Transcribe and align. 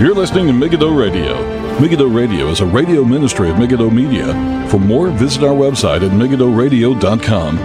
You're 0.00 0.14
listening 0.14 0.46
to 0.46 0.54
Megiddo 0.54 0.94
Radio. 0.94 1.78
Megiddo 1.78 2.06
Radio 2.06 2.48
is 2.48 2.60
a 2.60 2.64
radio 2.64 3.04
ministry 3.04 3.50
of 3.50 3.58
Megiddo 3.58 3.90
Media. 3.90 4.32
For 4.70 4.80
more, 4.80 5.10
visit 5.10 5.42
our 5.42 5.52
website 5.52 6.00
at 6.02 6.12
megiddoradio.com. 6.12 7.56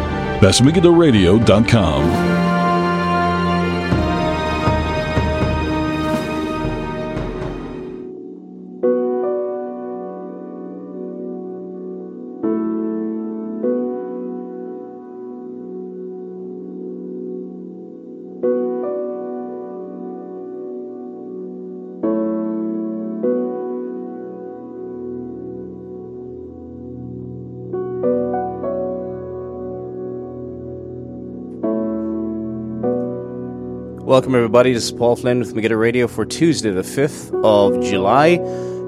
That's 0.42 0.60
megiddoradio.com. 0.60 2.35
Welcome, 34.06 34.36
everybody. 34.36 34.72
This 34.72 34.84
is 34.84 34.92
Paul 34.92 35.16
Flynn 35.16 35.40
with 35.40 35.56
Megiddo 35.56 35.76
Radio 35.76 36.08
for 36.08 36.28
Tuesday, 36.28 36.70
the 36.70 36.84
5th 36.84 37.34
of 37.44 37.84
July, 37.84 38.38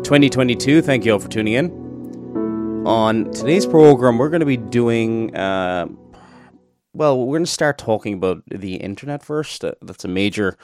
2022. 0.03 0.83
Thank 0.83 1.05
you 1.05 1.13
all 1.13 1.17
for 1.17 1.27
tuning 1.27 1.55
in. 1.55 2.85
On 2.85 3.31
today's 3.31 3.65
program, 3.65 4.19
we're 4.19 4.29
going 4.29 4.41
to 4.41 4.45
be 4.45 4.57
doing, 4.57 5.35
uh, 5.35 5.87
well, 6.93 7.17
we're 7.17 7.33
going 7.33 7.45
to 7.45 7.51
start 7.51 7.79
talking 7.79 8.13
about 8.13 8.43
the 8.45 8.75
internet 8.75 9.23
first. 9.23 9.65
Uh, 9.65 9.71
that's 9.81 10.05
a 10.05 10.07
major 10.07 10.55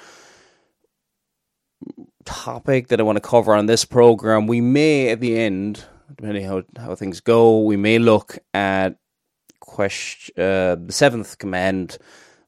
topic 2.24 2.90
that 2.90 3.00
I 3.00 3.04
want 3.04 3.16
to 3.16 3.28
cover 3.28 3.56
on 3.56 3.66
this 3.66 3.86
program. 3.86 4.46
We 4.46 4.62
may, 4.62 5.10
at 5.10 5.20
the 5.20 5.36
end, 5.36 5.84
depending 6.16 6.46
how, 6.46 6.62
how 6.78 6.94
things 6.94 7.22
go, 7.22 7.62
we 7.62 7.76
may 7.76 7.98
look 7.98 8.38
at 8.54 8.98
question, 9.62 10.36
uh, 10.38 10.76
the 10.76 10.92
seventh 10.94 11.40
command 11.40 11.98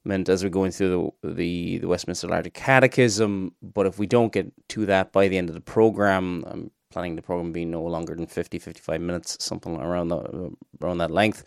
meant 0.05 0.29
as 0.29 0.43
we're 0.43 0.49
going 0.49 0.71
through 0.71 1.13
the, 1.21 1.33
the, 1.33 1.77
the 1.79 1.87
Westminster 1.87 2.27
Larger 2.27 2.51
Catechism. 2.51 3.53
But 3.61 3.87
if 3.87 3.99
we 3.99 4.07
don't 4.07 4.31
get 4.31 4.51
to 4.69 4.85
that 4.85 5.11
by 5.11 5.27
the 5.27 5.37
end 5.37 5.49
of 5.49 5.55
the 5.55 5.61
program, 5.61 6.43
I'm 6.47 6.71
planning 6.91 7.15
the 7.15 7.21
program 7.21 7.51
being 7.51 7.71
no 7.71 7.83
longer 7.83 8.15
than 8.15 8.27
50, 8.27 8.59
55 8.59 9.01
minutes, 9.01 9.43
something 9.43 9.75
around 9.75 10.09
the, 10.09 10.51
around 10.81 10.99
that 10.99 11.11
length. 11.11 11.43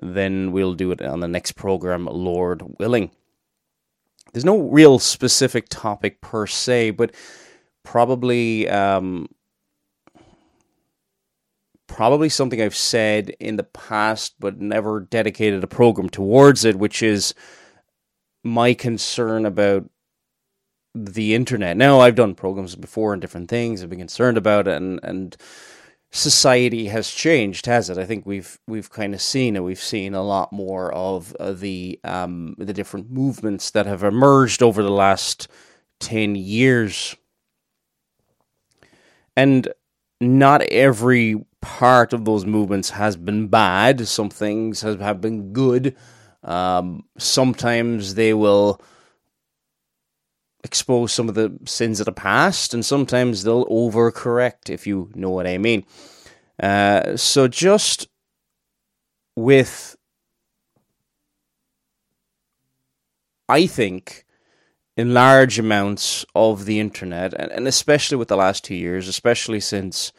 Then 0.00 0.52
we'll 0.52 0.74
do 0.74 0.92
it 0.92 1.02
on 1.02 1.20
the 1.20 1.28
next 1.28 1.52
program, 1.52 2.06
Lord 2.06 2.62
willing. 2.78 3.10
There's 4.32 4.44
no 4.44 4.60
real 4.60 4.98
specific 4.98 5.66
topic 5.68 6.20
per 6.20 6.46
se, 6.46 6.90
but 6.92 7.14
probably 7.82 8.68
um, 8.68 9.28
probably 11.86 12.28
something 12.28 12.60
I've 12.60 12.76
said 12.76 13.30
in 13.40 13.56
the 13.56 13.64
past, 13.64 14.34
but 14.38 14.60
never 14.60 15.00
dedicated 15.00 15.64
a 15.64 15.66
program 15.66 16.08
towards 16.08 16.64
it, 16.64 16.76
which 16.76 17.02
is 17.02 17.34
my 18.44 18.74
concern 18.74 19.46
about 19.46 19.88
the 20.94 21.34
internet. 21.34 21.76
Now, 21.76 22.00
I've 22.00 22.14
done 22.14 22.34
programs 22.34 22.74
before 22.74 23.12
and 23.12 23.20
different 23.20 23.48
things. 23.48 23.82
I've 23.82 23.90
been 23.90 23.98
concerned 23.98 24.36
about 24.38 24.68
it, 24.68 24.74
and 24.74 25.00
and 25.02 25.36
society 26.10 26.86
has 26.86 27.10
changed, 27.10 27.66
has 27.66 27.90
it? 27.90 27.98
I 27.98 28.04
think 28.04 28.26
we've 28.26 28.58
we've 28.66 28.90
kind 28.90 29.14
of 29.14 29.20
seen 29.20 29.56
it. 29.56 29.62
We've 29.62 29.78
seen 29.78 30.14
a 30.14 30.22
lot 30.22 30.52
more 30.52 30.92
of 30.92 31.34
uh, 31.38 31.52
the 31.52 32.00
um, 32.04 32.54
the 32.58 32.72
different 32.72 33.10
movements 33.10 33.70
that 33.72 33.86
have 33.86 34.02
emerged 34.02 34.62
over 34.62 34.82
the 34.82 34.90
last 34.90 35.48
ten 36.00 36.34
years, 36.34 37.16
and 39.36 39.68
not 40.20 40.62
every 40.62 41.44
part 41.60 42.12
of 42.12 42.24
those 42.24 42.46
movements 42.46 42.90
has 42.90 43.16
been 43.16 43.48
bad. 43.48 44.06
Some 44.08 44.30
things 44.30 44.80
have, 44.82 45.00
have 45.00 45.20
been 45.20 45.52
good 45.52 45.96
um, 46.42 47.04
sometimes 47.18 48.14
they 48.14 48.32
will 48.34 48.80
expose 50.64 51.12
some 51.12 51.28
of 51.28 51.34
the 51.34 51.56
sins 51.64 52.00
of 52.00 52.06
the 52.06 52.12
past, 52.12 52.74
and 52.74 52.84
sometimes 52.84 53.42
they'll 53.42 53.66
overcorrect, 53.66 54.70
if 54.70 54.86
you 54.86 55.10
know 55.14 55.30
what 55.30 55.46
I 55.46 55.58
mean. 55.58 55.84
Uh, 56.60 57.16
so 57.16 57.48
just 57.48 58.08
with, 59.36 59.96
I 63.48 63.66
think, 63.66 64.24
in 64.96 65.14
large 65.14 65.60
amounts 65.60 66.26
of 66.34 66.64
the 66.64 66.80
internet, 66.80 67.32
and, 67.34 67.52
and 67.52 67.68
especially 67.68 68.16
with 68.16 68.28
the 68.28 68.36
last 68.36 68.64
two 68.64 68.74
years, 68.74 69.06
especially 69.06 69.60
since 69.60 70.12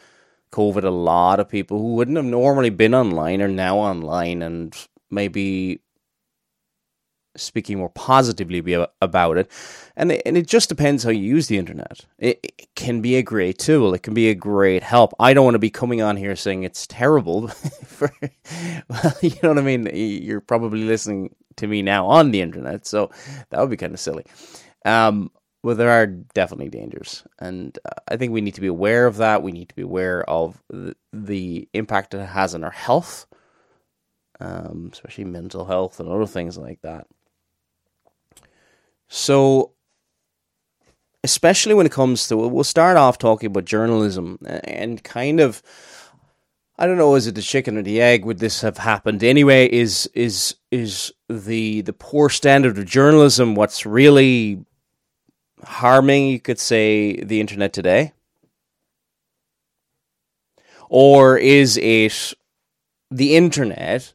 COVID, 0.52 0.84
a 0.84 0.90
lot 0.90 1.40
of 1.42 1.50
people 1.50 1.78
who 1.78 1.96
wouldn't 1.96 2.18
have 2.18 2.26
normally 2.26 2.70
been 2.70 2.96
online 2.96 3.42
are 3.42 3.50
now 3.50 3.78
online 3.78 4.42
and 4.42 4.76
maybe 5.12 5.82
speaking 7.40 7.78
more 7.78 7.90
positively 7.90 8.86
about 9.02 9.38
it. 9.38 9.52
And 9.96 10.12
it, 10.12 10.22
and 10.26 10.38
it 10.38 10.48
just 10.48 10.70
depends 10.70 11.04
how 11.04 11.10
you 11.10 11.22
use 11.22 11.48
the 11.48 11.58
internet. 11.58 12.06
It, 12.18 12.40
it, 12.44 12.76
can 12.76 13.02
be 13.02 13.18
a 13.18 13.22
great 13.22 13.60
tool. 13.60 13.94
It 13.94 14.04
can 14.04 14.14
be 14.14 14.30
a 14.30 14.36
great 14.36 14.84
help. 14.84 15.14
I 15.20 15.34
don't 15.34 15.44
want 15.44 15.56
to 15.56 15.60
be 15.60 15.70
coming 15.70 16.02
on 16.02 16.16
here 16.16 16.36
saying 16.36 16.64
it's 16.64 16.88
terrible. 16.88 17.48
for, 17.86 18.10
well, 18.88 19.14
you 19.22 19.36
know 19.44 19.50
what 19.50 19.58
I 19.58 19.62
mean? 19.62 19.90
You're 19.94 20.40
probably 20.40 20.84
listening 20.84 21.36
to 21.58 21.68
me 21.68 21.82
now 21.82 22.08
on 22.08 22.32
the 22.32 22.42
internet, 22.42 22.86
so 22.86 23.12
that 23.50 23.60
would 23.60 23.70
be 23.70 23.78
kind 23.78 23.94
of 23.94 24.00
silly. 24.00 24.26
Um, 24.86 25.32
well, 25.62 25.76
there 25.76 25.92
are 25.92 26.08
definitely 26.08 26.70
dangers, 26.70 27.26
and 27.38 27.78
uh, 27.86 28.00
I 28.08 28.16
think 28.16 28.32
we 28.32 28.42
need 28.42 28.56
to 28.56 28.62
be 28.62 28.68
aware 28.68 29.08
of 29.08 29.18
that. 29.18 29.44
We 29.44 29.52
need 29.52 29.68
to 29.70 29.76
be 29.76 29.82
aware 29.82 30.28
of 30.30 30.62
the, 30.70 30.96
the 31.12 31.68
impact 31.74 32.14
it 32.14 32.26
has 32.26 32.56
on 32.56 32.64
our 32.64 32.72
health, 32.72 33.28
um, 34.40 34.90
especially 34.94 35.26
mental 35.26 35.66
health 35.66 36.00
and 36.00 36.08
other 36.08 36.26
things 36.26 36.58
like 36.58 36.82
that. 36.84 37.08
So, 39.10 39.74
especially 41.24 41.74
when 41.74 41.88
it 41.88 41.92
comes 41.92 42.28
to, 42.28 42.38
we'll 42.38 42.64
start 42.64 42.96
off 42.96 43.18
talking 43.18 43.48
about 43.48 43.66
journalism 43.66 44.38
and 44.46 45.04
kind 45.04 45.40
of, 45.40 45.64
I 46.78 46.86
don't 46.86 46.98
know, 46.98 47.16
is 47.16 47.28
it 47.28 47.36
the 47.36 47.42
chicken 47.42 47.78
or 47.78 47.82
the 47.82 48.02
egg? 48.02 48.24
Would 48.24 48.40
this 48.40 48.62
have 48.62 48.78
happened 48.78 49.24
anyway? 49.24 49.68
Is 49.70 50.10
is 50.14 50.56
is 50.72 51.12
the 51.28 51.82
the 51.82 51.94
poor 51.94 52.30
standard 52.30 52.78
of 52.78 52.86
journalism 52.86 53.56
what's 53.56 53.86
really 53.86 54.64
harming? 55.64 56.28
You 56.28 56.40
could 56.40 56.60
say 56.60 57.22
the 57.22 57.42
internet 57.42 57.74
today, 57.74 58.14
or 60.88 61.38
is 61.38 61.78
it 61.78 62.34
the 63.12 63.36
internet 63.36 64.14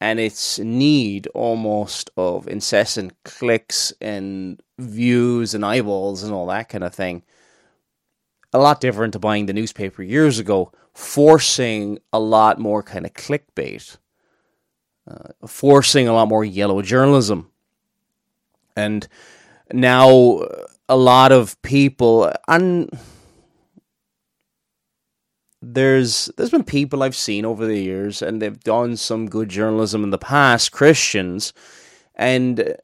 and 0.00 0.20
its 0.20 0.58
need 0.58 1.26
almost 1.28 2.10
of 2.16 2.46
incessant 2.48 3.12
clicks 3.24 3.92
and 4.00 4.60
views 4.78 5.54
and 5.54 5.64
eyeballs 5.64 6.22
and 6.22 6.32
all 6.32 6.46
that 6.46 6.68
kind 6.68 6.84
of 6.84 6.94
thing. 6.94 7.22
A 8.52 8.58
lot 8.58 8.80
different 8.80 9.12
to 9.14 9.18
buying 9.18 9.46
the 9.46 9.52
newspaper 9.52 10.02
years 10.02 10.38
ago, 10.38 10.72
forcing 10.94 11.98
a 12.12 12.18
lot 12.18 12.58
more 12.58 12.82
kind 12.82 13.06
of 13.06 13.14
clickbait, 13.14 13.96
uh, 15.10 15.46
forcing 15.46 16.08
a 16.08 16.12
lot 16.12 16.28
more 16.28 16.44
yellow 16.44 16.82
journalism. 16.82 17.50
And 18.76 19.08
now 19.72 20.46
a 20.88 20.96
lot 20.96 21.32
of 21.32 21.60
people, 21.62 22.32
and 22.46 22.90
there's 25.74 26.30
there's 26.36 26.50
been 26.50 26.64
people 26.64 27.02
I've 27.02 27.16
seen 27.16 27.44
over 27.44 27.66
the 27.66 27.78
years, 27.78 28.22
and 28.22 28.40
they've 28.40 28.60
done 28.60 28.96
some 28.96 29.28
good 29.28 29.48
journalism 29.48 30.04
in 30.04 30.10
the 30.10 30.18
past, 30.18 30.72
Christians, 30.72 31.52
and 32.14 32.76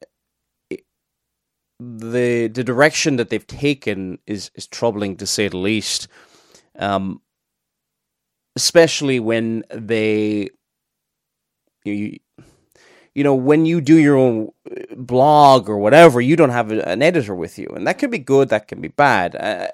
the 1.78 2.48
the 2.48 2.64
direction 2.64 3.16
that 3.16 3.30
they've 3.30 3.46
taken 3.46 4.18
is 4.26 4.50
is 4.54 4.66
troubling 4.66 5.16
to 5.16 5.26
say 5.26 5.48
the 5.48 5.58
least. 5.58 6.08
Um, 6.78 7.20
especially 8.56 9.20
when 9.20 9.64
they 9.70 10.48
you 11.84 12.18
you 13.14 13.24
know 13.24 13.34
when 13.34 13.66
you 13.66 13.80
do 13.80 13.96
your 13.96 14.16
own 14.16 14.50
blog 14.96 15.68
or 15.68 15.78
whatever 15.78 16.20
you 16.20 16.36
don't 16.36 16.50
have 16.50 16.70
an 16.70 17.02
editor 17.02 17.34
with 17.34 17.58
you 17.58 17.66
and 17.74 17.86
that 17.86 17.98
can 17.98 18.10
be 18.10 18.18
good 18.18 18.48
that 18.50 18.68
can 18.68 18.80
be 18.80 18.88
bad 18.88 19.34
uh, 19.36 19.68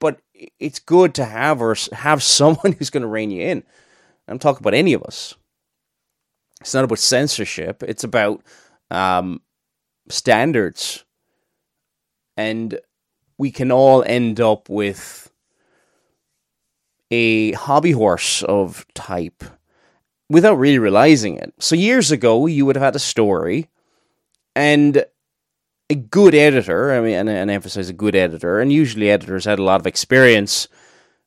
but 0.00 0.20
it's 0.58 0.78
good 0.78 1.14
to 1.14 1.24
have 1.24 1.60
or 1.60 1.76
have 1.92 2.22
someone 2.38 2.72
who's 2.72 2.90
going 2.90 3.02
to 3.02 3.08
rein 3.08 3.30
you 3.30 3.42
in. 3.42 3.62
I'm 4.26 4.38
talking 4.38 4.62
about 4.62 4.74
any 4.74 4.92
of 4.92 5.02
us. 5.02 5.34
It's 6.60 6.74
not 6.74 6.84
about 6.84 6.98
censorship. 6.98 7.82
It's 7.82 8.04
about 8.04 8.42
um, 8.90 9.40
standards, 10.08 11.04
and 12.36 12.78
we 13.38 13.50
can 13.50 13.70
all 13.70 14.02
end 14.02 14.40
up 14.40 14.68
with 14.68 15.30
a 17.10 17.52
hobby 17.52 17.92
horse 17.92 18.42
of 18.42 18.84
type 18.94 19.44
without 20.28 20.56
really 20.56 20.78
realizing 20.78 21.36
it. 21.36 21.54
So 21.58 21.74
years 21.76 22.10
ago, 22.10 22.46
you 22.46 22.66
would 22.66 22.76
have 22.76 22.82
had 22.82 22.96
a 22.96 23.00
story, 23.00 23.68
and 24.56 25.04
a 25.90 25.94
good 25.94 26.34
editor, 26.34 26.92
I 26.92 27.00
mean, 27.00 27.14
and, 27.14 27.28
and 27.28 27.50
emphasize 27.50 27.88
a 27.88 27.94
good 27.94 28.14
editor, 28.14 28.60
and 28.60 28.72
usually 28.72 29.10
editors 29.10 29.44
had 29.44 29.58
a 29.58 29.64
lot 29.64 29.80
of 29.80 29.86
experience. 29.86 30.68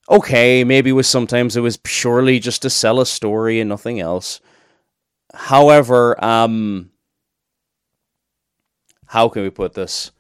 Okay, 0.10 0.64
maybe 0.64 0.92
was 0.92 1.08
sometimes 1.08 1.56
it 1.56 1.62
was 1.62 1.78
purely 1.78 2.40
just 2.40 2.62
to 2.64 2.70
sell 2.70 3.00
a 3.00 3.06
story 3.06 3.60
and 3.60 3.70
nothing 3.70 4.00
else. 4.00 4.40
However, 5.34 6.24
um, 6.24 6.92
how 9.08 9.30
can 9.30 9.44
we 9.44 9.50
put 9.50 9.74
this? 9.74 10.12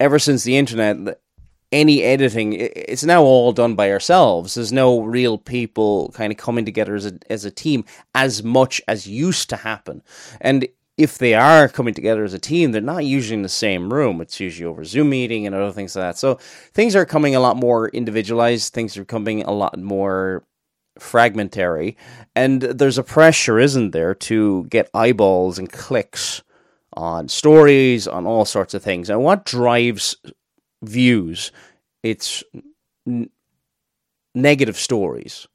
Ever 0.00 0.18
since 0.18 0.44
the 0.44 0.56
internet, 0.56 1.20
any 1.72 2.02
editing, 2.02 2.52
it's 2.54 3.04
now 3.04 3.22
all 3.22 3.52
done 3.52 3.74
by 3.74 3.90
ourselves. 3.90 4.54
There's 4.54 4.72
no 4.72 5.00
real 5.00 5.38
people 5.38 6.10
kind 6.14 6.32
of 6.32 6.38
coming 6.38 6.64
together 6.64 6.94
as 6.94 7.06
a 7.06 7.18
as 7.28 7.44
a 7.44 7.50
team 7.50 7.84
as 8.14 8.42
much 8.42 8.80
as 8.86 9.06
used 9.06 9.50
to 9.50 9.56
happen. 9.56 10.02
And 10.40 10.68
if 10.96 11.18
they 11.18 11.34
are 11.34 11.68
coming 11.68 11.92
together 11.92 12.24
as 12.24 12.32
a 12.32 12.38
team, 12.38 12.72
they're 12.72 12.80
not 12.80 13.04
usually 13.04 13.36
in 13.36 13.42
the 13.42 13.48
same 13.48 13.92
room. 13.92 14.20
It's 14.20 14.40
usually 14.40 14.66
over 14.66 14.84
Zoom 14.84 15.10
meeting 15.10 15.46
and 15.46 15.54
other 15.54 15.72
things 15.72 15.94
like 15.94 16.02
that. 16.04 16.18
So 16.18 16.36
things 16.72 16.96
are 16.96 17.04
coming 17.04 17.34
a 17.34 17.40
lot 17.40 17.56
more 17.56 17.88
individualized. 17.90 18.72
Things 18.72 18.96
are 18.96 19.04
coming 19.04 19.42
a 19.42 19.50
lot 19.50 19.78
more 19.78 20.44
fragmentary, 20.98 21.96
and 22.34 22.62
there's 22.62 22.96
a 22.96 23.02
pressure, 23.02 23.58
isn't 23.58 23.90
there, 23.90 24.14
to 24.14 24.64
get 24.70 24.88
eyeballs 24.94 25.58
and 25.58 25.70
clicks 25.70 26.42
on 26.94 27.28
stories, 27.28 28.08
on 28.08 28.26
all 28.26 28.46
sorts 28.46 28.72
of 28.72 28.82
things. 28.82 29.10
And 29.10 29.22
what 29.22 29.44
drives 29.44 30.16
views? 30.82 31.52
It's 32.02 32.42
n- 33.06 33.28
negative 34.34 34.78
stories 34.78 35.46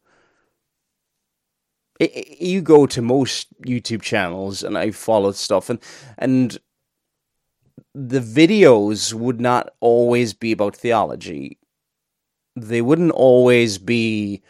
it, 2.01 2.41
you 2.41 2.61
go 2.61 2.85
to 2.87 3.01
most 3.01 3.47
YouTube 3.61 4.01
channels, 4.01 4.63
and 4.63 4.77
I 4.77 4.91
followed 4.91 5.35
stuff, 5.35 5.69
and 5.69 5.79
and 6.17 6.57
the 7.93 8.19
videos 8.19 9.13
would 9.13 9.41
not 9.41 9.73
always 9.79 10.33
be 10.33 10.51
about 10.51 10.75
theology. 10.75 11.57
They 12.55 12.81
wouldn't 12.81 13.11
always 13.11 13.77
be 13.77 14.41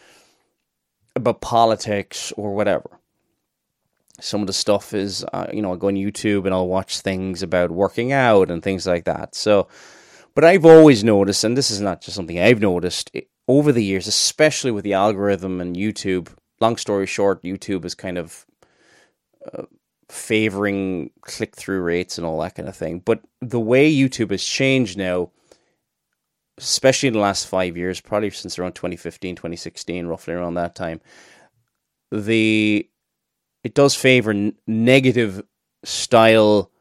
about 1.16 1.42
politics 1.42 2.32
or 2.38 2.54
whatever. 2.56 3.00
Some 4.20 4.42
of 4.42 4.48
the 4.48 4.54
stuff 4.54 4.94
is, 4.94 5.26
uh, 5.34 5.48
you 5.52 5.62
know, 5.62 5.74
I 5.74 5.78
go 5.78 5.88
on 5.88 5.96
YouTube 5.96 6.46
and 6.46 6.54
I'll 6.54 6.68
watch 6.68 7.00
things 7.00 7.42
about 7.42 7.72
working 7.72 8.12
out 8.12 8.52
and 8.52 8.62
things 8.62 8.86
like 8.86 9.06
that. 9.06 9.34
So, 9.34 9.68
but 10.36 10.44
I've 10.44 10.66
always 10.66 11.04
noticed, 11.04 11.44
and 11.44 11.58
this 11.58 11.72
is 11.72 11.82
not 11.82 12.02
just 12.02 12.16
something 12.16 12.40
I've 12.40 12.62
noticed 12.62 13.12
over 13.48 13.72
the 13.72 13.84
years, 13.84 14.08
especially 14.08 14.72
with 14.72 14.84
the 14.84 14.94
algorithm 14.94 15.60
and 15.60 15.76
YouTube, 15.76 16.30
long 16.62 16.78
story 16.78 17.08
short, 17.08 17.44
YouTube 17.44 17.84
is 17.86 17.96
kind 17.96 18.18
of 18.18 18.46
uh, 19.54 19.64
favoring 20.10 21.10
click 21.22 21.56
through 21.56 21.82
rates 21.82 22.18
and 22.18 22.28
all 22.28 22.40
that 22.42 22.56
kind 22.56 22.70
of 22.70 22.76
thing. 22.76 23.00
But 23.00 23.22
the 23.42 23.60
way 23.60 23.92
YouTube 23.92 24.32
has 24.32 24.44
changed 24.44 24.98
now, 24.98 25.32
especially 26.58 27.08
in 27.08 27.14
the 27.14 27.20
last 27.20 27.48
five 27.48 27.76
years, 27.76 28.00
probably 28.00 28.30
since 28.30 28.60
around 28.60 28.74
2015, 28.74 29.36
2016, 29.36 30.06
roughly 30.06 30.34
around 30.34 30.56
that 30.56 30.76
time, 30.76 31.02
the 32.12 32.88
it 33.64 33.74
does 33.74 33.96
favor 33.96 34.32
n- 34.32 34.54
negative 34.68 35.44
style 35.84 36.72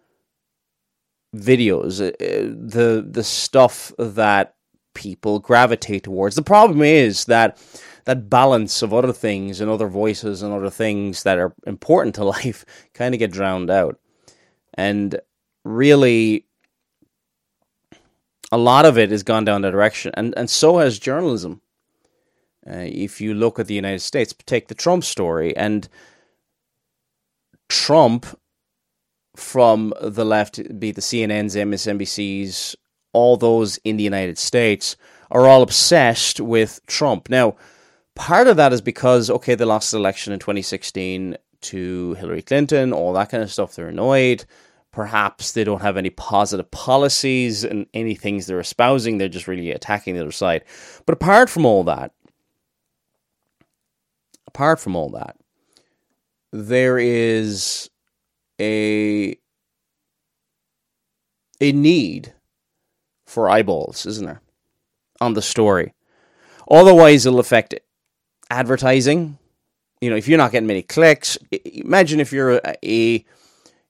videos. 1.35 2.01
Uh, 2.01 2.55
the 2.67 3.07
the 3.09 3.25
stuff 3.25 3.93
that 3.99 4.57
people 4.95 5.39
gravitate 5.39 6.05
towards. 6.05 6.35
The 6.35 6.43
problem 6.43 6.83
is 6.83 7.27
that 7.27 7.59
that 8.05 8.31
balance 8.31 8.83
of 8.83 8.93
other 8.93 9.13
things 9.13 9.61
and 9.61 9.71
other 9.71 9.89
voices 9.89 10.43
and 10.43 10.53
other 10.53 10.71
things 10.71 11.23
that 11.23 11.39
are 11.39 11.55
important 11.67 12.15
to 12.17 12.25
life 12.37 12.65
kind 12.95 13.15
of 13.15 13.19
get 13.19 13.33
drowned 13.33 13.71
out. 13.71 13.99
And 14.75 15.21
really, 15.65 16.47
a 18.53 18.59
lot 18.59 18.85
of 18.85 18.99
it 18.99 19.11
has 19.11 19.23
gone 19.23 19.45
down 19.45 19.63
that 19.63 19.71
direction, 19.71 20.13
and, 20.15 20.35
and 20.37 20.51
so 20.51 20.79
has 20.79 20.99
journalism. 20.99 21.61
Uh, 22.67 22.85
if 22.87 23.21
you 23.21 23.33
look 23.33 23.59
at 23.59 23.67
the 23.67 23.75
United 23.75 24.01
States, 24.01 24.35
take 24.47 24.69
the 24.69 24.75
Trump 24.75 25.05
story, 25.05 25.57
and 25.57 25.89
Trump 27.69 28.27
from 29.37 29.95
the 30.01 30.25
left, 30.25 30.79
be 30.79 30.91
the 30.91 31.01
CNNs, 31.01 31.57
MSNBCs, 31.57 32.75
all 33.13 33.37
those 33.37 33.79
in 33.79 33.97
the 33.97 34.05
United 34.05 34.39
States, 34.39 34.97
are 35.31 35.47
all 35.47 35.63
obsessed 35.63 36.41
with 36.41 36.81
Trump. 36.87 37.31
Now, 37.31 37.57
part 38.21 38.49
of 38.49 38.59
that 38.59 38.75
is 38.75 38.83
because 38.83 39.31
okay, 39.31 39.55
they 39.55 39.65
lost 39.65 39.91
the 39.91 39.97
election 39.97 40.35
in 40.35 40.39
2016 40.39 41.37
to 41.63 42.15
Hillary 42.15 42.43
Clinton, 42.43 42.93
all 42.93 43.15
that 43.15 43.31
kind 43.31 43.43
of 43.43 43.51
stuff. 43.51 43.75
They're 43.75 43.89
annoyed. 43.89 44.45
Perhaps 44.93 45.53
they 45.53 45.65
don't 45.65 45.81
have 45.81 45.97
any 45.97 46.11
positive 46.11 46.71
policies 46.71 47.65
and 47.65 47.87
any 47.95 48.15
things 48.15 48.47
they're 48.47 48.61
espousing. 48.61 49.17
They're 49.17 49.29
just 49.29 49.49
really 49.49 49.71
attacking 49.71 50.15
the 50.15 50.21
other 50.21 50.33
side. 50.33 50.65
But 51.07 51.15
apart 51.15 51.49
from 51.49 51.65
all 51.65 51.83
that, 51.85 52.13
apart 54.49 54.81
from 54.81 54.97
all 54.97 55.09
that, 55.11 55.37
there 56.53 56.99
is 56.99 57.89
a 58.61 59.35
a 61.63 61.73
need 61.73 62.35
for 63.27 63.49
eyeballs, 63.49 64.05
isn't 64.05 64.27
there, 64.27 64.43
on 65.23 65.33
the 65.33 65.43
story? 65.43 65.95
Otherwise, 66.71 67.25
it'll 67.25 67.41
affect 67.41 67.75
advertising. 68.51 69.39
You 70.01 70.11
know, 70.11 70.17
if 70.17 70.29
you're 70.29 70.39
not 70.39 70.53
getting 70.53 70.67
many 70.67 70.83
clicks, 70.83 71.39
imagine 71.51 72.21
if 72.21 72.33
you're 72.33 72.57
a, 72.57 72.77
a 72.85 73.25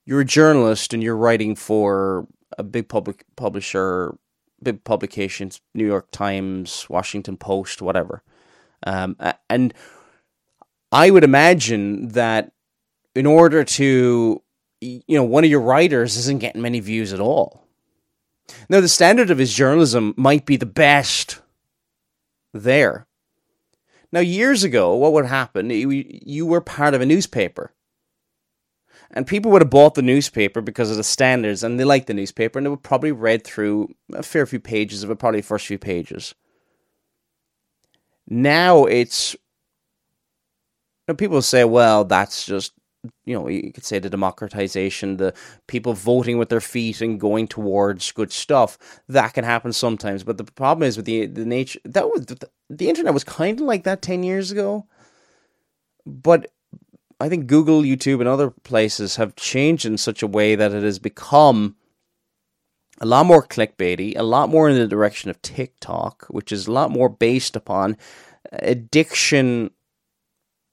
you're 0.05 0.21
a 0.21 0.25
journalist 0.25 0.93
and 0.93 1.01
you're 1.01 1.15
writing 1.15 1.55
for 1.55 2.27
a 2.57 2.63
big 2.63 2.89
public 2.89 3.25
publisher, 3.35 4.17
big 4.61 4.83
publications, 4.83 5.61
New 5.73 5.85
York 5.85 6.11
Times, 6.11 6.85
Washington 6.89 7.37
Post, 7.37 7.81
whatever. 7.81 8.23
Um, 8.83 9.15
and 9.49 9.73
I 10.91 11.09
would 11.11 11.23
imagine 11.23 12.09
that 12.09 12.51
in 13.15 13.25
order 13.25 13.63
to, 13.63 14.41
you 14.81 15.03
know, 15.07 15.23
one 15.23 15.43
of 15.43 15.49
your 15.49 15.61
writers 15.61 16.17
isn't 16.17 16.39
getting 16.39 16.61
many 16.61 16.79
views 16.79 17.13
at 17.13 17.19
all. 17.19 17.65
Now, 18.69 18.81
the 18.81 18.89
standard 18.89 19.29
of 19.29 19.37
his 19.37 19.53
journalism 19.53 20.13
might 20.17 20.45
be 20.45 20.57
the 20.57 20.65
best 20.65 21.41
there. 22.53 23.07
Now, 24.11 24.19
years 24.19 24.63
ago, 24.63 24.93
what 24.95 25.13
would 25.13 25.25
happen? 25.25 25.69
You 25.69 26.45
were 26.45 26.61
part 26.61 26.93
of 26.93 27.01
a 27.01 27.05
newspaper. 27.05 27.73
And 29.11 29.27
people 29.27 29.51
would 29.51 29.61
have 29.61 29.69
bought 29.69 29.95
the 29.95 30.01
newspaper 30.01 30.61
because 30.61 30.89
of 30.89 30.97
the 30.97 31.03
standards 31.03 31.63
and 31.63 31.79
they 31.79 31.83
liked 31.83 32.07
the 32.07 32.13
newspaper 32.13 32.57
and 32.57 32.65
they 32.65 32.69
would 32.69 32.83
probably 32.83 33.11
read 33.11 33.43
through 33.43 33.93
a 34.13 34.23
fair 34.23 34.45
few 34.45 34.59
pages 34.59 35.03
of 35.03 35.11
it, 35.11 35.19
probably 35.19 35.41
the 35.41 35.47
first 35.47 35.67
few 35.67 35.77
pages. 35.77 36.33
Now 38.27 38.85
it's. 38.85 39.33
You 41.07 41.13
know, 41.13 41.15
people 41.15 41.41
say, 41.41 41.65
well, 41.65 42.05
that's 42.05 42.45
just 42.45 42.73
you 43.25 43.33
know, 43.33 43.47
you 43.47 43.71
could 43.73 43.85
say 43.85 43.99
the 43.99 44.09
democratization, 44.09 45.17
the 45.17 45.33
people 45.67 45.93
voting 45.93 46.37
with 46.37 46.49
their 46.49 46.61
feet 46.61 47.01
and 47.01 47.19
going 47.19 47.47
towards 47.47 48.11
good 48.11 48.31
stuff. 48.31 48.77
That 49.07 49.33
can 49.33 49.43
happen 49.43 49.73
sometimes, 49.73 50.23
but 50.23 50.37
the 50.37 50.43
problem 50.43 50.87
is 50.87 50.97
with 50.97 51.05
the 51.05 51.25
the 51.25 51.45
nature 51.45 51.79
that 51.85 52.09
was 52.09 52.25
the, 52.27 52.49
the 52.69 52.89
internet 52.89 53.13
was 53.13 53.23
kind 53.23 53.59
of 53.59 53.65
like 53.65 53.83
that 53.83 54.01
ten 54.01 54.23
years 54.23 54.51
ago, 54.51 54.85
but 56.05 56.51
I 57.19 57.29
think 57.29 57.47
Google, 57.47 57.83
YouTube, 57.83 58.19
and 58.19 58.27
other 58.27 58.49
places 58.49 59.17
have 59.17 59.35
changed 59.35 59.85
in 59.85 59.97
such 59.97 60.23
a 60.23 60.27
way 60.27 60.55
that 60.55 60.73
it 60.73 60.83
has 60.83 60.97
become 60.97 61.75
a 62.99 63.05
lot 63.05 63.25
more 63.25 63.45
clickbaity, 63.45 64.17
a 64.17 64.23
lot 64.23 64.49
more 64.49 64.69
in 64.69 64.75
the 64.75 64.87
direction 64.87 65.29
of 65.29 65.41
TikTok, 65.41 66.25
which 66.29 66.51
is 66.51 66.67
a 66.67 66.71
lot 66.71 66.91
more 66.91 67.09
based 67.09 67.55
upon 67.55 67.97
addiction 68.51 69.71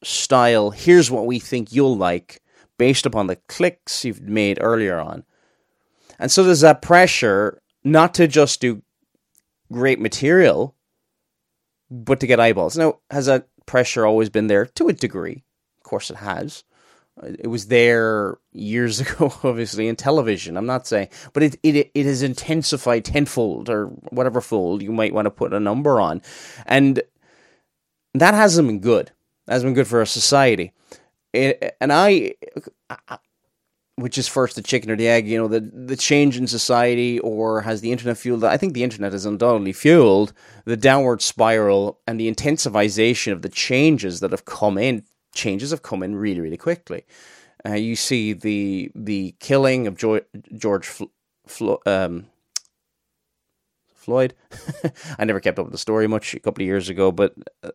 style, 0.02 0.70
here's 0.70 1.10
what 1.10 1.26
we 1.26 1.38
think 1.38 1.72
you'll 1.72 1.96
like 1.96 2.40
based 2.78 3.06
upon 3.06 3.26
the 3.26 3.36
clicks 3.48 4.04
you've 4.04 4.22
made 4.22 4.58
earlier 4.60 4.98
on. 4.98 5.24
And 6.18 6.30
so 6.30 6.42
there's 6.42 6.60
that 6.60 6.82
pressure 6.82 7.60
not 7.84 8.14
to 8.14 8.26
just 8.26 8.60
do 8.60 8.82
great 9.72 10.00
material, 10.00 10.74
but 11.90 12.20
to 12.20 12.26
get 12.26 12.40
eyeballs. 12.40 12.76
Now, 12.76 12.98
has 13.10 13.26
that 13.26 13.48
pressure 13.66 14.06
always 14.06 14.30
been 14.30 14.46
there? 14.46 14.66
To 14.66 14.88
a 14.88 14.92
degree. 14.92 15.44
Of 15.78 15.84
course 15.84 16.10
it 16.10 16.16
has. 16.16 16.64
Uh, 17.20 17.30
it 17.38 17.48
was 17.48 17.66
there 17.66 18.38
years 18.52 19.00
ago, 19.00 19.32
obviously, 19.42 19.88
in 19.88 19.96
television. 19.96 20.56
I'm 20.56 20.66
not 20.66 20.86
saying, 20.86 21.08
but 21.32 21.42
it, 21.42 21.56
it, 21.62 21.90
it 21.94 22.06
has 22.06 22.22
intensified 22.22 23.04
tenfold 23.04 23.68
or 23.68 23.86
whatever 24.10 24.40
fold 24.40 24.82
you 24.82 24.92
might 24.92 25.14
want 25.14 25.26
to 25.26 25.30
put 25.30 25.52
a 25.52 25.60
number 25.60 26.00
on. 26.00 26.22
And 26.66 27.02
that 28.14 28.34
hasn't 28.34 28.68
been 28.68 28.80
good 28.80 29.12
has 29.48 29.64
been 29.64 29.74
good 29.74 29.86
for 29.86 29.98
our 29.98 30.06
society. 30.06 30.72
And 31.34 31.92
I, 31.92 32.34
which 33.96 34.16
is 34.16 34.28
first 34.28 34.56
the 34.56 34.62
chicken 34.62 34.90
or 34.90 34.96
the 34.96 35.08
egg, 35.08 35.26
you 35.26 35.36
know, 35.36 35.48
the 35.48 35.60
the 35.60 35.96
change 35.96 36.36
in 36.36 36.46
society, 36.46 37.18
or 37.20 37.62
has 37.62 37.80
the 37.80 37.90
internet 37.90 38.16
fueled? 38.16 38.44
I 38.44 38.56
think 38.56 38.72
the 38.72 38.84
internet 38.84 39.12
has 39.12 39.26
undoubtedly 39.26 39.72
fueled 39.72 40.32
the 40.64 40.76
downward 40.76 41.20
spiral 41.20 42.00
and 42.06 42.18
the 42.18 42.32
intensivization 42.32 43.32
of 43.32 43.42
the 43.42 43.48
changes 43.48 44.20
that 44.20 44.30
have 44.30 44.44
come 44.44 44.78
in. 44.78 45.02
Changes 45.34 45.70
have 45.70 45.82
come 45.82 46.02
in 46.02 46.16
really, 46.16 46.40
really 46.40 46.56
quickly. 46.56 47.04
Uh, 47.66 47.74
you 47.74 47.96
see 47.96 48.32
the 48.32 48.90
the 48.94 49.34
killing 49.40 49.86
of 49.86 49.96
George, 49.96 50.24
George 50.56 50.86
Fl- 50.86 51.04
Flo- 51.46 51.82
um, 51.84 52.26
Floyd. 54.08 54.34
I 55.18 55.26
never 55.26 55.38
kept 55.38 55.58
up 55.58 55.66
with 55.66 55.72
the 55.72 55.78
story 55.78 56.08
much 56.08 56.32
a 56.32 56.40
couple 56.40 56.62
of 56.62 56.66
years 56.66 56.88
ago, 56.88 57.12
but 57.12 57.34
uh, 57.62 57.70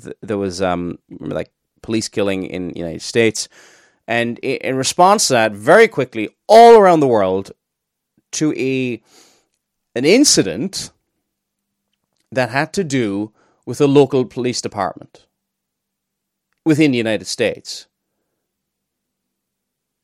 th- 0.00 0.16
there 0.22 0.38
was 0.38 0.62
um, 0.62 1.00
like 1.18 1.50
police 1.82 2.08
killing 2.08 2.44
in 2.44 2.68
the 2.68 2.78
United 2.78 3.02
States, 3.02 3.48
and 4.06 4.38
in 4.38 4.76
response 4.76 5.26
to 5.26 5.32
that, 5.34 5.52
very 5.52 5.88
quickly, 5.88 6.28
all 6.46 6.78
around 6.78 7.00
the 7.00 7.08
world, 7.08 7.50
to 8.38 8.54
a 8.56 9.02
an 9.96 10.04
incident 10.04 10.92
that 12.30 12.50
had 12.50 12.72
to 12.74 12.84
do 12.84 13.32
with 13.66 13.80
a 13.80 13.86
local 13.86 14.24
police 14.24 14.60
department 14.60 15.26
within 16.64 16.92
the 16.92 16.98
United 16.98 17.26
States. 17.26 17.88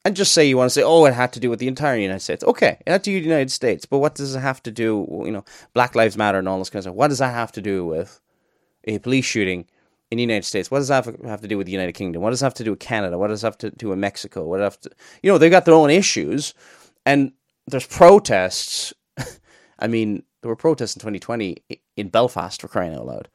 And 0.09 0.17
just 0.17 0.33
say 0.33 0.47
you 0.47 0.57
want 0.57 0.71
to 0.71 0.75
say, 0.75 0.83
oh, 0.83 1.05
it 1.05 1.13
had 1.13 1.35
to 1.35 1.41
do 1.41 1.51
with 1.51 1.59
the 1.59 1.69
entire 1.69 1.99
United 1.99 2.21
States. 2.21 2.43
Okay, 2.43 2.79
it 2.87 2.91
had 2.91 3.05
to 3.05 3.11
do 3.11 3.17
with 3.17 3.25
the 3.25 3.29
United 3.29 3.51
States, 3.51 3.85
but 3.85 3.99
what 3.99 4.15
does 4.15 4.35
it 4.35 4.41
have 4.41 4.63
to 4.63 4.71
do, 4.71 5.07
you 5.27 5.31
know, 5.31 5.45
Black 5.75 5.95
Lives 5.95 6.17
Matter 6.17 6.39
and 6.39 6.49
all 6.49 6.59
this 6.59 6.71
kind 6.71 6.79
of 6.79 6.85
stuff? 6.85 6.95
What 6.95 7.09
does 7.09 7.19
that 7.19 7.35
have 7.35 7.53
to 7.53 7.61
do 7.61 7.85
with 7.85 8.19
a 8.85 9.01
police 9.01 9.27
shooting 9.27 9.67
in 10.11 10.17
the 10.17 10.23
United 10.23 10.47
States? 10.47 10.71
What 10.71 10.79
does 10.79 10.89
that 10.89 11.05
have 11.27 11.43
to 11.43 11.47
do 11.47 11.59
with 11.59 11.67
the 11.67 11.75
United 11.75 11.93
Kingdom? 11.93 12.23
What 12.23 12.31
does 12.31 12.41
that 12.41 12.47
have 12.47 12.55
to 12.55 12.65
do 12.65 12.71
with 12.71 12.81
Canada? 12.81 13.19
What 13.19 13.29
does 13.29 13.43
that 13.43 13.49
have 13.49 13.59
to 13.59 13.71
do 13.71 13.91
with 13.91 13.99
Mexico? 13.99 14.47
What 14.47 14.61
have 14.61 14.81
to, 14.81 14.91
you 15.23 15.31
know, 15.31 15.37
they've 15.37 15.51
got 15.51 15.67
their 15.67 15.75
own 15.75 15.91
issues, 15.91 16.55
and 17.05 17.33
there's 17.67 17.87
protests. 17.87 18.95
I 19.79 19.89
mean, 19.89 20.23
there 20.41 20.49
were 20.49 20.57
protests 20.57 20.97
in 20.97 21.01
2020 21.01 21.57
in 21.99 22.09
Belfast 22.09 22.63
for 22.63 22.69
crying 22.69 22.95
out 22.95 23.05
loud. 23.05 23.29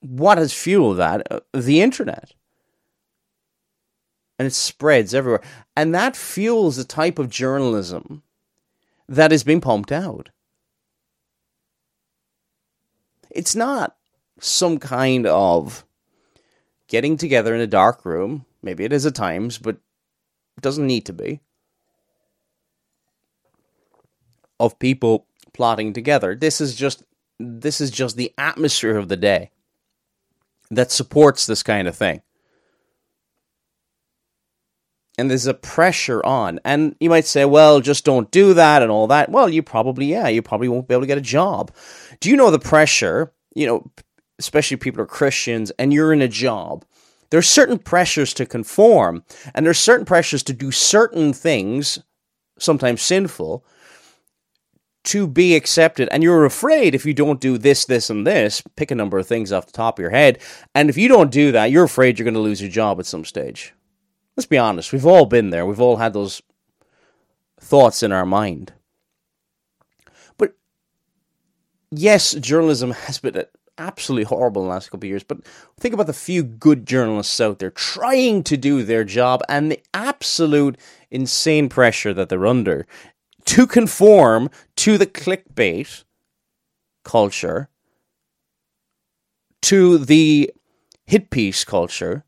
What 0.00 0.38
has 0.38 0.52
fueled 0.52 0.96
that? 0.96 1.28
Uh, 1.30 1.38
the 1.54 1.80
internet. 1.80 2.32
And 4.38 4.46
it 4.46 4.54
spreads 4.54 5.14
everywhere. 5.14 5.42
And 5.76 5.94
that 5.94 6.16
fuels 6.16 6.76
the 6.76 6.84
type 6.84 7.18
of 7.18 7.28
journalism 7.28 8.22
that 9.08 9.32
is 9.32 9.42
being 9.42 9.60
pumped 9.60 9.90
out. 9.90 10.30
It's 13.30 13.56
not 13.56 13.96
some 14.40 14.78
kind 14.78 15.26
of 15.26 15.84
getting 16.86 17.16
together 17.16 17.54
in 17.54 17.60
a 17.60 17.66
dark 17.66 18.04
room. 18.04 18.46
Maybe 18.62 18.84
it 18.84 18.92
is 18.92 19.06
at 19.06 19.14
times, 19.14 19.58
but 19.58 19.76
it 20.56 20.62
doesn't 20.62 20.86
need 20.86 21.06
to 21.06 21.12
be. 21.12 21.40
Of 24.60 24.78
people 24.78 25.26
plotting 25.52 25.92
together. 25.92 26.34
This 26.34 26.60
is 26.60 26.74
just 26.74 27.04
this 27.38 27.80
is 27.80 27.90
just 27.90 28.16
the 28.16 28.32
atmosphere 28.36 28.96
of 28.96 29.08
the 29.08 29.16
day 29.16 29.50
that 30.70 30.90
supports 30.90 31.46
this 31.46 31.62
kind 31.62 31.86
of 31.86 31.96
thing. 31.96 32.22
And 35.18 35.28
there's 35.28 35.46
a 35.46 35.54
pressure 35.54 36.24
on. 36.24 36.60
And 36.64 36.94
you 37.00 37.10
might 37.10 37.26
say, 37.26 37.44
well, 37.44 37.80
just 37.80 38.04
don't 38.04 38.30
do 38.30 38.54
that 38.54 38.82
and 38.82 38.90
all 38.90 39.08
that. 39.08 39.30
Well, 39.30 39.48
you 39.48 39.62
probably, 39.62 40.06
yeah, 40.06 40.28
you 40.28 40.40
probably 40.42 40.68
won't 40.68 40.86
be 40.86 40.94
able 40.94 41.02
to 41.02 41.08
get 41.08 41.18
a 41.18 41.22
job. 41.22 41.72
Do 42.20 42.30
you 42.30 42.36
know 42.36 42.50
the 42.50 42.58
pressure? 42.58 43.32
You 43.54 43.66
know, 43.66 43.90
especially 44.38 44.76
people 44.76 45.02
are 45.02 45.06
Christians 45.06 45.72
and 45.72 45.92
you're 45.92 46.12
in 46.12 46.22
a 46.22 46.28
job. 46.28 46.84
There's 47.30 47.48
certain 47.48 47.78
pressures 47.78 48.32
to 48.34 48.46
conform, 48.46 49.22
and 49.54 49.66
there's 49.66 49.78
certain 49.78 50.06
pressures 50.06 50.42
to 50.44 50.54
do 50.54 50.70
certain 50.70 51.34
things, 51.34 51.98
sometimes 52.58 53.02
sinful, 53.02 53.66
to 55.04 55.26
be 55.26 55.54
accepted. 55.54 56.08
And 56.10 56.22
you're 56.22 56.46
afraid 56.46 56.94
if 56.94 57.04
you 57.04 57.12
don't 57.12 57.40
do 57.40 57.58
this, 57.58 57.84
this, 57.84 58.08
and 58.08 58.26
this, 58.26 58.62
pick 58.76 58.90
a 58.90 58.94
number 58.94 59.18
of 59.18 59.26
things 59.26 59.52
off 59.52 59.66
the 59.66 59.72
top 59.72 59.98
of 59.98 60.02
your 60.02 60.10
head. 60.10 60.38
And 60.74 60.88
if 60.88 60.96
you 60.96 61.08
don't 61.08 61.30
do 61.30 61.52
that, 61.52 61.70
you're 61.70 61.84
afraid 61.84 62.18
you're 62.18 62.24
going 62.24 62.34
to 62.34 62.40
lose 62.40 62.62
your 62.62 62.70
job 62.70 62.98
at 62.98 63.06
some 63.06 63.26
stage. 63.26 63.74
Let's 64.38 64.46
be 64.46 64.56
honest. 64.56 64.92
We've 64.92 65.04
all 65.04 65.26
been 65.26 65.50
there. 65.50 65.66
We've 65.66 65.80
all 65.80 65.96
had 65.96 66.12
those 66.12 66.40
thoughts 67.58 68.04
in 68.04 68.12
our 68.12 68.24
mind. 68.24 68.72
But 70.36 70.52
yes, 71.90 72.34
journalism 72.34 72.92
has 72.92 73.18
been 73.18 73.46
absolutely 73.78 74.26
horrible 74.26 74.62
in 74.62 74.68
the 74.68 74.74
last 74.74 74.92
couple 74.92 75.06
of 75.06 75.10
years. 75.10 75.24
But 75.24 75.44
think 75.80 75.92
about 75.92 76.06
the 76.06 76.12
few 76.12 76.44
good 76.44 76.86
journalists 76.86 77.40
out 77.40 77.58
there 77.58 77.72
trying 77.72 78.44
to 78.44 78.56
do 78.56 78.84
their 78.84 79.02
job 79.02 79.42
and 79.48 79.72
the 79.72 79.82
absolute 79.92 80.78
insane 81.10 81.68
pressure 81.68 82.14
that 82.14 82.28
they're 82.28 82.46
under 82.46 82.86
to 83.46 83.66
conform 83.66 84.50
to 84.76 84.96
the 84.96 85.06
clickbait 85.06 86.04
culture, 87.02 87.70
to 89.62 89.98
the 89.98 90.52
hit 91.06 91.30
piece 91.30 91.64
culture, 91.64 92.24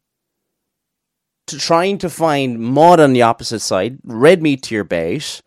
to 1.50 1.58
trying 1.58 1.98
to 1.98 2.10
find 2.10 2.58
mod 2.58 3.00
on 3.00 3.12
the 3.12 3.22
opposite 3.22 3.60
side, 3.60 3.98
red 4.04 4.42
meat 4.42 4.62
to 4.64 4.74
your 4.74 4.84
base, 4.84 5.42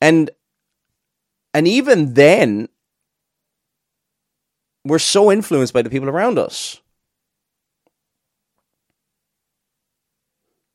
and 0.00 0.30
and 1.52 1.68
even 1.68 2.14
then, 2.14 2.68
we're 4.84 4.98
so 4.98 5.30
influenced 5.30 5.72
by 5.72 5.82
the 5.82 5.90
people 5.90 6.08
around 6.08 6.38
us. 6.38 6.80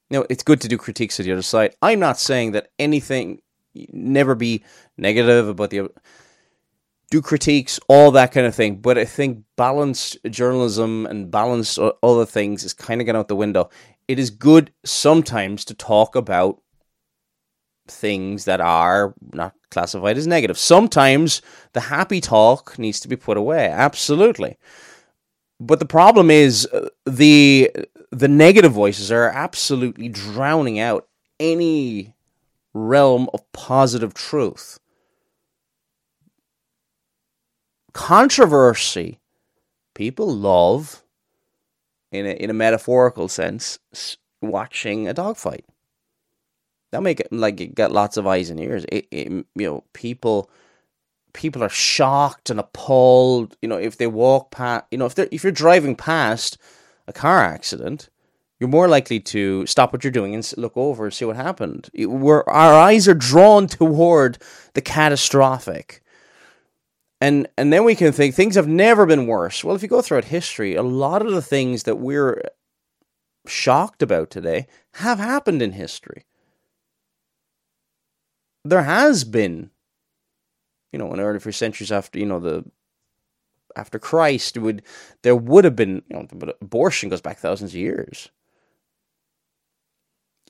Know, 0.09 0.25
it's 0.29 0.41
good 0.41 0.61
to 0.61 0.67
do 0.67 0.77
critiques 0.77 1.19
of 1.19 1.25
the 1.25 1.33
other 1.33 1.43
side. 1.43 1.75
I'm 1.83 1.99
not 1.99 2.17
saying 2.17 2.53
that 2.53 2.71
anything, 2.79 3.41
never 3.75 4.33
be 4.33 4.63
negative 4.97 5.47
about 5.47 5.69
the, 5.69 5.91
do 7.11 7.21
critiques, 7.21 7.79
all 7.87 8.09
that 8.11 8.31
kind 8.31 8.47
of 8.47 8.55
thing. 8.55 8.77
But 8.77 8.97
I 8.97 9.05
think 9.05 9.43
balanced 9.55 10.17
journalism 10.27 11.05
and 11.05 11.29
balanced 11.29 11.77
other 11.77 12.25
things 12.25 12.63
is 12.63 12.73
kind 12.73 13.01
of 13.01 13.05
getting 13.05 13.19
out 13.19 13.27
the 13.27 13.35
window. 13.35 13.69
It 14.09 14.17
is 14.17 14.31
good 14.31 14.73
sometimes 14.83 15.63
to 15.65 15.75
talk 15.75 16.15
about 16.15 16.59
things 17.87 18.45
that 18.45 18.59
are 18.59 19.13
not 19.33 19.53
classified 19.69 20.17
as 20.17 20.25
negative. 20.25 20.57
Sometimes 20.57 21.43
the 21.73 21.81
happy 21.81 22.19
talk 22.19 22.79
needs 22.79 22.99
to 23.01 23.07
be 23.07 23.15
put 23.15 23.37
away. 23.37 23.67
Absolutely. 23.67 24.57
But 25.59 25.77
the 25.77 25.85
problem 25.85 26.31
is 26.31 26.65
uh, 26.73 26.89
the 27.05 27.71
the 28.11 28.27
negative 28.27 28.71
voices 28.71 29.11
are 29.11 29.29
absolutely 29.29 30.09
drowning 30.09 30.79
out 30.79 31.07
any 31.39 32.15
realm 32.73 33.29
of 33.31 33.51
positive 33.51 34.15
truth. 34.15 34.79
Controversy, 37.93 39.19
people 39.93 40.33
love, 40.33 41.03
in 42.11 42.25
a, 42.25 42.31
in 42.31 42.49
a 42.49 42.53
metaphorical 42.53 43.27
sense, 43.27 43.79
watching 44.41 45.07
a 45.07 45.13
dogfight 45.13 45.65
that 46.91 47.03
make 47.03 47.19
it 47.19 47.31
like 47.31 47.61
it 47.61 47.75
get 47.75 47.91
lots 47.91 48.17
of 48.17 48.25
eyes 48.25 48.49
and 48.49 48.59
ears. 48.59 48.85
It, 48.91 49.07
it, 49.11 49.27
you 49.27 49.45
know, 49.55 49.83
people 49.93 50.49
people 51.33 51.63
are 51.63 51.69
shocked 51.69 52.49
and 52.49 52.59
appalled. 52.59 53.55
You 53.61 53.69
know, 53.69 53.77
if 53.77 53.97
they 53.97 54.07
walk 54.07 54.51
past, 54.51 54.85
you 54.91 54.97
know, 54.97 55.05
if 55.05 55.15
they're 55.15 55.29
if 55.31 55.43
you're 55.43 55.51
driving 55.51 55.95
past 55.95 56.57
a 57.07 57.13
car 57.13 57.43
accident, 57.43 58.09
you're 58.59 58.69
more 58.69 58.87
likely 58.87 59.19
to 59.19 59.65
stop 59.65 59.93
what 59.93 60.03
you're 60.03 60.11
doing 60.11 60.33
and 60.33 60.51
look 60.57 60.75
over 60.75 61.05
and 61.05 61.13
see 61.13 61.25
what 61.25 61.35
happened. 61.35 61.89
Where 61.95 62.47
our 62.49 62.73
eyes 62.73 63.07
are 63.07 63.13
drawn 63.13 63.67
toward 63.67 64.37
the 64.73 64.81
catastrophic. 64.81 66.01
And 67.21 67.47
and 67.57 67.71
then 67.73 67.83
we 67.83 67.95
can 67.95 68.11
think 68.13 68.33
things 68.35 68.55
have 68.55 68.67
never 68.67 69.05
been 69.05 69.27
worse. 69.27 69.63
Well, 69.63 69.75
if 69.75 69.81
you 69.81 69.89
go 69.89 70.01
throughout 70.01 70.25
history, 70.25 70.75
a 70.75 70.83
lot 70.83 71.21
of 71.25 71.31
the 71.33 71.41
things 71.41 71.83
that 71.83 71.97
we're 71.97 72.41
shocked 73.47 74.01
about 74.01 74.29
today 74.29 74.67
have 74.95 75.19
happened 75.19 75.61
in 75.61 75.73
history 75.73 76.25
there 78.63 78.83
has 78.83 79.23
been, 79.23 79.71
you 80.91 80.99
know, 80.99 81.13
in 81.13 81.19
early 81.19 81.51
centuries 81.51 81.91
after, 81.91 82.19
you 82.19 82.25
know, 82.25 82.39
the 82.39 82.63
after 83.75 83.99
Christ 83.99 84.57
would 84.57 84.83
there 85.21 85.35
would 85.35 85.63
have 85.63 85.75
been, 85.75 86.01
you 86.09 86.15
know, 86.17 86.27
but 86.33 86.57
abortion 86.61 87.09
goes 87.09 87.21
back 87.21 87.37
thousands 87.37 87.71
of 87.71 87.79
years. 87.79 88.29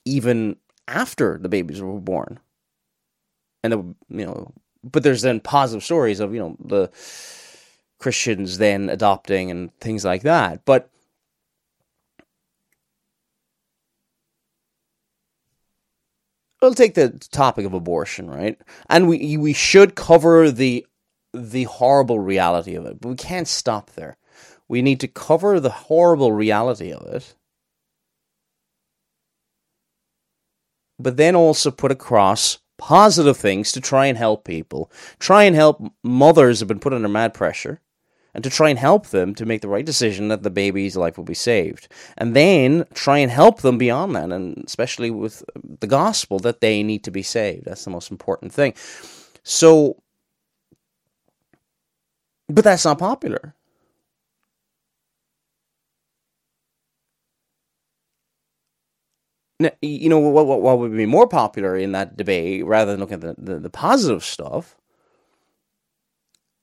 Even 0.03 0.57
after 0.89 1.37
the 1.37 1.47
babies 1.49 1.81
were 1.81 1.99
born. 2.01 2.39
And 3.63 3.73
the, 3.73 3.77
you 4.09 4.25
know, 4.25 4.53
but 4.83 5.03
there's 5.03 5.21
then 5.21 5.39
positive 5.39 5.83
stories 5.83 6.19
of, 6.19 6.33
you 6.33 6.39
know, 6.39 6.57
the 6.63 6.89
Christians 7.99 8.57
then 8.57 8.89
adopting 8.89 9.51
and 9.51 9.73
things 9.79 10.05
like 10.05 10.21
that. 10.23 10.63
But 10.65 10.89
we'll 16.61 16.73
take 16.73 16.93
the 16.95 17.09
topic 17.31 17.65
of 17.65 17.73
abortion, 17.73 18.29
right? 18.29 18.57
And 18.89 19.07
we 19.07 19.37
we 19.37 19.53
should 19.53 19.95
cover 19.95 20.51
the 20.51 20.85
the 21.33 21.63
horrible 21.65 22.19
reality 22.19 22.75
of 22.75 22.85
it, 22.85 22.99
but 23.01 23.09
we 23.09 23.15
can't 23.15 23.47
stop 23.47 23.91
there. 23.91 24.17
We 24.67 24.81
need 24.81 24.99
to 25.01 25.07
cover 25.07 25.59
the 25.59 25.69
horrible 25.69 26.31
reality 26.31 26.91
of 26.91 27.05
it, 27.07 27.35
but 30.97 31.17
then 31.17 31.35
also 31.35 31.71
put 31.71 31.91
across 31.91 32.59
positive 32.79 33.37
things 33.37 33.71
to 33.73 33.81
try 33.81 34.07
and 34.07 34.17
help 34.17 34.43
people. 34.45 34.91
Try 35.19 35.43
and 35.43 35.55
help 35.55 35.83
mothers 36.03 36.59
have 36.59 36.67
been 36.67 36.79
put 36.79 36.93
under 36.93 37.07
mad 37.09 37.33
pressure. 37.35 37.81
and 38.33 38.43
to 38.43 38.49
try 38.49 38.69
and 38.69 38.79
help 38.79 39.07
them 39.07 39.33
to 39.35 39.45
make 39.45 39.61
the 39.61 39.67
right 39.67 39.85
decision 39.85 40.27
that 40.27 40.43
the 40.43 40.49
baby's 40.49 40.95
life 40.95 41.17
will 41.17 41.25
be 41.25 41.33
saved. 41.33 41.87
And 42.17 42.35
then 42.35 42.85
try 42.93 43.17
and 43.17 43.31
help 43.31 43.61
them 43.61 43.77
beyond 43.77 44.15
that, 44.15 44.31
and 44.31 44.63
especially 44.65 45.09
with 45.09 45.43
the 45.79 45.87
gospel 45.87 46.39
that 46.39 46.61
they 46.61 46.83
need 46.83 47.03
to 47.05 47.11
be 47.11 47.23
saved. 47.23 47.65
That's 47.65 47.83
the 47.83 47.89
most 47.91 48.11
important 48.11 48.53
thing. 48.53 48.73
So, 49.43 50.01
but 52.47 52.63
that's 52.63 52.85
not 52.85 52.99
popular. 52.99 53.55
You 59.81 60.09
know 60.09 60.19
what, 60.19 60.45
what, 60.45 60.61
what 60.61 60.79
would 60.79 60.95
be 60.95 61.05
more 61.05 61.27
popular 61.27 61.75
in 61.75 61.91
that 61.91 62.15
debate, 62.15 62.65
rather 62.65 62.91
than 62.91 62.99
looking 62.99 63.15
at 63.15 63.21
the, 63.21 63.35
the, 63.37 63.59
the 63.59 63.69
positive 63.69 64.23
stuff, 64.23 64.77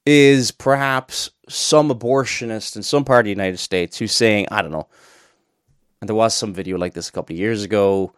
is 0.06 0.50
perhaps 0.50 1.30
some 1.48 1.90
abortionist 1.90 2.76
in 2.76 2.82
some 2.82 3.04
part 3.04 3.20
of 3.20 3.24
the 3.24 3.30
United 3.30 3.58
States 3.58 3.98
who's 3.98 4.12
saying, 4.12 4.46
I 4.50 4.62
don't 4.62 4.72
know, 4.72 4.88
and 6.00 6.08
there 6.08 6.14
was 6.14 6.34
some 6.34 6.54
video 6.54 6.78
like 6.78 6.94
this 6.94 7.08
a 7.08 7.12
couple 7.12 7.34
of 7.34 7.40
years 7.40 7.64
ago. 7.64 8.12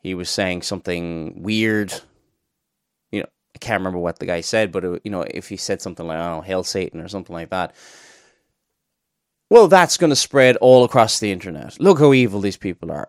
He 0.00 0.14
was 0.14 0.30
saying 0.30 0.62
something 0.62 1.42
weird. 1.42 1.92
You 3.10 3.20
know, 3.20 3.26
I 3.54 3.58
can't 3.58 3.80
remember 3.80 3.98
what 3.98 4.18
the 4.18 4.26
guy 4.26 4.40
said, 4.40 4.72
but 4.72 4.84
it, 4.84 5.02
you 5.04 5.10
know, 5.10 5.22
if 5.22 5.48
he 5.48 5.56
said 5.56 5.82
something 5.82 6.06
like, 6.06 6.18
"I 6.18 6.40
hail 6.42 6.62
Satan" 6.62 7.00
or 7.00 7.08
something 7.08 7.34
like 7.34 7.50
that, 7.50 7.74
well, 9.50 9.68
that's 9.68 9.96
going 9.96 10.10
to 10.10 10.16
spread 10.16 10.56
all 10.56 10.84
across 10.84 11.18
the 11.18 11.32
internet. 11.32 11.80
Look 11.80 11.98
how 11.98 12.12
evil 12.12 12.40
these 12.40 12.56
people 12.56 12.92
are. 12.92 13.08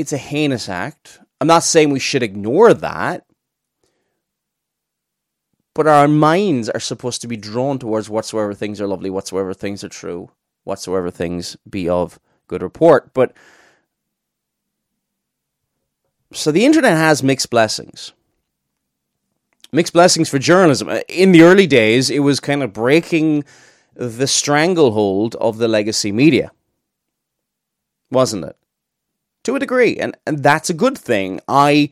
It's 0.00 0.14
a 0.14 0.18
heinous 0.18 0.66
act. 0.70 1.20
I'm 1.42 1.46
not 1.46 1.62
saying 1.62 1.90
we 1.90 2.00
should 2.00 2.22
ignore 2.22 2.72
that, 2.72 3.26
but 5.74 5.86
our 5.86 6.08
minds 6.08 6.70
are 6.70 6.80
supposed 6.80 7.20
to 7.20 7.28
be 7.28 7.36
drawn 7.36 7.78
towards 7.78 8.08
whatsoever 8.08 8.54
things 8.54 8.80
are 8.80 8.86
lovely, 8.86 9.10
whatsoever 9.10 9.52
things 9.52 9.84
are 9.84 9.90
true, 9.90 10.30
whatsoever 10.64 11.10
things 11.10 11.58
be 11.68 11.86
of 11.86 12.18
good 12.48 12.62
report. 12.62 13.12
But 13.12 13.34
so 16.32 16.50
the 16.50 16.64
internet 16.64 16.96
has 16.96 17.22
mixed 17.22 17.50
blessings. 17.50 18.14
Mixed 19.70 19.92
blessings 19.92 20.30
for 20.30 20.38
journalism. 20.38 20.88
In 21.08 21.32
the 21.32 21.42
early 21.42 21.66
days, 21.66 22.08
it 22.08 22.20
was 22.20 22.40
kind 22.40 22.62
of 22.62 22.72
breaking 22.72 23.44
the 23.94 24.26
stranglehold 24.26 25.34
of 25.36 25.58
the 25.58 25.68
legacy 25.68 26.10
media, 26.10 26.52
wasn't 28.10 28.46
it? 28.46 28.56
To 29.44 29.56
a 29.56 29.58
degree, 29.58 29.96
and 29.96 30.16
and 30.26 30.42
that's 30.42 30.68
a 30.68 30.74
good 30.74 30.98
thing. 30.98 31.40
I 31.48 31.90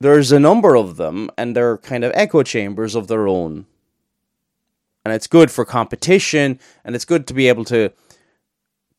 there's 0.00 0.32
a 0.32 0.38
number 0.38 0.76
of 0.76 0.96
them, 0.96 1.30
and 1.36 1.56
they're 1.56 1.78
kind 1.78 2.04
of 2.04 2.12
echo 2.14 2.42
chambers 2.42 2.94
of 2.94 3.08
their 3.08 3.26
own. 3.26 3.66
And 5.04 5.14
it's 5.14 5.26
good 5.26 5.50
for 5.50 5.64
competition, 5.64 6.60
and 6.84 6.94
it's 6.94 7.06
good 7.06 7.26
to 7.28 7.34
be 7.34 7.48
able 7.48 7.64
to 7.66 7.90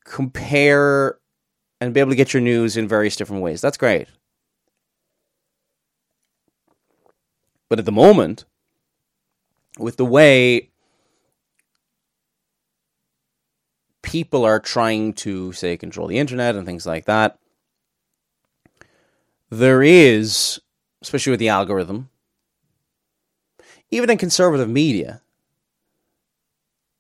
compare 0.04 1.20
and 1.80 1.94
be 1.94 2.00
able 2.00 2.10
to 2.10 2.16
get 2.16 2.34
your 2.34 2.42
news 2.42 2.76
in 2.76 2.88
various 2.88 3.16
different 3.16 3.44
ways. 3.44 3.62
That's 3.62 3.78
great. 3.78 4.08
But 7.70 7.80
at 7.80 7.86
the 7.86 7.92
moment, 7.92 8.46
with 9.78 9.98
the 9.98 10.06
way 10.06 10.72
people 14.02 14.44
are 14.44 14.60
trying 14.60 15.14
to, 15.14 15.54
say, 15.54 15.78
control 15.78 16.08
the 16.08 16.18
internet 16.18 16.56
and 16.56 16.66
things 16.66 16.88
like 16.88 17.06
that, 17.06 17.38
there 19.50 19.82
is 19.84 20.60
especially 21.02 21.32
with 21.32 21.40
the 21.40 21.50
algorithm, 21.50 22.10
even 23.92 24.10
in 24.10 24.18
conservative 24.18 24.70
media, 24.70 25.22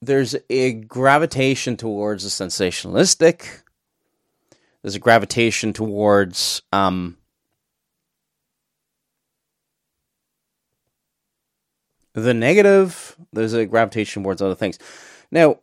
there's 0.01 0.35
a 0.49 0.73
gravitation 0.73 1.75
towards 1.75 2.23
the 2.23 2.29
sensationalistic. 2.29 3.61
There's 4.81 4.95
a 4.95 4.99
gravitation 4.99 5.73
towards 5.73 6.61
um, 6.71 7.17
the 12.13 12.33
negative. 12.33 13.17
There's 13.33 13.53
a 13.53 13.65
gravitation 13.65 14.23
towards 14.23 14.41
other 14.41 14.55
things. 14.55 14.79
Now, 15.31 15.59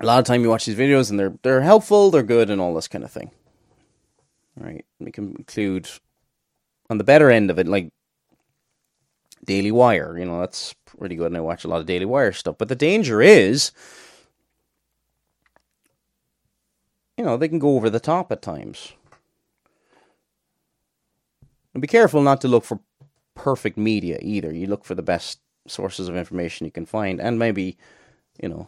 a 0.00 0.06
lot 0.06 0.18
of 0.18 0.24
time 0.24 0.42
you 0.42 0.48
watch 0.48 0.66
these 0.66 0.76
videos 0.76 1.10
and 1.10 1.18
they're 1.18 1.34
they're 1.42 1.60
helpful, 1.60 2.10
they're 2.10 2.22
good, 2.22 2.50
and 2.50 2.60
all 2.60 2.74
this 2.74 2.88
kind 2.88 3.04
of 3.04 3.10
thing. 3.10 3.30
Right, 4.60 4.84
we 4.98 5.12
can 5.12 5.36
include 5.38 5.88
on 6.90 6.98
the 6.98 7.04
better 7.04 7.30
end 7.30 7.50
of 7.50 7.58
it, 7.60 7.68
like 7.68 7.92
Daily 9.44 9.70
Wire, 9.70 10.18
you 10.18 10.24
know, 10.24 10.40
that's 10.40 10.74
pretty 10.84 11.14
good, 11.14 11.28
and 11.28 11.36
I 11.36 11.40
watch 11.40 11.64
a 11.64 11.68
lot 11.68 11.80
of 11.80 11.86
Daily 11.86 12.04
Wire 12.04 12.32
stuff. 12.32 12.56
But 12.58 12.68
the 12.68 12.74
danger 12.74 13.22
is, 13.22 13.70
you 17.16 17.24
know, 17.24 17.36
they 17.36 17.48
can 17.48 17.60
go 17.60 17.76
over 17.76 17.88
the 17.88 18.00
top 18.00 18.32
at 18.32 18.42
times. 18.42 18.94
And 21.72 21.80
be 21.80 21.86
careful 21.86 22.20
not 22.20 22.40
to 22.40 22.48
look 22.48 22.64
for 22.64 22.80
perfect 23.36 23.78
media 23.78 24.18
either. 24.20 24.52
You 24.52 24.66
look 24.66 24.84
for 24.84 24.96
the 24.96 25.02
best 25.02 25.38
sources 25.68 26.08
of 26.08 26.16
information 26.16 26.64
you 26.64 26.72
can 26.72 26.86
find, 26.86 27.20
and 27.20 27.38
maybe, 27.38 27.76
you 28.42 28.48
know, 28.48 28.66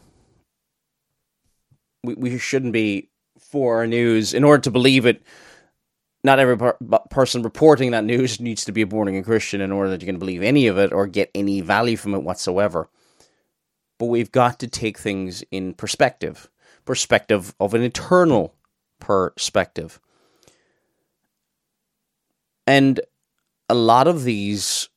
we 2.04 2.14
we 2.14 2.38
shouldn't 2.38 2.72
be 2.72 3.08
for 3.38 3.78
our 3.78 3.86
news 3.88 4.32
in 4.32 4.44
order 4.44 4.62
to 4.62 4.70
believe 4.70 5.04
it 5.04 5.22
not 6.22 6.38
every 6.38 6.56
per- 6.56 6.76
person 7.10 7.42
reporting 7.42 7.92
that 7.92 8.04
news 8.04 8.40
needs 8.40 8.64
to 8.64 8.72
be 8.72 8.82
a 8.82 8.86
born 8.86 9.08
again 9.08 9.24
Christian 9.24 9.60
in 9.60 9.72
order 9.72 9.90
that 9.90 10.00
you 10.00 10.06
can 10.06 10.18
believe 10.18 10.42
any 10.42 10.66
of 10.66 10.78
it 10.78 10.92
or 10.92 11.06
get 11.06 11.30
any 11.34 11.60
value 11.60 11.96
from 11.96 12.14
it 12.14 12.22
whatsoever. 12.22 12.88
But 13.98 14.06
we've 14.06 14.32
got 14.32 14.58
to 14.60 14.68
take 14.68 14.98
things 14.98 15.42
in 15.50 15.74
perspective, 15.74 16.48
perspective 16.84 17.54
of 17.60 17.74
an 17.74 17.82
eternal 17.82 18.54
perspective. 18.98 20.00
And 22.66 23.00
a 23.68 23.74
lot 23.74 24.06
of 24.06 24.24
these 24.24 24.88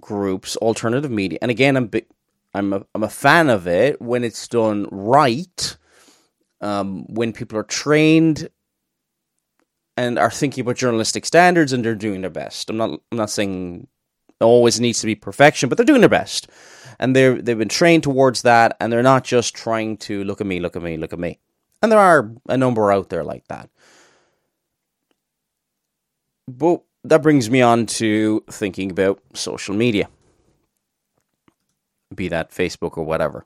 groups, 0.00 0.56
alternative 0.56 1.10
media, 1.10 1.38
and 1.42 1.50
again, 1.50 1.76
I'm 1.76 1.90
I'm 2.54 2.72
a, 2.72 2.86
I'm 2.94 3.02
a 3.02 3.08
fan 3.08 3.50
of 3.50 3.66
it 3.68 4.00
when 4.00 4.24
it's 4.24 4.48
done 4.48 4.88
right. 4.90 5.76
Um, 6.62 7.04
when 7.12 7.34
people 7.34 7.58
are 7.58 7.64
trained 7.64 8.48
and 9.96 10.18
are 10.18 10.30
thinking 10.30 10.62
about 10.62 10.76
journalistic 10.76 11.24
standards 11.24 11.72
and 11.72 11.84
they're 11.84 11.94
doing 11.94 12.20
their 12.20 12.30
best. 12.30 12.70
I'm 12.70 12.76
not 12.76 13.00
I'm 13.10 13.18
not 13.18 13.30
saying 13.30 13.86
always 14.40 14.80
needs 14.80 15.00
to 15.00 15.06
be 15.06 15.14
perfection, 15.14 15.68
but 15.68 15.78
they're 15.78 15.84
doing 15.86 16.02
their 16.02 16.10
best. 16.10 16.48
And 16.98 17.14
they're 17.14 17.40
they've 17.40 17.58
been 17.58 17.68
trained 17.68 18.02
towards 18.02 18.42
that 18.42 18.76
and 18.80 18.92
they're 18.92 19.02
not 19.02 19.24
just 19.24 19.54
trying 19.54 19.96
to 19.98 20.24
look 20.24 20.40
at 20.40 20.46
me, 20.46 20.60
look 20.60 20.76
at 20.76 20.82
me, 20.82 20.96
look 20.96 21.12
at 21.12 21.18
me. 21.18 21.38
And 21.82 21.92
there 21.92 21.98
are 21.98 22.30
a 22.48 22.56
number 22.56 22.90
out 22.90 23.08
there 23.08 23.24
like 23.24 23.46
that. 23.48 23.70
But 26.48 26.82
that 27.04 27.22
brings 27.22 27.50
me 27.50 27.60
on 27.60 27.86
to 27.86 28.44
thinking 28.50 28.90
about 28.90 29.20
social 29.34 29.74
media. 29.74 30.08
Be 32.14 32.28
that 32.28 32.50
Facebook 32.50 32.96
or 32.96 33.04
whatever. 33.04 33.44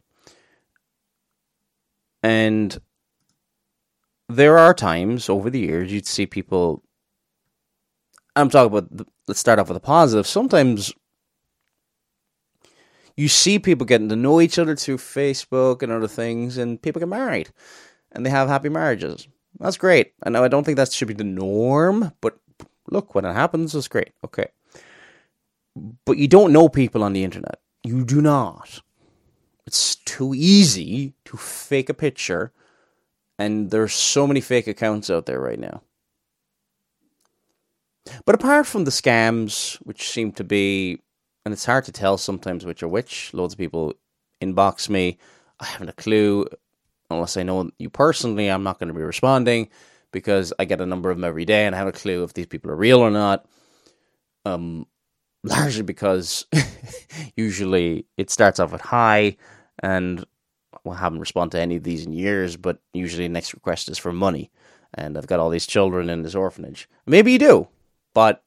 And 2.22 2.78
there 4.36 4.58
are 4.58 4.74
times 4.74 5.28
over 5.28 5.50
the 5.50 5.60
years 5.60 5.92
you'd 5.92 6.06
see 6.06 6.26
people. 6.26 6.82
I'm 8.36 8.48
talking 8.48 8.68
about. 8.68 8.96
The, 8.96 9.06
let's 9.26 9.40
start 9.40 9.58
off 9.58 9.68
with 9.68 9.76
a 9.76 9.80
positive. 9.80 10.26
Sometimes 10.26 10.92
you 13.16 13.28
see 13.28 13.58
people 13.58 13.86
getting 13.86 14.08
to 14.08 14.16
know 14.16 14.40
each 14.40 14.58
other 14.58 14.76
through 14.76 14.98
Facebook 14.98 15.82
and 15.82 15.92
other 15.92 16.08
things, 16.08 16.56
and 16.56 16.80
people 16.80 17.00
get 17.00 17.08
married, 17.08 17.50
and 18.12 18.24
they 18.24 18.30
have 18.30 18.48
happy 18.48 18.68
marriages. 18.68 19.28
That's 19.58 19.76
great. 19.76 20.12
I 20.22 20.30
know 20.30 20.44
I 20.44 20.48
don't 20.48 20.64
think 20.64 20.76
that 20.76 20.92
should 20.92 21.08
be 21.08 21.14
the 21.14 21.24
norm, 21.24 22.12
but 22.20 22.38
look, 22.88 23.14
when 23.14 23.24
it 23.24 23.34
happens, 23.34 23.74
it's 23.74 23.88
great. 23.88 24.12
Okay, 24.24 24.46
but 26.06 26.16
you 26.16 26.28
don't 26.28 26.52
know 26.52 26.68
people 26.68 27.02
on 27.02 27.12
the 27.12 27.24
internet. 27.24 27.60
You 27.82 28.04
do 28.04 28.20
not. 28.20 28.80
It's 29.66 29.96
too 29.96 30.34
easy 30.34 31.14
to 31.26 31.36
fake 31.36 31.88
a 31.88 31.94
picture 31.94 32.52
and 33.40 33.70
there's 33.70 33.94
so 33.94 34.26
many 34.26 34.42
fake 34.42 34.66
accounts 34.66 35.08
out 35.08 35.24
there 35.24 35.40
right 35.40 35.58
now. 35.58 35.80
But 38.26 38.34
apart 38.34 38.66
from 38.66 38.84
the 38.84 38.90
scams, 38.90 39.76
which 39.76 40.10
seem 40.10 40.32
to 40.32 40.44
be, 40.44 41.00
and 41.44 41.54
it's 41.54 41.64
hard 41.64 41.84
to 41.84 41.92
tell 41.92 42.18
sometimes 42.18 42.66
which 42.66 42.82
are 42.82 42.88
which, 42.88 43.32
loads 43.32 43.54
of 43.54 43.58
people 43.58 43.94
inbox 44.42 44.90
me. 44.90 45.16
I 45.58 45.64
haven't 45.64 45.88
a 45.88 45.94
clue. 45.94 46.46
Unless 47.08 47.38
I 47.38 47.42
know 47.42 47.70
you 47.78 47.88
personally, 47.88 48.48
I'm 48.48 48.62
not 48.62 48.78
going 48.78 48.88
to 48.88 48.94
be 48.94 49.02
responding 49.02 49.70
because 50.12 50.52
I 50.58 50.66
get 50.66 50.82
a 50.82 50.86
number 50.86 51.10
of 51.10 51.16
them 51.16 51.24
every 51.24 51.46
day 51.46 51.64
and 51.64 51.74
I 51.74 51.78
have 51.78 51.88
a 51.88 51.92
clue 51.92 52.22
if 52.24 52.34
these 52.34 52.46
people 52.46 52.70
are 52.70 52.76
real 52.76 53.00
or 53.00 53.10
not. 53.10 53.46
Um, 54.44 54.86
largely 55.44 55.82
because 55.82 56.44
usually 57.36 58.06
it 58.18 58.30
starts 58.30 58.60
off 58.60 58.74
at 58.74 58.82
high 58.82 59.38
and 59.82 60.26
well, 60.84 60.96
I 60.96 61.00
haven't 61.00 61.20
responded 61.20 61.56
to 61.56 61.62
any 61.62 61.76
of 61.76 61.82
these 61.82 62.06
in 62.06 62.12
years, 62.12 62.56
but 62.56 62.78
usually 62.92 63.24
the 63.24 63.32
next 63.32 63.54
request 63.54 63.88
is 63.88 63.98
for 63.98 64.12
money. 64.12 64.50
And 64.94 65.16
I've 65.16 65.26
got 65.26 65.40
all 65.40 65.50
these 65.50 65.66
children 65.66 66.10
in 66.10 66.22
this 66.22 66.34
orphanage. 66.34 66.88
Maybe 67.06 67.32
you 67.32 67.38
do, 67.38 67.68
but 68.14 68.42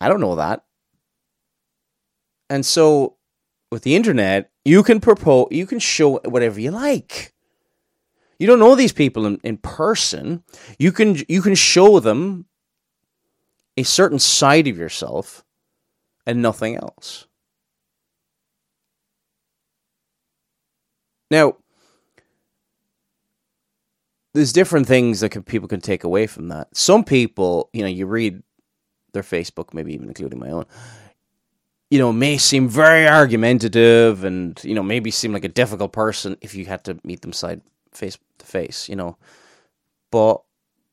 I 0.00 0.08
don't 0.08 0.20
know 0.20 0.36
that. 0.36 0.64
And 2.50 2.64
so 2.64 3.16
with 3.70 3.82
the 3.82 3.94
internet, 3.94 4.50
you 4.64 4.82
can 4.82 5.00
propose, 5.00 5.48
you 5.50 5.66
can 5.66 5.78
show 5.78 6.18
whatever 6.20 6.60
you 6.60 6.70
like. 6.70 7.34
You 8.38 8.46
don't 8.46 8.60
know 8.60 8.74
these 8.74 8.92
people 8.92 9.26
in, 9.26 9.40
in 9.42 9.58
person. 9.58 10.44
You 10.78 10.92
can 10.92 11.16
you 11.28 11.42
can 11.42 11.54
show 11.54 11.98
them 11.98 12.46
a 13.76 13.82
certain 13.82 14.18
side 14.18 14.66
of 14.68 14.76
yourself 14.76 15.44
and 16.26 16.42
nothing 16.42 16.76
else. 16.76 17.27
Now, 21.30 21.56
there's 24.34 24.52
different 24.52 24.86
things 24.86 25.20
that 25.20 25.30
can, 25.30 25.42
people 25.42 25.68
can 25.68 25.80
take 25.80 26.04
away 26.04 26.26
from 26.26 26.48
that. 26.48 26.74
Some 26.76 27.04
people, 27.04 27.70
you 27.72 27.82
know, 27.82 27.88
you 27.88 28.06
read 28.06 28.42
their 29.12 29.22
Facebook, 29.22 29.74
maybe 29.74 29.94
even 29.94 30.08
including 30.08 30.38
my 30.38 30.50
own, 30.50 30.66
you 31.90 31.98
know, 31.98 32.12
may 32.12 32.36
seem 32.38 32.68
very 32.68 33.08
argumentative 33.08 34.24
and, 34.24 34.62
you 34.62 34.74
know, 34.74 34.82
maybe 34.82 35.10
seem 35.10 35.32
like 35.32 35.44
a 35.44 35.48
difficult 35.48 35.92
person 35.92 36.36
if 36.40 36.54
you 36.54 36.66
had 36.66 36.84
to 36.84 36.98
meet 37.04 37.22
them 37.22 37.32
side 37.32 37.62
face 37.92 38.18
to 38.38 38.46
face, 38.46 38.88
you 38.88 38.96
know. 38.96 39.16
But 40.10 40.42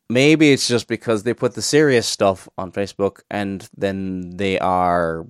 maybe 0.10 0.52
it's 0.52 0.68
just 0.68 0.88
because 0.88 1.24
they 1.24 1.34
put 1.34 1.54
the 1.54 1.62
serious 1.62 2.08
stuff 2.08 2.48
on 2.58 2.72
Facebook 2.72 3.20
and 3.30 3.68
then 3.76 4.38
they 4.38 4.58
are 4.60 5.26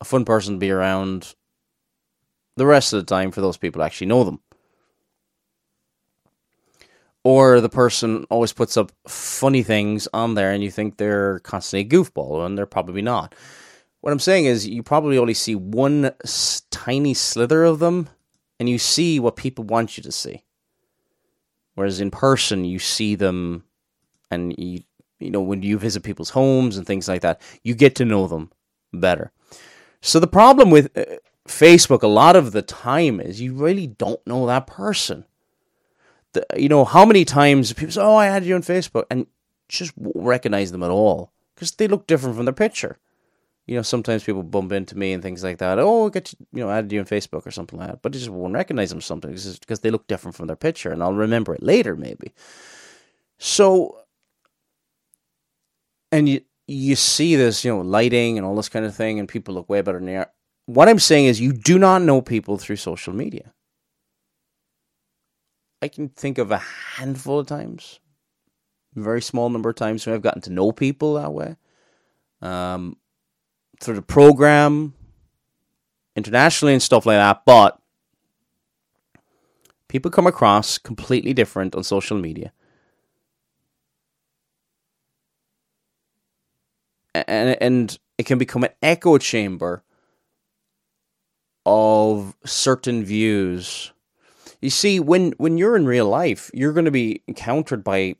a 0.00 0.04
fun 0.04 0.24
person 0.24 0.54
to 0.54 0.58
be 0.58 0.70
around 0.70 1.34
the 2.58 2.66
rest 2.66 2.92
of 2.92 3.00
the 3.00 3.06
time 3.06 3.30
for 3.30 3.40
those 3.40 3.56
people 3.56 3.80
to 3.80 3.86
actually 3.86 4.08
know 4.08 4.24
them. 4.24 4.40
Or 7.24 7.60
the 7.60 7.68
person 7.68 8.24
always 8.30 8.52
puts 8.52 8.76
up 8.76 8.92
funny 9.06 9.62
things 9.62 10.08
on 10.12 10.34
there 10.34 10.52
and 10.52 10.62
you 10.62 10.70
think 10.70 10.96
they're 10.96 11.40
constantly 11.40 11.86
a 11.86 12.02
goofball, 12.02 12.44
and 12.44 12.56
they're 12.56 12.66
probably 12.66 13.02
not. 13.02 13.34
What 14.00 14.12
I'm 14.12 14.20
saying 14.20 14.44
is, 14.44 14.66
you 14.66 14.82
probably 14.82 15.18
only 15.18 15.34
see 15.34 15.56
one 15.56 16.12
tiny 16.70 17.14
slither 17.14 17.64
of 17.64 17.80
them, 17.80 18.08
and 18.60 18.68
you 18.68 18.78
see 18.78 19.18
what 19.18 19.36
people 19.36 19.64
want 19.64 19.96
you 19.96 20.02
to 20.04 20.12
see. 20.12 20.44
Whereas 21.74 22.00
in 22.00 22.10
person, 22.10 22.64
you 22.64 22.78
see 22.78 23.16
them, 23.16 23.64
and 24.30 24.54
you, 24.56 24.82
you 25.18 25.30
know, 25.30 25.40
when 25.40 25.62
you 25.62 25.78
visit 25.78 26.04
people's 26.04 26.30
homes 26.30 26.76
and 26.76 26.86
things 26.86 27.08
like 27.08 27.22
that, 27.22 27.40
you 27.62 27.74
get 27.74 27.96
to 27.96 28.04
know 28.04 28.28
them 28.28 28.52
better. 28.92 29.32
So 30.00 30.20
the 30.20 30.28
problem 30.28 30.70
with 30.70 30.96
uh, 30.96 31.16
Facebook 31.48 32.02
a 32.02 32.08
lot 32.08 32.36
of 32.36 32.52
the 32.52 32.62
time 32.62 33.20
is 33.20 33.40
you 33.40 33.54
really 33.54 33.86
don't 33.86 34.24
know 34.26 34.46
that 34.46 34.66
person. 34.66 35.24
The, 36.32 36.46
you 36.56 36.68
know, 36.68 36.84
how 36.84 37.04
many 37.04 37.24
times 37.24 37.72
people 37.72 37.92
say, 37.92 38.00
Oh, 38.00 38.16
I 38.16 38.26
added 38.26 38.46
you 38.46 38.54
on 38.54 38.62
Facebook, 38.62 39.04
and 39.10 39.26
just 39.68 39.92
recognize 39.96 40.72
them 40.72 40.82
at 40.82 40.90
all 40.90 41.32
because 41.54 41.72
they 41.72 41.88
look 41.88 42.06
different 42.06 42.36
from 42.36 42.44
their 42.44 42.54
picture. 42.54 42.98
You 43.66 43.76
know, 43.76 43.82
sometimes 43.82 44.24
people 44.24 44.42
bump 44.42 44.72
into 44.72 44.96
me 44.96 45.12
and 45.12 45.22
things 45.22 45.44
like 45.44 45.58
that. 45.58 45.78
Oh, 45.78 46.06
I 46.06 46.10
get 46.10 46.32
you, 46.32 46.46
you 46.54 46.64
know, 46.64 46.70
added 46.70 46.90
you 46.90 47.00
on 47.00 47.06
Facebook 47.06 47.46
or 47.46 47.50
something 47.50 47.78
like 47.78 47.88
that, 47.88 48.02
but 48.02 48.12
I 48.12 48.18
just 48.18 48.30
won't 48.30 48.54
recognize 48.54 48.88
them 48.90 49.02
something 49.02 49.30
because 49.30 49.80
they 49.80 49.90
look 49.90 50.06
different 50.06 50.36
from 50.36 50.46
their 50.46 50.56
picture, 50.56 50.90
and 50.90 51.02
I'll 51.02 51.12
remember 51.12 51.54
it 51.54 51.62
later 51.62 51.94
maybe. 51.96 52.32
So, 53.38 53.98
and 56.10 56.28
you 56.28 56.40
you 56.66 56.96
see 56.96 57.36
this, 57.36 57.64
you 57.64 57.74
know, 57.74 57.80
lighting 57.80 58.36
and 58.36 58.46
all 58.46 58.54
this 58.54 58.68
kind 58.68 58.84
of 58.84 58.94
thing, 58.94 59.18
and 59.18 59.28
people 59.28 59.54
look 59.54 59.68
way 59.68 59.80
better 59.80 59.98
than 59.98 60.06
they 60.06 60.16
are 60.16 60.30
what 60.68 60.86
I'm 60.86 60.98
saying 60.98 61.24
is 61.24 61.40
you 61.40 61.54
do 61.54 61.78
not 61.78 62.02
know 62.02 62.20
people 62.20 62.58
through 62.58 62.76
social 62.76 63.14
media. 63.14 63.54
I 65.80 65.88
can 65.88 66.10
think 66.10 66.36
of 66.36 66.50
a 66.50 66.58
handful 66.58 67.38
of 67.38 67.46
times, 67.46 68.00
very 68.94 69.22
small 69.22 69.48
number 69.48 69.70
of 69.70 69.76
times 69.76 70.04
when 70.04 70.14
I've 70.14 70.20
gotten 70.20 70.42
to 70.42 70.52
know 70.52 70.70
people 70.70 71.14
that 71.14 71.32
way. 71.32 71.56
Um, 72.42 72.98
through 73.80 73.94
the 73.94 74.02
program, 74.02 74.92
internationally 76.14 76.74
and 76.74 76.82
stuff 76.82 77.06
like 77.06 77.16
that, 77.16 77.44
but 77.46 77.80
people 79.88 80.10
come 80.10 80.26
across 80.26 80.76
completely 80.76 81.32
different 81.32 81.74
on 81.74 81.82
social 81.82 82.18
media. 82.18 82.52
And, 87.14 87.56
and 87.62 87.98
it 88.18 88.26
can 88.26 88.36
become 88.36 88.64
an 88.64 88.72
echo 88.82 89.16
chamber 89.16 89.82
of 91.68 92.34
certain 92.46 93.04
views. 93.04 93.92
You 94.62 94.70
see, 94.70 94.98
when 94.98 95.32
when 95.32 95.58
you're 95.58 95.76
in 95.76 95.86
real 95.86 96.08
life, 96.08 96.50
you're 96.54 96.72
going 96.72 96.86
to 96.86 96.90
be 96.90 97.22
encountered 97.28 97.84
by 97.84 98.16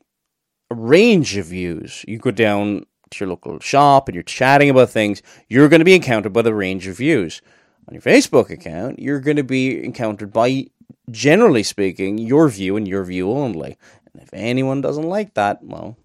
a 0.69 0.75
range 0.75 1.35
of 1.35 1.47
views. 1.47 2.05
You 2.07 2.19
go 2.19 2.31
down 2.31 2.85
to 3.09 3.25
your 3.25 3.29
local 3.29 3.59
shop 3.59 4.07
and 4.07 4.13
you're 4.13 4.23
chatting 4.23 4.69
about 4.69 4.91
things, 4.91 5.23
you're 5.47 5.67
going 5.67 5.79
to 5.79 5.85
be 5.85 5.95
encountered 5.95 6.31
by 6.31 6.43
the 6.43 6.53
range 6.53 6.85
of 6.85 6.97
views. 6.97 7.41
On 7.87 7.93
your 7.95 8.03
Facebook 8.03 8.51
account, 8.51 8.99
you're 8.99 9.19
going 9.19 9.37
to 9.37 9.43
be 9.43 9.83
encountered 9.83 10.31
by, 10.31 10.67
generally 11.09 11.63
speaking, 11.63 12.19
your 12.19 12.47
view 12.49 12.77
and 12.77 12.87
your 12.87 13.03
view 13.03 13.31
only. 13.31 13.77
And 14.13 14.21
if 14.21 14.29
anyone 14.31 14.81
doesn't 14.81 15.09
like 15.09 15.33
that, 15.33 15.63
well, 15.63 15.97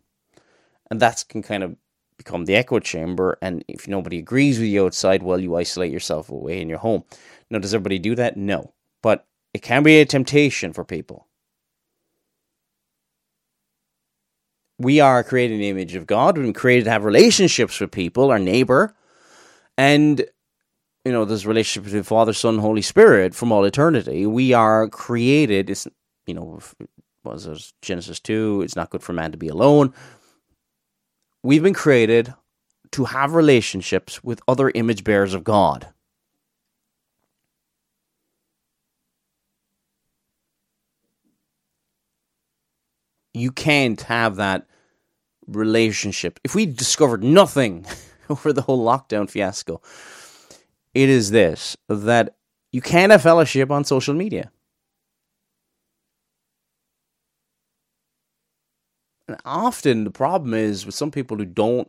and 0.90 0.98
that 1.00 1.26
can 1.28 1.42
kind 1.42 1.62
of 1.62 1.76
become 2.16 2.46
the 2.46 2.56
echo 2.56 2.78
chamber. 2.78 3.36
And 3.42 3.64
if 3.68 3.86
nobody 3.86 4.18
agrees 4.18 4.58
with 4.58 4.68
you 4.68 4.86
outside, 4.86 5.22
well, 5.22 5.40
you 5.40 5.56
isolate 5.56 5.92
yourself 5.92 6.30
away 6.30 6.60
in 6.60 6.68
your 6.68 6.78
home. 6.78 7.04
Now, 7.54 7.60
does 7.60 7.72
everybody 7.72 8.00
do 8.00 8.16
that? 8.16 8.36
No. 8.36 8.72
But 9.00 9.28
it 9.52 9.62
can 9.62 9.84
be 9.84 10.00
a 10.00 10.04
temptation 10.04 10.72
for 10.72 10.84
people. 10.84 11.28
We 14.76 14.98
are 14.98 15.22
created 15.22 15.54
in 15.54 15.60
the 15.60 15.68
image 15.68 15.94
of 15.94 16.08
God. 16.08 16.36
We've 16.36 16.46
been 16.46 16.52
created 16.52 16.86
to 16.86 16.90
have 16.90 17.04
relationships 17.04 17.78
with 17.78 17.92
people, 17.92 18.32
our 18.32 18.40
neighbor. 18.40 18.96
And, 19.78 20.26
you 21.04 21.12
know, 21.12 21.24
there's 21.24 21.46
relationship 21.46 21.84
between 21.84 22.02
Father, 22.02 22.32
Son, 22.32 22.58
Holy 22.58 22.82
Spirit 22.82 23.36
from 23.36 23.52
all 23.52 23.64
eternity. 23.64 24.26
We 24.26 24.52
are 24.52 24.88
created, 24.88 25.70
it's, 25.70 25.86
you 26.26 26.34
know, 26.34 26.58
was 27.22 27.46
it 27.46 27.72
Genesis 27.82 28.18
2, 28.18 28.62
it's 28.62 28.74
not 28.74 28.90
good 28.90 29.04
for 29.04 29.12
man 29.12 29.30
to 29.30 29.38
be 29.38 29.46
alone. 29.46 29.94
We've 31.44 31.62
been 31.62 31.72
created 31.72 32.34
to 32.90 33.04
have 33.04 33.34
relationships 33.34 34.24
with 34.24 34.42
other 34.48 34.72
image 34.74 35.04
bearers 35.04 35.34
of 35.34 35.44
God. 35.44 35.93
You 43.34 43.50
can't 43.50 44.00
have 44.02 44.36
that 44.36 44.66
relationship. 45.46 46.40
If 46.44 46.54
we 46.54 46.66
discovered 46.66 47.22
nothing 47.22 47.84
over 48.30 48.52
the 48.52 48.62
whole 48.62 48.84
lockdown 48.84 49.28
fiasco, 49.28 49.82
it 50.94 51.08
is 51.08 51.30
this 51.30 51.76
that 51.88 52.36
you 52.72 52.80
can't 52.80 53.12
have 53.12 53.22
fellowship 53.22 53.70
on 53.70 53.84
social 53.84 54.14
media. 54.14 54.50
And 59.26 59.38
often 59.44 60.04
the 60.04 60.10
problem 60.10 60.54
is 60.54 60.86
with 60.86 60.94
some 60.94 61.10
people 61.10 61.36
who 61.36 61.44
don't, 61.44 61.88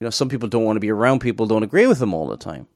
you 0.00 0.04
know, 0.04 0.10
some 0.10 0.28
people 0.28 0.48
don't 0.48 0.64
want 0.64 0.76
to 0.76 0.80
be 0.80 0.90
around 0.90 1.20
people, 1.20 1.46
don't 1.46 1.62
agree 1.62 1.86
with 1.86 1.98
them 1.98 2.14
all 2.14 2.28
the 2.28 2.36
time. 2.36 2.68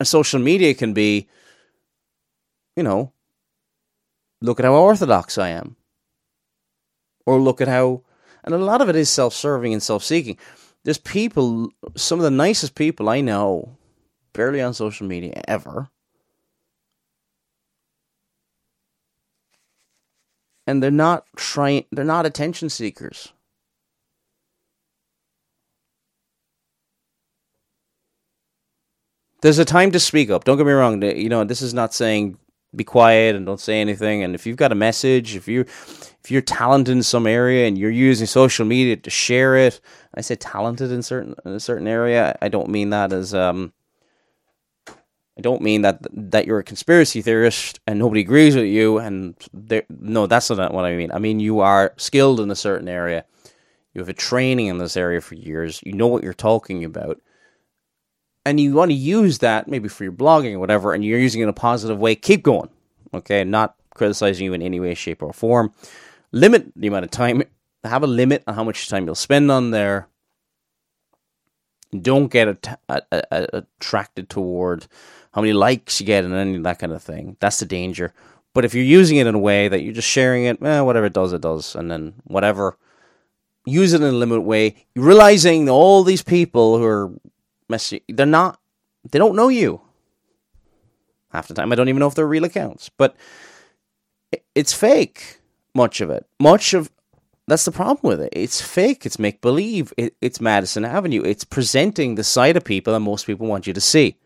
And 0.00 0.08
social 0.08 0.40
media 0.40 0.72
can 0.72 0.94
be, 0.94 1.28
you 2.74 2.82
know, 2.82 3.12
look 4.40 4.58
at 4.58 4.64
how 4.64 4.74
orthodox 4.74 5.36
I 5.36 5.50
am. 5.50 5.76
Or 7.26 7.38
look 7.38 7.60
at 7.60 7.68
how, 7.68 8.02
and 8.42 8.54
a 8.54 8.58
lot 8.58 8.80
of 8.80 8.88
it 8.88 8.96
is 8.96 9.10
self 9.10 9.34
serving 9.34 9.74
and 9.74 9.82
self 9.82 10.02
seeking. 10.02 10.38
There's 10.84 10.96
people, 10.96 11.68
some 11.96 12.18
of 12.18 12.22
the 12.22 12.30
nicest 12.30 12.74
people 12.74 13.10
I 13.10 13.20
know, 13.20 13.76
barely 14.32 14.62
on 14.62 14.72
social 14.72 15.06
media 15.06 15.42
ever. 15.46 15.90
And 20.66 20.82
they're 20.82 20.90
not 20.90 21.26
trying, 21.36 21.84
they're 21.92 22.06
not 22.06 22.24
attention 22.24 22.70
seekers. 22.70 23.34
There's 29.42 29.58
a 29.58 29.64
time 29.64 29.90
to 29.92 30.00
speak 30.00 30.30
up. 30.30 30.44
Don't 30.44 30.56
get 30.56 30.66
me 30.66 30.72
wrong. 30.72 31.02
You 31.02 31.28
know, 31.28 31.44
this 31.44 31.62
is 31.62 31.74
not 31.74 31.94
saying 31.94 32.38
be 32.74 32.84
quiet 32.84 33.34
and 33.34 33.44
don't 33.46 33.60
say 33.60 33.80
anything. 33.80 34.22
And 34.22 34.34
if 34.34 34.46
you've 34.46 34.56
got 34.56 34.72
a 34.72 34.76
message, 34.76 35.34
if 35.34 35.48
you 35.48 35.62
if 35.62 36.30
you're 36.30 36.42
talented 36.42 36.96
in 36.96 37.02
some 37.02 37.26
area 37.26 37.66
and 37.66 37.76
you're 37.76 37.90
using 37.90 38.26
social 38.26 38.64
media 38.64 38.96
to 38.96 39.10
share 39.10 39.56
it, 39.56 39.80
I 40.14 40.20
say 40.20 40.36
talented 40.36 40.92
in 40.92 41.02
certain 41.02 41.34
in 41.44 41.52
a 41.52 41.60
certain 41.60 41.88
area. 41.88 42.36
I 42.40 42.48
don't 42.48 42.68
mean 42.70 42.90
that 42.90 43.12
as 43.12 43.34
um. 43.34 43.72
I 45.38 45.42
don't 45.42 45.62
mean 45.62 45.82
that 45.82 46.06
that 46.12 46.46
you're 46.46 46.58
a 46.58 46.64
conspiracy 46.64 47.22
theorist 47.22 47.80
and 47.86 47.98
nobody 47.98 48.20
agrees 48.20 48.54
with 48.54 48.66
you. 48.66 48.98
And 48.98 49.34
no, 49.88 50.26
that's 50.26 50.50
not 50.50 50.74
what 50.74 50.84
I 50.84 50.94
mean. 50.94 51.10
I 51.12 51.18
mean 51.18 51.40
you 51.40 51.60
are 51.60 51.94
skilled 51.96 52.40
in 52.40 52.50
a 52.50 52.56
certain 52.56 52.88
area. 52.88 53.24
You 53.94 54.00
have 54.00 54.08
a 54.10 54.14
training 54.14 54.66
in 54.66 54.78
this 54.78 54.98
area 54.98 55.20
for 55.20 55.36
years. 55.36 55.80
You 55.82 55.94
know 55.94 56.08
what 56.08 56.22
you're 56.22 56.34
talking 56.34 56.84
about 56.84 57.20
and 58.44 58.58
you 58.58 58.74
want 58.74 58.90
to 58.90 58.96
use 58.96 59.38
that 59.38 59.68
maybe 59.68 59.88
for 59.88 60.04
your 60.04 60.12
blogging 60.12 60.54
or 60.54 60.58
whatever, 60.58 60.92
and 60.92 61.04
you're 61.04 61.18
using 61.18 61.40
it 61.40 61.44
in 61.44 61.50
a 61.50 61.54
positive 61.54 61.98
way, 61.98 62.14
keep 62.14 62.42
going. 62.42 62.70
Okay, 63.12 63.44
not 63.44 63.76
criticizing 63.94 64.44
you 64.44 64.52
in 64.52 64.62
any 64.62 64.80
way, 64.80 64.94
shape, 64.94 65.22
or 65.22 65.32
form. 65.32 65.72
Limit 66.32 66.72
the 66.76 66.86
amount 66.86 67.04
of 67.04 67.10
time 67.10 67.42
have 67.84 68.02
a 68.02 68.06
limit 68.06 68.42
on 68.46 68.54
how 68.54 68.64
much 68.64 68.88
time 68.88 69.06
you'll 69.06 69.14
spend 69.14 69.50
on 69.50 69.70
there. 69.70 70.08
Don't 71.98 72.28
get 72.28 72.76
attracted 73.10 74.28
toward 74.28 74.86
how 75.32 75.40
many 75.40 75.52
likes 75.52 76.00
you 76.00 76.06
get 76.06 76.24
and 76.24 76.34
any 76.34 76.58
that 76.58 76.78
kind 76.78 76.92
of 76.92 77.02
thing. 77.02 77.36
That's 77.40 77.58
the 77.58 77.66
danger. 77.66 78.12
But 78.52 78.64
if 78.64 78.74
you're 78.74 78.84
using 78.84 79.16
it 79.16 79.26
in 79.26 79.34
a 79.34 79.38
way 79.38 79.68
that 79.68 79.82
you're 79.82 79.94
just 79.94 80.08
sharing 80.08 80.44
it, 80.44 80.62
eh, 80.62 80.80
whatever 80.80 81.06
it 81.06 81.12
does, 81.12 81.32
it 81.32 81.40
does, 81.40 81.74
and 81.74 81.90
then 81.90 82.14
whatever, 82.24 82.76
use 83.64 83.92
it 83.92 84.02
in 84.02 84.08
a 84.08 84.12
limited 84.12 84.42
way. 84.42 84.86
Realizing 84.94 85.68
all 85.68 86.02
these 86.02 86.22
people 86.22 86.78
who 86.78 86.84
are 86.84 87.12
they're 88.08 88.26
not, 88.26 88.60
they 89.10 89.18
don't 89.18 89.36
know 89.36 89.48
you. 89.48 89.80
Half 91.32 91.48
the 91.48 91.54
time, 91.54 91.72
I 91.72 91.76
don't 91.76 91.88
even 91.88 92.00
know 92.00 92.08
if 92.08 92.14
they're 92.14 92.26
real 92.26 92.44
accounts, 92.44 92.88
but 92.88 93.14
it's 94.54 94.72
fake. 94.72 95.38
Much 95.74 96.00
of 96.00 96.10
it, 96.10 96.26
much 96.40 96.74
of 96.74 96.90
that's 97.46 97.64
the 97.64 97.72
problem 97.72 98.00
with 98.02 98.20
it. 98.20 98.32
It's 98.32 98.60
fake. 98.60 99.06
It's 99.06 99.18
make 99.18 99.40
believe. 99.40 99.92
It, 99.96 100.16
it's 100.20 100.40
Madison 100.40 100.84
Avenue. 100.84 101.22
It's 101.24 101.44
presenting 101.44 102.14
the 102.14 102.24
side 102.24 102.56
of 102.56 102.64
people 102.64 102.92
that 102.92 103.00
most 103.00 103.26
people 103.26 103.46
want 103.46 103.66
you 103.66 103.72
to 103.72 103.80
see 103.80 104.16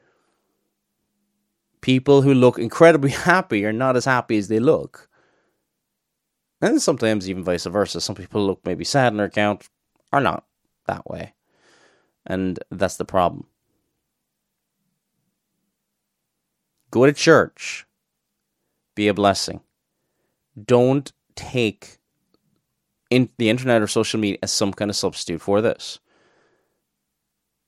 people 1.84 2.22
who 2.22 2.32
look 2.32 2.58
incredibly 2.58 3.10
happy 3.30 3.62
are 3.66 3.72
not 3.72 3.94
as 3.94 4.06
happy 4.06 4.38
as 4.38 4.48
they 4.48 4.58
look. 4.58 5.06
And 6.62 6.80
sometimes 6.80 7.28
even 7.28 7.44
vice 7.44 7.66
versa. 7.66 8.00
Some 8.00 8.14
people 8.14 8.46
look 8.46 8.60
maybe 8.64 8.84
sad 8.84 9.12
in 9.12 9.18
their 9.18 9.26
account 9.26 9.68
are 10.10 10.22
not 10.22 10.46
that 10.86 11.06
way. 11.06 11.34
And 12.26 12.58
that's 12.70 12.96
the 12.96 13.04
problem. 13.04 13.46
Go 16.90 17.06
to 17.06 17.12
church. 17.12 17.86
Be 18.94 19.08
a 19.08 19.14
blessing. 19.14 19.60
Don't 20.62 21.12
take 21.34 21.98
in 23.10 23.28
the 23.38 23.50
internet 23.50 23.82
or 23.82 23.88
social 23.88 24.20
media 24.20 24.38
as 24.42 24.52
some 24.52 24.72
kind 24.72 24.90
of 24.90 24.96
substitute 24.96 25.40
for 25.40 25.60
this. 25.60 25.98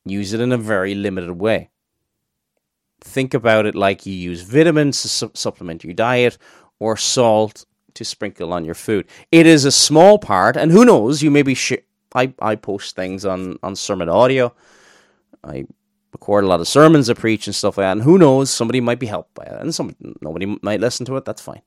Use 0.04 0.32
it 0.32 0.40
in 0.40 0.52
a 0.52 0.58
very 0.58 0.94
limited 0.94 1.32
way 1.32 1.70
think 3.00 3.34
about 3.34 3.66
it 3.66 3.74
like 3.74 4.06
you 4.06 4.12
use 4.12 4.42
vitamins 4.42 5.02
to 5.02 5.08
su- 5.08 5.30
supplement 5.34 5.84
your 5.84 5.94
diet 5.94 6.38
or 6.78 6.96
salt 6.96 7.64
to 7.94 8.04
sprinkle 8.04 8.52
on 8.52 8.64
your 8.64 8.74
food. 8.74 9.06
It 9.32 9.46
is 9.46 9.64
a 9.64 9.72
small 9.72 10.18
part, 10.18 10.56
and 10.56 10.70
who 10.70 10.84
knows, 10.84 11.22
you 11.22 11.30
maybe 11.30 11.54
sh- 11.54 11.85
I, 12.16 12.32
I 12.40 12.56
post 12.56 12.96
things 12.96 13.24
on, 13.24 13.58
on 13.62 13.76
sermon 13.76 14.08
audio. 14.08 14.54
I 15.44 15.66
record 16.12 16.44
a 16.44 16.46
lot 16.46 16.60
of 16.60 16.68
sermons 16.68 17.10
I 17.10 17.14
preach 17.14 17.46
and 17.46 17.54
stuff 17.54 17.76
like 17.76 17.84
that, 17.84 17.92
and 17.92 18.02
who 18.02 18.18
knows, 18.18 18.50
somebody 18.50 18.80
might 18.80 18.98
be 18.98 19.06
helped 19.06 19.34
by 19.34 19.44
it, 19.44 19.60
and 19.60 19.74
some 19.74 19.94
nobody 20.20 20.58
might 20.62 20.80
listen 20.80 21.04
to 21.06 21.16
it. 21.16 21.24
That's 21.24 21.42
fine. 21.42 21.62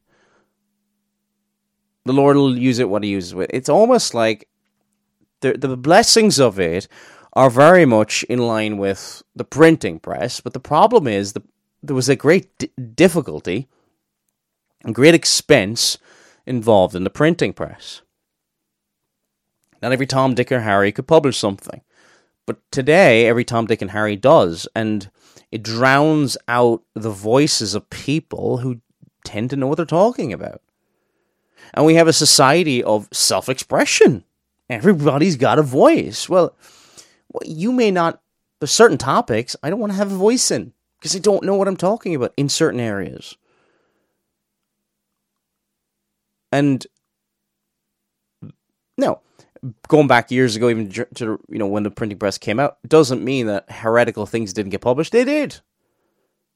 The 2.05 2.13
Lord 2.13 2.35
will 2.35 2.57
use 2.57 2.79
it 2.79 2.89
what 2.89 3.03
He 3.03 3.11
uses 3.11 3.33
it. 3.33 3.51
It's 3.53 3.69
almost 3.69 4.13
like 4.13 4.47
the 5.41 5.53
the 5.53 5.77
blessings 5.77 6.39
of 6.39 6.59
it 6.59 6.87
are 7.33 7.49
very 7.51 7.85
much 7.85 8.23
in 8.23 8.39
line 8.39 8.77
with 8.77 9.21
the 9.35 9.43
printing 9.45 9.99
press. 9.99 10.41
But 10.41 10.53
the 10.53 10.59
problem 10.59 11.07
is 11.07 11.33
that 11.33 11.43
there 11.83 11.95
was 11.95 12.09
a 12.09 12.15
great 12.15 12.57
d- 12.57 12.71
difficulty 12.95 13.67
and 14.83 14.95
great 14.95 15.13
expense 15.13 15.99
involved 16.45 16.95
in 16.95 17.03
the 17.03 17.09
printing 17.09 17.53
press. 17.53 18.01
Not 19.81 19.91
every 19.91 20.07
Tom, 20.07 20.33
Dick, 20.33 20.51
or 20.51 20.61
Harry 20.61 20.91
could 20.91 21.07
publish 21.07 21.37
something. 21.37 21.81
But 22.45 22.59
today, 22.71 23.27
every 23.27 23.45
Tom, 23.45 23.67
Dick, 23.67 23.81
and 23.81 23.91
Harry 23.91 24.15
does. 24.15 24.67
And 24.75 25.09
it 25.51 25.63
drowns 25.63 26.37
out 26.47 26.83
the 26.93 27.11
voices 27.11 27.75
of 27.75 27.89
people 27.89 28.57
who 28.57 28.81
tend 29.23 29.49
to 29.51 29.55
know 29.55 29.67
what 29.67 29.77
they're 29.77 29.85
talking 29.85 30.33
about. 30.33 30.61
And 31.73 31.85
we 31.85 31.95
have 31.95 32.07
a 32.07 32.13
society 32.13 32.83
of 32.83 33.07
self 33.11 33.49
expression. 33.49 34.23
Everybody's 34.69 35.35
got 35.35 35.59
a 35.59 35.63
voice. 35.63 36.27
Well, 36.29 36.55
you 37.43 37.71
may 37.71 37.91
not. 37.91 38.21
There's 38.59 38.71
certain 38.71 38.97
topics 38.97 39.55
I 39.63 39.69
don't 39.69 39.79
want 39.79 39.93
to 39.93 39.97
have 39.97 40.11
a 40.11 40.15
voice 40.15 40.51
in 40.51 40.73
because 40.97 41.15
I 41.15 41.19
don't 41.19 41.43
know 41.43 41.55
what 41.55 41.67
I'm 41.67 41.77
talking 41.77 42.13
about 42.13 42.33
in 42.35 42.49
certain 42.49 42.79
areas. 42.79 43.35
And 46.51 46.85
no, 48.97 49.21
going 49.87 50.07
back 50.07 50.31
years 50.31 50.55
ago, 50.55 50.69
even 50.69 50.89
to 50.89 51.39
you 51.49 51.57
know 51.57 51.67
when 51.67 51.83
the 51.83 51.91
printing 51.91 52.17
press 52.17 52.37
came 52.37 52.59
out, 52.59 52.77
doesn't 52.87 53.23
mean 53.23 53.47
that 53.47 53.71
heretical 53.71 54.25
things 54.25 54.53
didn't 54.53 54.71
get 54.71 54.81
published. 54.81 55.11
They 55.11 55.25
did, 55.25 55.59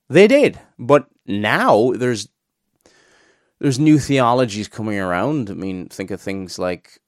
they 0.09 0.27
did. 0.27 0.59
But 0.77 1.07
now 1.25 1.91
there's 1.93 2.29
there's 3.59 3.79
new 3.79 3.99
theologies 3.99 4.67
coming 4.67 4.99
around. 4.99 5.49
I 5.49 5.53
mean, 5.53 5.87
think 5.87 6.11
of 6.11 6.21
things 6.21 6.59
like 6.59 6.99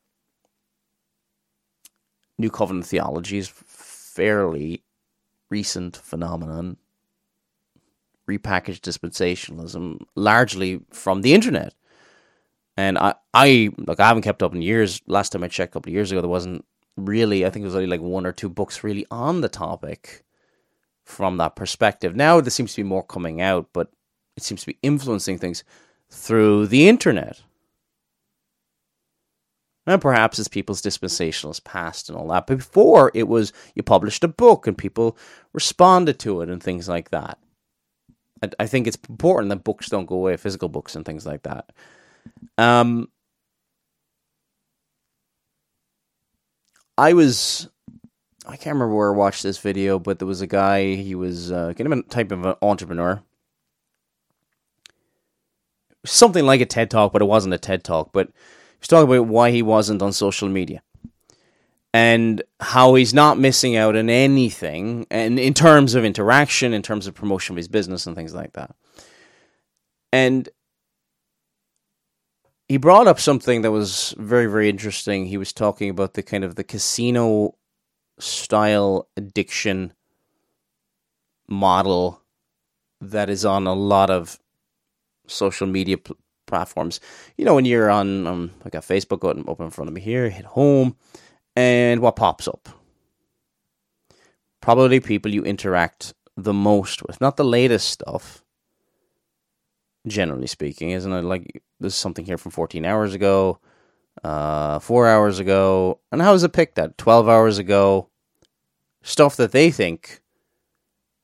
New 2.38 2.50
Covenant 2.50 2.86
theology 2.86 3.38
is 3.38 3.48
fairly 3.50 4.84
recent 5.50 5.98
phenomenon. 5.98 6.78
Repackaged 8.30 8.82
dispensationalism, 8.82 10.02
largely 10.16 10.82
from 10.92 11.22
the 11.22 11.34
internet. 11.34 11.74
And 12.78 12.98
I, 12.98 13.16
I 13.34 13.70
like 13.78 14.00
I 14.00 14.08
haven't 14.08 14.24
kept 14.24 14.44
up 14.44 14.54
in 14.54 14.62
years. 14.62 15.02
Last 15.08 15.32
time 15.32 15.44
I 15.44 15.48
checked 15.48 15.72
a 15.72 15.74
couple 15.74 15.90
of 15.90 15.94
years 15.94 16.12
ago, 16.12 16.22
there 16.22 16.30
wasn't 16.30 16.66
really. 16.98 17.46
I 17.46 17.50
think 17.50 17.64
there 17.64 17.68
was 17.68 17.76
only 17.76 17.88
like 17.88 18.02
one 18.02 18.26
or 18.26 18.32
two 18.32 18.50
books 18.50 18.84
really 18.84 19.06
on 19.10 19.42
the 19.42 19.50
topic 19.50 20.24
from 21.04 21.38
that 21.38 21.56
perspective. 21.56 22.16
Now 22.16 22.42
there 22.42 22.52
seems 22.52 22.74
to 22.74 22.84
be 22.84 22.88
more 22.88 23.04
coming 23.04 23.40
out, 23.42 23.70
but 23.72 23.92
it 24.36 24.44
seems 24.44 24.62
to 24.62 24.68
be 24.68 24.78
influencing 24.82 25.38
things 25.38 25.64
through 26.10 26.68
the 26.68 26.90
internet. 26.90 27.42
And 29.88 30.02
perhaps 30.02 30.40
it's 30.40 30.48
people's 30.48 30.82
dispensationalist 30.82 31.64
past 31.64 32.10
and 32.10 32.18
all 32.18 32.28
that. 32.30 32.48
But 32.48 32.58
before 32.58 33.12
it 33.14 33.28
was 33.28 33.54
you 33.76 33.84
published 33.84 34.24
a 34.24 34.28
book 34.28 34.68
and 34.68 34.78
people 34.78 35.18
responded 35.54 36.20
to 36.20 36.42
it 36.42 36.50
and 36.50 36.62
things 36.62 36.90
like 36.90 37.12
that. 37.12 37.38
I, 38.42 38.50
I 38.60 38.68
think 38.68 38.88
it's 38.88 38.98
important 39.08 39.50
that 39.50 39.64
books 39.64 39.90
don't 39.90 40.08
go 40.08 40.16
away, 40.16 40.38
physical 40.38 40.70
books 40.70 40.96
and 40.96 41.06
things 41.06 41.26
like 41.26 41.44
that. 41.44 41.72
Um, 42.58 43.10
I 46.98 47.14
was 47.14 47.70
I 48.48 48.58
can't 48.58 48.76
remember 48.76 48.96
where 48.96 49.14
I 49.14 49.18
watched 49.18 49.44
this 49.44 49.58
video, 49.58 50.00
but 50.00 50.20
there 50.20 50.28
was 50.28 50.42
a 50.42 50.48
guy. 50.48 50.96
He 50.96 51.16
was 51.16 51.52
uh, 51.52 51.74
kind 51.76 51.92
of 51.92 52.00
a 52.00 52.04
type 52.04 52.32
of 52.32 52.46
an 52.46 52.56
entrepreneur, 52.62 53.22
something 56.06 56.46
like 56.46 56.62
a 56.62 56.66
TED 56.66 56.90
talk, 56.92 57.12
but 57.12 57.22
it 57.22 57.26
wasn't 57.26 57.54
a 57.54 57.58
TED 57.58 57.84
talk. 57.84 58.12
But 58.14 58.30
He's 58.86 58.90
talking 58.90 59.10
about 59.12 59.26
why 59.26 59.50
he 59.50 59.64
wasn't 59.64 60.04
on 60.04 60.14
social 60.14 60.48
media 60.48 60.84
and 61.92 62.44
how 62.60 62.94
he's 62.94 63.16
not 63.16 63.40
missing 63.40 63.76
out 63.76 63.96
on 63.96 64.12
anything 64.12 65.08
and 65.10 65.40
in 65.40 65.56
terms 65.56 65.96
of 65.96 66.06
interaction, 66.06 66.72
in 66.72 66.84
terms 66.84 67.08
of 67.08 67.16
promotion 67.16 67.54
of 67.54 67.58
his 67.58 67.68
business 67.68 68.06
and 68.06 68.16
things 68.16 68.36
like 68.36 68.54
that. 68.54 68.76
And 70.14 70.48
he 72.68 72.78
brought 72.78 73.08
up 73.08 73.20
something 73.20 73.62
that 73.62 73.72
was 73.72 74.16
very, 74.18 74.48
very 74.48 74.70
interesting. 74.70 75.26
He 75.26 75.38
was 75.38 75.54
talking 75.54 75.90
about 75.90 76.14
the 76.14 76.24
kind 76.24 76.44
of 76.44 76.56
the 76.56 76.64
casino 76.64 77.56
style 78.20 79.08
addiction 79.16 79.94
model 81.48 82.22
that 83.02 83.30
is 83.30 83.46
on 83.46 83.68
a 83.68 83.74
lot 83.74 84.10
of 84.10 84.40
social 85.28 85.68
media 85.68 85.98
pl- 85.98 86.18
platforms. 86.48 87.00
You 87.38 87.46
know, 87.46 87.56
when 87.56 87.66
you're 87.66 87.90
on, 87.90 88.26
um, 88.26 88.52
I 88.64 88.70
got 88.70 88.84
Facebook 88.84 89.24
open 89.24 89.66
in 89.66 89.72
front 89.72 89.90
of 89.90 89.94
me 89.94 90.02
here, 90.02 90.30
hit 90.30 90.46
home, 90.46 90.96
and 91.56 92.02
what 92.02 92.16
pops 92.16 92.48
up? 92.48 92.70
Probably 94.62 95.00
people 95.00 95.32
you 95.32 95.44
interact 95.44 96.14
the 96.36 96.54
most 96.54 97.04
with, 97.04 97.22
not 97.22 97.38
the 97.38 97.46
latest 97.46 97.90
stuff. 97.90 98.45
Generally 100.08 100.48
speaking, 100.48 100.92
isn't 100.92 101.12
it? 101.12 101.24
Like 101.24 101.64
there's 101.80 101.96
something 101.96 102.26
here 102.26 102.38
from 102.38 102.52
14 102.52 102.86
hours 102.86 103.14
ago, 103.14 103.60
uh, 104.24 104.80
four 104.80 105.08
hours 105.08 105.40
ago, 105.40 106.00
and 106.12 106.22
how 106.22 106.34
is 106.34 106.44
it 106.44 106.54
picked 106.54 106.78
at 106.78 106.98
12 106.98 107.28
hours 107.28 107.58
ago? 107.58 108.10
Stuff 109.02 109.36
that 109.38 109.52
they 109.52 109.72
think, 109.72 110.22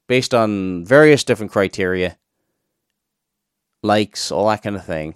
based 0.07 0.33
on 0.33 0.85
various 0.85 1.23
different 1.23 1.51
criteria, 1.51 2.17
likes, 3.83 4.31
all 4.31 4.49
that 4.49 4.63
kind 4.63 4.75
of 4.75 4.85
thing. 4.85 5.15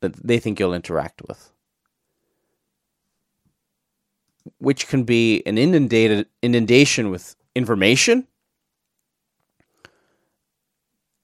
That 0.00 0.14
they 0.26 0.38
think 0.38 0.60
you'll 0.60 0.74
interact 0.74 1.22
with. 1.26 1.50
Which 4.58 4.88
can 4.88 5.04
be 5.04 5.42
an 5.46 5.56
inundated 5.56 6.26
inundation 6.42 7.10
with 7.10 7.34
information. 7.54 8.26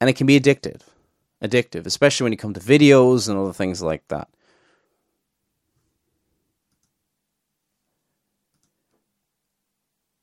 And 0.01 0.09
it 0.09 0.15
can 0.15 0.27
be 0.27 0.41
addictive. 0.41 0.81
Addictive, 1.43 1.87
especially 1.87 2.25
when 2.25 2.33
you 2.33 2.39
come 2.39 2.55
to 2.55 2.61
videos 2.61 3.29
and 3.29 3.39
other 3.39 3.53
things 3.53 3.83
like 3.83 4.07
that. 4.09 4.29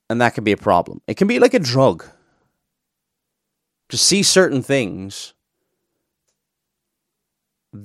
and 0.10 0.22
that 0.22 0.34
can 0.34 0.43
be 0.43 0.52
a 0.52 0.58
problem. 0.58 1.02
It 1.08 1.17
can 1.17 1.28
be 1.28 1.39
like 1.39 1.54
a 1.54 1.60
drug. 1.60 2.06
To 3.89 3.98
see 3.98 4.22
certain 4.22 4.62
things 4.62 5.34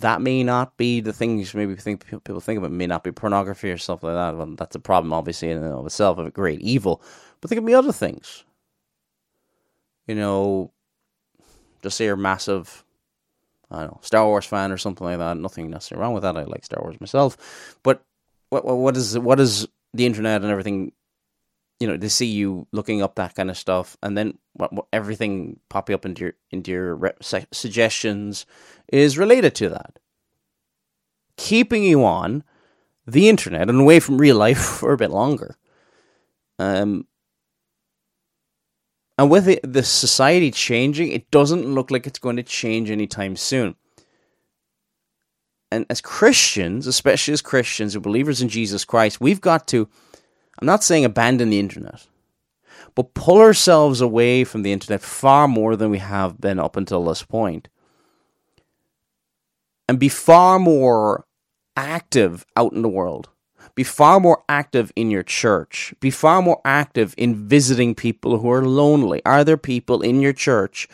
that 0.00 0.20
may 0.20 0.42
not 0.42 0.76
be 0.76 1.00
the 1.00 1.12
things 1.12 1.54
maybe 1.54 1.74
think 1.76 2.06
people 2.06 2.40
think 2.40 2.58
of 2.58 2.64
it 2.64 2.70
may 2.70 2.86
not 2.86 3.04
be 3.04 3.12
pornography 3.12 3.70
or 3.70 3.78
stuff 3.78 4.02
like 4.02 4.14
that. 4.14 4.36
Well, 4.36 4.54
that's 4.56 4.76
a 4.76 4.80
problem, 4.80 5.12
obviously, 5.12 5.50
in 5.50 5.58
and 5.58 5.72
of 5.72 5.86
itself, 5.86 6.18
of 6.18 6.26
a 6.26 6.30
great 6.30 6.60
evil. 6.60 7.02
But 7.40 7.48
think 7.48 7.58
of 7.58 7.64
me 7.64 7.74
other 7.74 7.92
things. 7.92 8.44
You 10.06 10.14
know, 10.14 10.72
just 11.82 11.96
say 11.96 12.06
you're 12.06 12.16
massive, 12.16 12.84
I 13.70 13.80
don't 13.80 13.92
know, 13.92 14.00
Star 14.02 14.26
Wars 14.26 14.46
fan 14.46 14.72
or 14.72 14.78
something 14.78 15.06
like 15.06 15.18
that. 15.18 15.36
Nothing 15.36 15.70
necessarily 15.70 16.02
wrong 16.02 16.14
with 16.14 16.22
that. 16.22 16.36
I 16.36 16.44
like 16.44 16.64
Star 16.64 16.82
Wars 16.82 17.00
myself. 17.00 17.78
But 17.82 18.02
what 18.50 18.64
what 18.64 18.96
is 18.96 19.18
what 19.18 19.40
is 19.40 19.66
the 19.94 20.06
internet 20.06 20.42
and 20.42 20.50
everything 20.50 20.92
you 21.82 21.88
know, 21.88 21.96
they 21.96 22.08
see 22.08 22.26
you 22.26 22.68
looking 22.70 23.02
up 23.02 23.16
that 23.16 23.34
kind 23.34 23.50
of 23.50 23.58
stuff, 23.58 23.96
and 24.04 24.16
then 24.16 24.38
what, 24.52 24.72
what, 24.72 24.86
everything 24.92 25.58
popping 25.68 25.94
up 25.94 26.06
into 26.06 26.22
your 26.22 26.34
into 26.52 26.70
your 26.70 26.94
re- 26.94 27.44
suggestions 27.50 28.46
is 28.92 29.18
related 29.18 29.52
to 29.56 29.68
that, 29.68 29.98
keeping 31.36 31.82
you 31.82 32.04
on 32.04 32.44
the 33.04 33.28
internet 33.28 33.68
and 33.68 33.80
away 33.80 33.98
from 33.98 34.18
real 34.18 34.36
life 34.36 34.58
for 34.78 34.92
a 34.92 34.96
bit 34.96 35.10
longer. 35.10 35.56
Um, 36.60 37.08
and 39.18 39.28
with 39.28 39.46
the, 39.46 39.58
the 39.64 39.82
society 39.82 40.52
changing, 40.52 41.10
it 41.10 41.32
doesn't 41.32 41.66
look 41.66 41.90
like 41.90 42.06
it's 42.06 42.20
going 42.20 42.36
to 42.36 42.44
change 42.44 42.90
anytime 42.92 43.34
soon. 43.34 43.74
And 45.72 45.84
as 45.90 46.00
Christians, 46.00 46.86
especially 46.86 47.32
as 47.32 47.42
Christians, 47.42 47.96
or 47.96 48.00
believers 48.00 48.40
in 48.40 48.48
Jesus 48.48 48.84
Christ, 48.84 49.20
we've 49.20 49.40
got 49.40 49.66
to 49.68 49.88
I'm 50.58 50.66
not 50.66 50.84
saying 50.84 51.04
abandon 51.04 51.50
the 51.50 51.58
internet, 51.58 52.06
but 52.94 53.14
pull 53.14 53.38
ourselves 53.38 54.00
away 54.00 54.44
from 54.44 54.62
the 54.62 54.72
internet 54.72 55.00
far 55.00 55.48
more 55.48 55.76
than 55.76 55.90
we 55.90 55.98
have 55.98 56.40
been 56.40 56.58
up 56.58 56.76
until 56.76 57.04
this. 57.04 57.24
And 59.88 59.98
be 59.98 60.08
far 60.08 60.58
more 60.58 61.26
active 61.76 62.46
out 62.56 62.72
in 62.72 62.82
the 62.82 62.88
world. 62.88 63.28
Be 63.74 63.84
far 63.84 64.20
more 64.20 64.42
active 64.48 64.92
in 64.94 65.10
your 65.10 65.22
church. 65.22 65.94
Be 66.00 66.10
far 66.10 66.42
more 66.42 66.60
active 66.64 67.14
in 67.16 67.48
visiting 67.48 67.94
people 67.94 68.38
who 68.38 68.50
are 68.50 68.64
lonely. 68.64 69.22
Are 69.24 69.44
there 69.44 69.56
people 69.56 70.02
in 70.02 70.20
your 70.20 70.34
church 70.34 70.88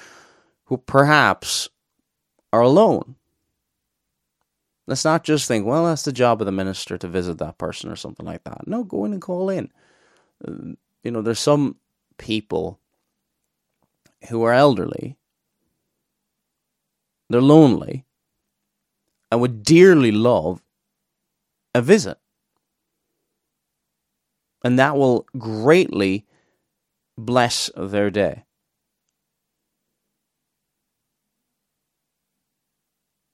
who 0.66 0.76
perhaps 0.76 1.68
are 2.52 2.60
alone? 2.60 3.16
Let's 4.88 5.04
not 5.04 5.22
just 5.22 5.46
think, 5.46 5.66
well, 5.66 5.84
that's 5.84 6.04
the 6.04 6.12
job 6.12 6.40
of 6.40 6.46
the 6.46 6.52
minister 6.52 6.96
to 6.96 7.06
visit 7.06 7.36
that 7.38 7.58
person 7.58 7.90
or 7.90 7.96
something 7.96 8.24
like 8.24 8.42
that. 8.44 8.66
No, 8.66 8.84
go 8.84 9.04
in 9.04 9.12
and 9.12 9.20
call 9.20 9.50
in. 9.50 9.70
Uh, 10.42 10.72
you 11.02 11.10
know, 11.10 11.20
there's 11.20 11.38
some 11.38 11.76
people 12.16 12.80
who 14.30 14.42
are 14.44 14.54
elderly, 14.54 15.18
they're 17.28 17.42
lonely, 17.42 18.06
and 19.30 19.42
would 19.42 19.62
dearly 19.62 20.10
love 20.10 20.62
a 21.74 21.82
visit. 21.82 22.16
And 24.64 24.78
that 24.78 24.96
will 24.96 25.26
greatly 25.36 26.26
bless 27.18 27.70
their 27.76 28.10
day. 28.10 28.44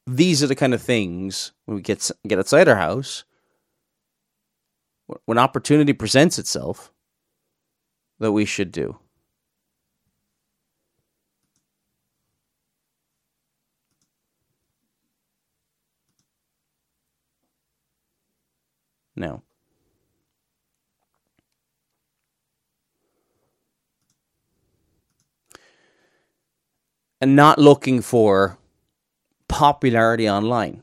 These 0.06 0.42
are 0.42 0.46
the 0.46 0.54
kind 0.54 0.74
of 0.74 0.82
things 0.82 1.52
when 1.64 1.76
we 1.76 1.82
get 1.82 2.10
get 2.26 2.38
outside 2.38 2.68
our 2.68 2.76
house, 2.76 3.24
when 5.24 5.38
opportunity 5.38 5.92
presents 5.92 6.38
itself, 6.38 6.92
that 8.18 8.32
we 8.32 8.44
should 8.44 8.70
do. 8.72 8.98
Now, 19.16 19.42
and 27.20 27.36
not 27.36 27.58
looking 27.58 28.02
for 28.02 28.58
popularity 29.54 30.28
online. 30.28 30.82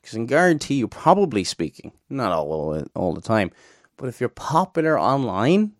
Because 0.00 0.16
I 0.18 0.24
guarantee 0.24 0.76
you, 0.76 0.88
probably 0.88 1.44
speaking, 1.44 1.92
not 2.08 2.32
all 2.32 2.82
all 2.94 3.12
the 3.12 3.20
time, 3.20 3.50
but 3.98 4.08
if 4.08 4.20
you're 4.20 4.30
popular 4.30 4.98
online, 4.98 5.72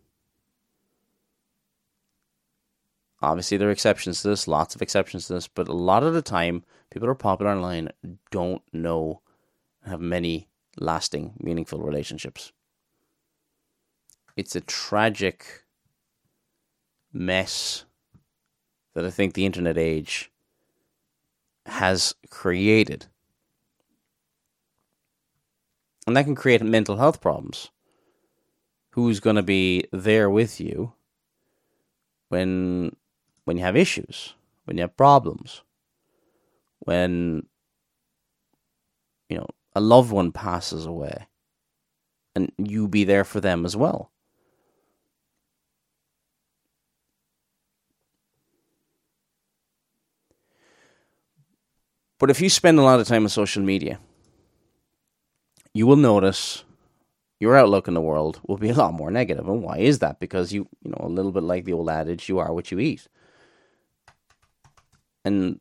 obviously 3.22 3.56
there 3.56 3.68
are 3.68 3.72
exceptions 3.72 4.20
to 4.20 4.28
this, 4.28 4.46
lots 4.46 4.74
of 4.74 4.82
exceptions 4.82 5.26
to 5.26 5.32
this, 5.32 5.48
but 5.48 5.68
a 5.68 5.72
lot 5.72 6.02
of 6.02 6.12
the 6.12 6.20
time, 6.20 6.62
people 6.90 7.06
who 7.06 7.12
are 7.12 7.14
popular 7.14 7.52
online 7.52 7.88
don't 8.30 8.62
know 8.70 9.22
have 9.86 10.00
many 10.00 10.50
lasting, 10.78 11.32
meaningful 11.38 11.80
relationships. 11.80 12.52
It's 14.36 14.54
a 14.54 14.60
tragic 14.60 15.62
mess 17.14 17.86
that 18.92 19.06
I 19.06 19.10
think 19.10 19.32
the 19.32 19.46
internet 19.46 19.78
age 19.78 20.30
has 21.66 22.14
created. 22.30 23.06
And 26.06 26.16
that 26.16 26.24
can 26.24 26.34
create 26.34 26.62
mental 26.62 26.96
health 26.96 27.20
problems. 27.20 27.70
Who's 28.90 29.20
going 29.20 29.36
to 29.36 29.42
be 29.42 29.84
there 29.92 30.30
with 30.30 30.60
you 30.60 30.92
when 32.28 32.96
when 33.44 33.56
you 33.56 33.62
have 33.62 33.76
issues, 33.76 34.34
when 34.64 34.76
you 34.76 34.82
have 34.82 34.96
problems, 34.96 35.62
when 36.78 37.46
you 39.28 39.36
know 39.36 39.46
a 39.74 39.80
loved 39.80 40.10
one 40.10 40.32
passes 40.32 40.86
away, 40.86 41.26
and 42.34 42.50
you 42.56 42.88
be 42.88 43.04
there 43.04 43.24
for 43.24 43.40
them 43.40 43.66
as 43.66 43.76
well. 43.76 44.10
But 52.18 52.30
if 52.30 52.40
you 52.40 52.48
spend 52.48 52.78
a 52.78 52.82
lot 52.82 53.00
of 53.00 53.06
time 53.06 53.24
on 53.24 53.28
social 53.28 53.62
media, 53.62 53.98
you 55.74 55.86
will 55.86 55.96
notice 55.96 56.64
your 57.38 57.56
outlook 57.56 57.86
in 57.86 57.94
the 57.94 58.00
world 58.00 58.40
will 58.46 58.56
be 58.56 58.70
a 58.70 58.74
lot 58.74 58.94
more 58.94 59.10
negative. 59.10 59.46
And 59.48 59.62
why 59.62 59.78
is 59.78 59.98
that? 59.98 60.18
Because 60.18 60.52
you, 60.52 60.68
you 60.82 60.90
know, 60.90 61.00
a 61.00 61.08
little 61.08 61.32
bit 61.32 61.42
like 61.42 61.64
the 61.64 61.74
old 61.74 61.90
adage, 61.90 62.28
you 62.28 62.38
are 62.38 62.52
what 62.52 62.70
you 62.70 62.78
eat. 62.78 63.06
And 65.24 65.60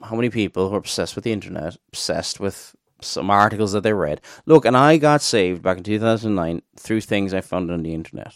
how 0.00 0.14
many 0.14 0.30
people 0.30 0.68
who 0.68 0.74
are 0.74 0.78
obsessed 0.78 1.16
with 1.16 1.24
the 1.24 1.32
internet, 1.32 1.76
obsessed 1.88 2.38
with 2.38 2.76
some 3.04 3.30
articles 3.30 3.72
that 3.72 3.82
they 3.82 3.92
read. 3.92 4.20
Look, 4.46 4.64
and 4.64 4.76
I 4.76 4.96
got 4.96 5.22
saved 5.22 5.62
back 5.62 5.78
in 5.78 5.84
2009 5.84 6.62
through 6.78 7.00
things 7.00 7.34
I 7.34 7.40
found 7.40 7.70
on 7.70 7.82
the 7.82 7.94
internet. 7.94 8.34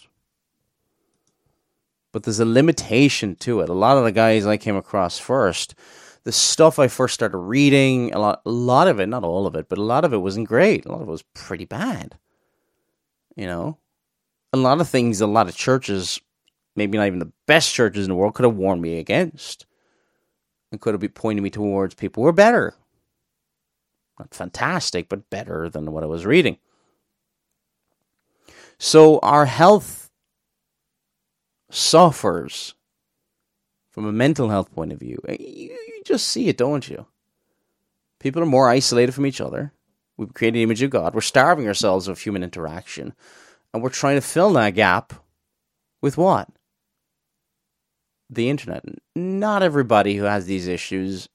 But 2.11 2.23
there's 2.23 2.39
a 2.39 2.45
limitation 2.45 3.35
to 3.37 3.61
it. 3.61 3.69
A 3.69 3.73
lot 3.73 3.97
of 3.97 4.03
the 4.03 4.11
guys 4.11 4.45
I 4.45 4.57
came 4.57 4.75
across 4.75 5.19
first 5.19 5.75
the 6.27 6.33
stuff 6.33 6.77
I 6.77 6.89
first 6.89 7.13
started 7.13 7.37
reading, 7.37 8.13
a 8.13 8.19
lot, 8.19 8.41
a 8.45 8.49
lot 8.49 8.89
of 8.89 8.99
it, 8.99 9.07
not 9.07 9.23
all 9.23 9.47
of 9.47 9.55
it, 9.55 9.69
but 9.69 9.77
a 9.77 9.81
lot 9.81 10.03
of 10.03 10.11
it 10.11 10.17
wasn't 10.17 10.49
great. 10.49 10.85
A 10.85 10.91
lot 10.91 11.01
of 11.01 11.07
it 11.07 11.11
was 11.11 11.23
pretty 11.33 11.63
bad. 11.63 12.19
You 13.37 13.45
know, 13.45 13.77
a 14.51 14.57
lot 14.57 14.81
of 14.81 14.89
things, 14.89 15.21
a 15.21 15.25
lot 15.25 15.47
of 15.47 15.55
churches, 15.55 16.19
maybe 16.75 16.97
not 16.97 17.07
even 17.07 17.19
the 17.19 17.31
best 17.45 17.73
churches 17.73 18.03
in 18.03 18.09
the 18.09 18.15
world, 18.15 18.33
could 18.33 18.43
have 18.43 18.57
warned 18.57 18.81
me 18.81 18.99
against, 18.99 19.65
and 20.69 20.81
could 20.81 20.93
have 20.93 20.99
been 20.99 21.11
pointing 21.11 21.43
me 21.43 21.49
towards 21.49 21.95
people 21.95 22.23
who 22.23 22.25
were 22.25 22.33
better. 22.33 22.75
Not 24.19 24.33
fantastic, 24.33 25.07
but 25.07 25.29
better 25.29 25.69
than 25.69 25.93
what 25.93 26.03
I 26.03 26.07
was 26.07 26.25
reading. 26.25 26.57
So 28.79 29.19
our 29.19 29.45
health 29.45 30.11
suffers 31.71 32.73
from 33.97 34.05
a 34.05 34.11
mental 34.11 34.49
health 34.49 34.71
point 34.75 34.93
of 34.93 34.99
view. 34.99 35.19
You, 35.27 35.35
you 35.39 36.03
just 36.05 36.27
see 36.27 36.49
it, 36.49 36.57
don't 36.57 36.87
you? 36.87 37.07
People 38.19 38.43
are 38.43 38.45
more 38.45 38.69
isolated 38.69 39.11
from 39.13 39.25
each 39.25 39.41
other. 39.41 39.73
We've 40.17 40.35
created 40.35 40.59
an 40.59 40.65
image 40.65 40.83
of 40.83 40.91
God. 40.91 41.15
We're 41.15 41.21
starving 41.21 41.65
ourselves 41.65 42.07
of 42.07 42.19
human 42.19 42.43
interaction. 42.43 43.15
And 43.73 43.81
we're 43.81 43.89
trying 43.89 44.17
to 44.17 44.21
fill 44.21 44.53
that 44.53 44.75
gap 44.75 45.13
with 45.99 46.15
what? 46.15 46.47
The 48.29 48.51
internet. 48.51 48.83
Not 49.15 49.63
everybody 49.63 50.13
who 50.15 50.25
has 50.25 50.45
these 50.45 50.67
issues 50.67 51.27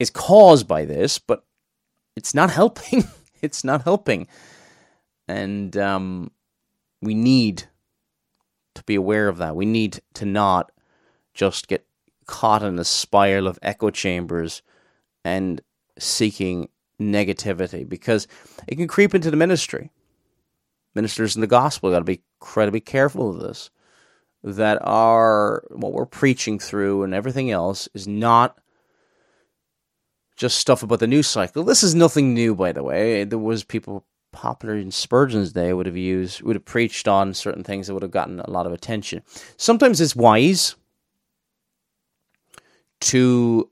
is 0.00 0.10
caused 0.10 0.66
by 0.66 0.84
this, 0.84 1.20
but 1.20 1.44
it's 2.16 2.34
not 2.34 2.50
helping. 2.60 3.04
it's 3.40 3.62
not 3.62 3.84
helping. 3.84 4.26
And 5.28 5.76
um, 5.76 6.32
we 7.00 7.14
need 7.14 7.68
to 8.78 8.84
be 8.84 8.94
aware 8.94 9.28
of 9.28 9.38
that. 9.38 9.56
We 9.56 9.66
need 9.66 10.00
to 10.14 10.24
not 10.24 10.72
just 11.34 11.68
get 11.68 11.86
caught 12.26 12.62
in 12.62 12.78
a 12.78 12.84
spiral 12.84 13.46
of 13.46 13.58
echo 13.62 13.90
chambers 13.90 14.62
and 15.24 15.60
seeking 15.98 16.68
negativity 17.00 17.88
because 17.88 18.26
it 18.66 18.76
can 18.76 18.88
creep 18.88 19.14
into 19.14 19.30
the 19.30 19.36
ministry. 19.36 19.90
Ministers 20.94 21.36
in 21.36 21.40
the 21.40 21.46
gospel 21.46 21.90
got 21.90 21.98
to 21.98 22.04
be 22.04 22.22
incredibly 22.40 22.80
careful 22.80 23.30
of 23.30 23.40
this. 23.40 23.70
That 24.42 24.78
our 24.82 25.64
what 25.70 25.92
we're 25.92 26.06
preaching 26.06 26.58
through 26.58 27.02
and 27.02 27.12
everything 27.12 27.50
else 27.50 27.88
is 27.92 28.06
not 28.06 28.56
just 30.36 30.58
stuff 30.58 30.84
about 30.84 31.00
the 31.00 31.08
news 31.08 31.26
cycle. 31.26 31.64
This 31.64 31.82
is 31.82 31.94
nothing 31.94 32.34
new, 32.34 32.54
by 32.54 32.70
the 32.70 32.84
way. 32.84 33.24
There 33.24 33.38
was 33.38 33.64
people 33.64 34.04
popular 34.38 34.76
in 34.76 34.92
Spurgeon's 34.92 35.52
day 35.52 35.72
would 35.72 35.86
have 35.86 35.96
used 35.96 36.42
would 36.42 36.54
have 36.54 36.64
preached 36.64 37.08
on 37.08 37.34
certain 37.34 37.64
things 37.64 37.88
that 37.88 37.94
would 37.94 38.04
have 38.04 38.12
gotten 38.12 38.38
a 38.38 38.48
lot 38.48 38.66
of 38.66 38.72
attention. 38.72 39.20
Sometimes 39.56 40.00
it's 40.00 40.14
wise 40.14 40.76
to 43.00 43.68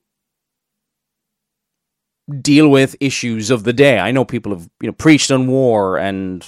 deal 2.40 2.68
with 2.68 2.96
issues 2.98 3.48
of 3.50 3.62
the 3.62 3.72
day. 3.72 4.00
I 4.00 4.10
know 4.10 4.24
people 4.24 4.52
have 4.52 4.68
you 4.80 4.88
know 4.88 4.92
preached 4.92 5.30
on 5.30 5.46
war 5.46 5.98
and 5.98 6.44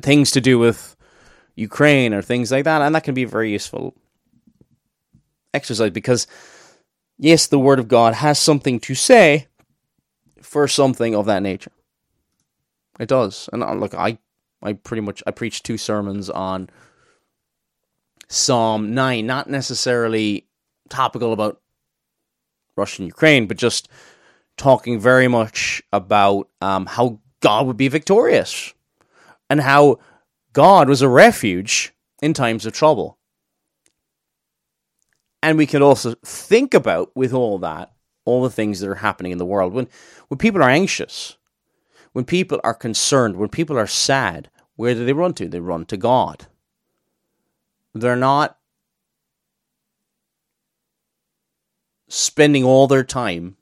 things 0.00 0.30
to 0.30 0.40
do 0.40 0.58
with 0.58 0.96
Ukraine 1.54 2.14
or 2.14 2.22
things 2.22 2.50
like 2.50 2.64
that, 2.64 2.80
and 2.80 2.94
that 2.94 3.04
can 3.04 3.14
be 3.14 3.24
a 3.24 3.28
very 3.28 3.52
useful 3.52 3.94
exercise 5.52 5.90
because 5.90 6.26
yes, 7.18 7.46
the 7.46 7.58
Word 7.58 7.78
of 7.78 7.88
God 7.88 8.14
has 8.14 8.38
something 8.38 8.80
to 8.80 8.94
say 8.94 9.48
for 10.40 10.66
something 10.66 11.14
of 11.14 11.26
that 11.26 11.42
nature. 11.42 11.72
It 13.00 13.08
does, 13.08 13.48
and 13.52 13.62
uh, 13.62 13.74
look, 13.74 13.94
I 13.94 14.18
I 14.62 14.74
pretty 14.74 15.00
much 15.00 15.22
I 15.26 15.30
preached 15.30 15.64
two 15.64 15.78
sermons 15.78 16.30
on 16.30 16.68
Psalm 18.28 18.94
nine, 18.94 19.26
not 19.26 19.48
necessarily 19.48 20.46
topical 20.88 21.32
about 21.32 21.60
Russia 22.76 23.02
and 23.02 23.08
Ukraine, 23.08 23.46
but 23.46 23.56
just 23.56 23.88
talking 24.56 25.00
very 25.00 25.28
much 25.28 25.82
about 25.92 26.48
um, 26.60 26.86
how 26.86 27.18
God 27.40 27.66
would 27.66 27.76
be 27.76 27.88
victorious 27.88 28.72
and 29.50 29.60
how 29.60 29.98
God 30.52 30.88
was 30.88 31.02
a 31.02 31.08
refuge 31.08 31.92
in 32.20 32.34
times 32.34 32.66
of 32.66 32.72
trouble. 32.72 33.18
And 35.42 35.58
we 35.58 35.66
can 35.66 35.82
also 35.82 36.14
think 36.24 36.72
about, 36.72 37.10
with 37.16 37.32
all 37.32 37.58
that, 37.58 37.92
all 38.24 38.42
the 38.42 38.50
things 38.50 38.80
that 38.80 38.88
are 38.88 38.94
happening 38.96 39.32
in 39.32 39.38
the 39.38 39.46
world. 39.46 39.72
When, 39.72 39.88
when 40.28 40.38
people 40.38 40.62
are 40.62 40.70
anxious, 40.70 41.36
when 42.12 42.24
people 42.24 42.60
are 42.62 42.74
concerned, 42.74 43.36
when 43.36 43.48
people 43.48 43.78
are 43.78 43.86
sad, 43.86 44.50
where 44.76 44.94
do 44.94 45.04
they 45.04 45.12
run 45.12 45.34
to? 45.34 45.48
They 45.48 45.60
run 45.60 45.84
to 45.86 45.96
God. 45.96 46.46
They're 47.94 48.16
not 48.16 48.58
spending 52.08 52.64
all 52.64 52.86
their 52.86 53.04
time 53.04 53.56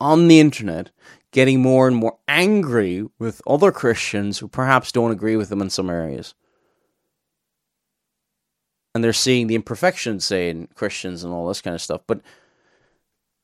on 0.00 0.28
the 0.28 0.40
internet 0.40 0.90
getting 1.30 1.60
more 1.60 1.86
and 1.86 1.96
more 1.96 2.18
angry 2.26 3.06
with 3.18 3.42
other 3.46 3.70
Christians 3.70 4.38
who 4.38 4.48
perhaps 4.48 4.92
don't 4.92 5.10
agree 5.10 5.36
with 5.36 5.48
them 5.48 5.60
in 5.60 5.70
some 5.70 5.90
areas. 5.90 6.34
And 8.94 9.04
they're 9.04 9.12
seeing 9.12 9.46
the 9.46 9.54
imperfections, 9.54 10.24
say, 10.24 10.50
in 10.50 10.66
Christians 10.74 11.22
and 11.22 11.32
all 11.32 11.46
this 11.46 11.60
kind 11.60 11.74
of 11.74 11.82
stuff. 11.82 12.00
But, 12.06 12.22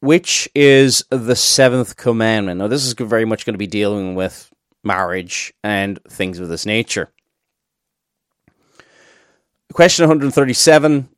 which 0.00 0.48
is 0.54 1.04
the 1.10 1.36
seventh 1.36 1.96
commandment. 1.96 2.58
Now, 2.58 2.66
this 2.66 2.84
is 2.84 2.94
very 2.94 3.24
much 3.24 3.46
going 3.46 3.54
to 3.54 3.58
be 3.58 3.68
dealing 3.68 4.16
with 4.16 4.52
marriage 4.82 5.54
and 5.62 6.00
things 6.08 6.40
of 6.40 6.48
this 6.48 6.66
nature. 6.66 7.12
Question 9.72 10.04
137 10.04 11.08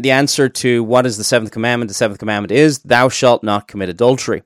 the 0.00 0.10
answer 0.12 0.48
to 0.48 0.84
what 0.84 1.06
is 1.06 1.16
the 1.16 1.24
seventh 1.24 1.50
commandment? 1.50 1.88
The 1.88 1.94
seventh 1.94 2.20
commandment 2.20 2.52
is, 2.52 2.78
Thou 2.80 3.08
shalt 3.08 3.42
not 3.42 3.66
commit 3.66 3.88
adultery. 3.88 4.42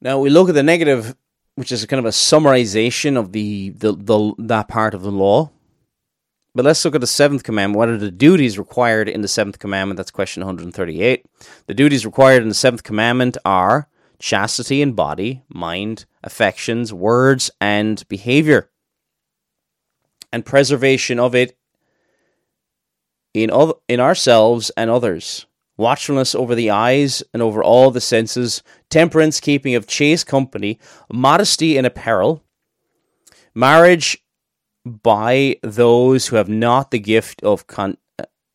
Now, 0.00 0.18
we 0.18 0.30
look 0.30 0.48
at 0.48 0.54
the 0.54 0.62
negative 0.62 1.14
which 1.58 1.72
is 1.72 1.84
kind 1.86 1.98
of 1.98 2.06
a 2.06 2.10
summarization 2.10 3.18
of 3.18 3.32
the, 3.32 3.70
the, 3.70 3.92
the 3.92 4.32
that 4.38 4.68
part 4.68 4.94
of 4.94 5.02
the 5.02 5.10
law. 5.10 5.50
But 6.54 6.64
let's 6.64 6.84
look 6.84 6.94
at 6.94 7.00
the 7.00 7.06
seventh 7.08 7.42
commandment. 7.42 7.76
What 7.76 7.88
are 7.88 7.98
the 7.98 8.12
duties 8.12 8.60
required 8.60 9.08
in 9.08 9.22
the 9.22 9.28
seventh 9.28 9.58
commandment? 9.58 9.96
That's 9.96 10.12
question 10.12 10.40
138. 10.44 11.26
The 11.66 11.74
duties 11.74 12.06
required 12.06 12.44
in 12.44 12.48
the 12.48 12.54
seventh 12.54 12.84
commandment 12.84 13.38
are 13.44 13.88
chastity 14.20 14.80
in 14.82 14.92
body, 14.92 15.42
mind, 15.48 16.06
affections, 16.22 16.92
words, 16.92 17.50
and 17.60 18.06
behavior, 18.06 18.70
and 20.32 20.46
preservation 20.46 21.18
of 21.18 21.34
it 21.34 21.58
in, 23.34 23.50
in 23.88 23.98
ourselves 23.98 24.70
and 24.76 24.90
others 24.90 25.44
watchfulness 25.78 26.34
over 26.34 26.54
the 26.54 26.68
eyes 26.68 27.22
and 27.32 27.40
over 27.40 27.62
all 27.62 27.90
the 27.90 28.00
senses, 28.00 28.62
temperance, 28.90 29.40
keeping 29.40 29.74
of 29.74 29.86
chaste 29.86 30.26
company, 30.26 30.78
modesty 31.10 31.78
in 31.78 31.86
apparel, 31.86 32.42
marriage 33.54 34.18
by 34.84 35.56
those 35.62 36.26
who 36.26 36.36
have 36.36 36.48
not 36.48 36.90
the 36.90 36.98
gift 36.98 37.42
of 37.42 37.66
con- 37.66 37.96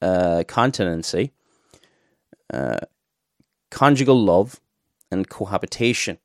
uh, 0.02 0.44
continency, 0.48 1.32
uh, 2.54 2.80
conjugal 3.72 4.22
love, 4.22 4.60
and 5.10 5.30
cohabitation, 5.30 6.18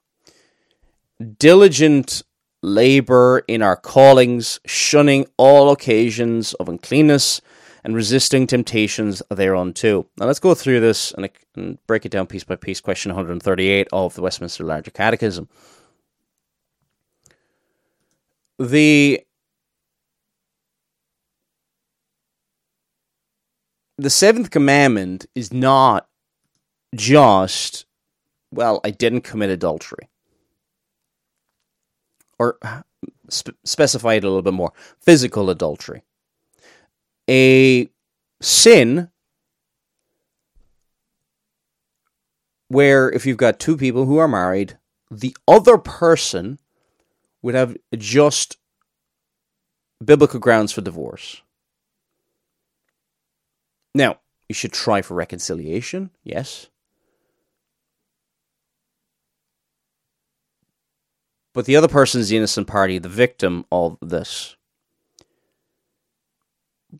diligent 1.39 2.23
labor 2.63 3.45
in 3.47 3.63
our 3.63 3.77
callings, 3.77 4.59
shunning 4.67 5.27
all 5.37 5.71
occasions 5.71 6.55
of 6.55 6.69
uncleanness 6.69 7.41
and 7.89 7.97
resisting 7.97 8.47
temptations 8.47 9.22
thereunto. 9.30 10.07
Now 10.18 10.26
let's 10.26 10.39
go 10.39 10.55
through 10.55 10.80
this 10.80 11.11
and, 11.12 11.30
and 11.57 11.78
break 11.86 12.05
it 12.05 12.11
down 12.12 12.26
piece 12.26 12.45
by 12.45 12.55
piece. 12.55 12.82
Question 12.82 13.12
138 13.12 13.89
of 13.95 14.14
the 14.14 14.20
Westminster 14.20 14.62
Larger 14.62 14.91
Catechism. 14.91 15.49
The 18.59 19.22
the 23.97 24.11
seventh 24.11 24.51
commandment 24.51 25.24
is 25.34 25.51
not 25.51 26.09
just 26.95 27.86
well, 28.53 28.82
I 28.84 28.91
didn't 28.91 29.22
commit 29.22 29.49
adultery. 29.49 30.11
Or 32.39 32.59
spe- 33.30 33.57
specify 33.64 34.14
it 34.14 34.24
a 34.24 34.26
little 34.26 34.43
bit 34.43 34.53
more 34.53 34.74
physical 35.01 35.49
adultery 35.49 36.03
a 37.29 37.91
sin 38.41 39.11
where 42.68 43.11
if 43.11 43.26
you've 43.26 43.37
got 43.37 43.59
two 43.59 43.76
people 43.76 44.05
who 44.05 44.18
are 44.18 44.29
married, 44.29 44.79
the 45.11 45.37
other 45.47 45.79
person 45.79 46.59
would 47.43 47.55
have 47.55 47.76
just 47.97 48.57
biblical 50.05 50.39
grounds 50.39 50.72
for 50.72 50.81
divorce. 50.81 51.43
Now, 53.95 54.18
you 54.49 54.55
should 54.55 54.72
try 54.72 55.03
for 55.03 55.14
reconciliation, 55.14 56.11
yes. 56.22 56.68
But 61.55 61.64
the 61.64 61.76
other 61.76 61.89
person 61.89 62.20
is 62.20 62.29
the 62.29 62.37
innocent 62.37 62.68
party, 62.68 62.99
the 62.99 63.09
victim 63.09 63.64
of 63.72 63.99
this. 64.01 64.57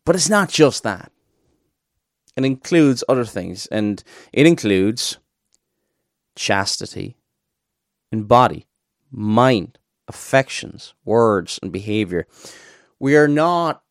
But 0.05 0.15
it's 0.15 0.29
not 0.29 0.49
just 0.49 0.83
that. 0.83 1.11
It 2.35 2.45
includes 2.45 3.03
other 3.09 3.25
things, 3.25 3.65
and 3.67 4.03
it 4.31 4.45
includes 4.45 5.17
chastity 6.35 7.17
in 8.11 8.23
body, 8.23 8.67
mind, 9.11 9.77
affections, 10.07 10.93
words, 11.03 11.59
and 11.61 11.71
behavior. 11.71 12.27
We 12.99 13.17
are 13.17 13.27
not 13.27 13.83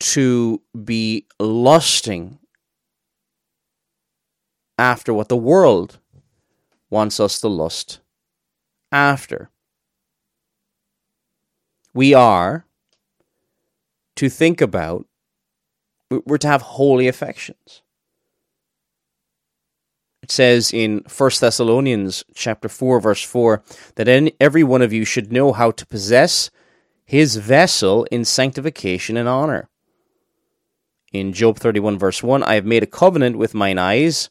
to 0.00 0.62
be 0.84 1.26
lusting 1.38 2.38
after 4.78 5.14
what 5.14 5.28
the 5.28 5.36
world 5.36 5.98
wants 6.90 7.20
us 7.20 7.40
to 7.40 7.48
lust 7.48 8.00
after. 8.90 9.50
We 11.94 12.14
are 12.14 12.66
to 14.22 14.28
think 14.28 14.60
about, 14.60 15.04
we're 16.08 16.38
to 16.38 16.46
have 16.46 16.62
holy 16.62 17.08
affections. 17.08 17.82
It 20.22 20.30
says 20.30 20.72
in 20.72 21.04
1 21.12 21.30
Thessalonians 21.40 22.22
chapter 22.32 22.68
4 22.68 23.00
verse 23.00 23.24
4 23.24 23.64
that 23.96 24.32
every 24.40 24.62
one 24.62 24.80
of 24.80 24.92
you 24.92 25.04
should 25.04 25.32
know 25.32 25.52
how 25.52 25.72
to 25.72 25.84
possess 25.84 26.52
his 27.04 27.34
vessel 27.34 28.06
in 28.12 28.24
sanctification 28.24 29.16
and 29.16 29.28
honor. 29.28 29.68
In 31.12 31.32
Job 31.32 31.58
31 31.58 31.98
verse 31.98 32.22
1, 32.22 32.44
I 32.44 32.54
have 32.54 32.64
made 32.64 32.84
a 32.84 32.86
covenant 32.86 33.38
with 33.38 33.54
mine 33.54 33.78
eyes. 33.78 34.30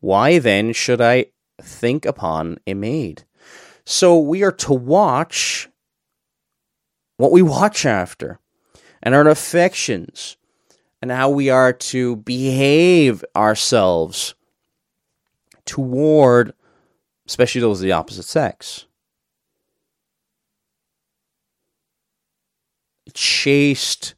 Why 0.00 0.38
then 0.38 0.74
should 0.74 1.00
I 1.00 1.28
think 1.62 2.04
upon 2.04 2.58
a 2.66 2.74
maid? 2.74 3.24
So 3.86 4.18
we 4.18 4.42
are 4.42 4.52
to 4.52 4.74
watch 4.74 5.70
what 7.16 7.32
we 7.32 7.40
watch 7.40 7.86
after 7.86 8.38
and 9.02 9.14
our 9.14 9.28
affections 9.28 10.36
and 11.00 11.10
how 11.10 11.28
we 11.28 11.50
are 11.50 11.72
to 11.72 12.16
behave 12.16 13.24
ourselves 13.34 14.34
toward, 15.64 16.52
especially 17.26 17.60
those 17.60 17.80
of 17.80 17.84
the 17.84 17.92
opposite 17.92 18.24
sex. 18.24 18.86
Chaste 23.14 24.14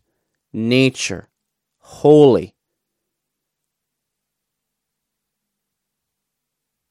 nature, 0.53 1.28
holy, 1.78 2.55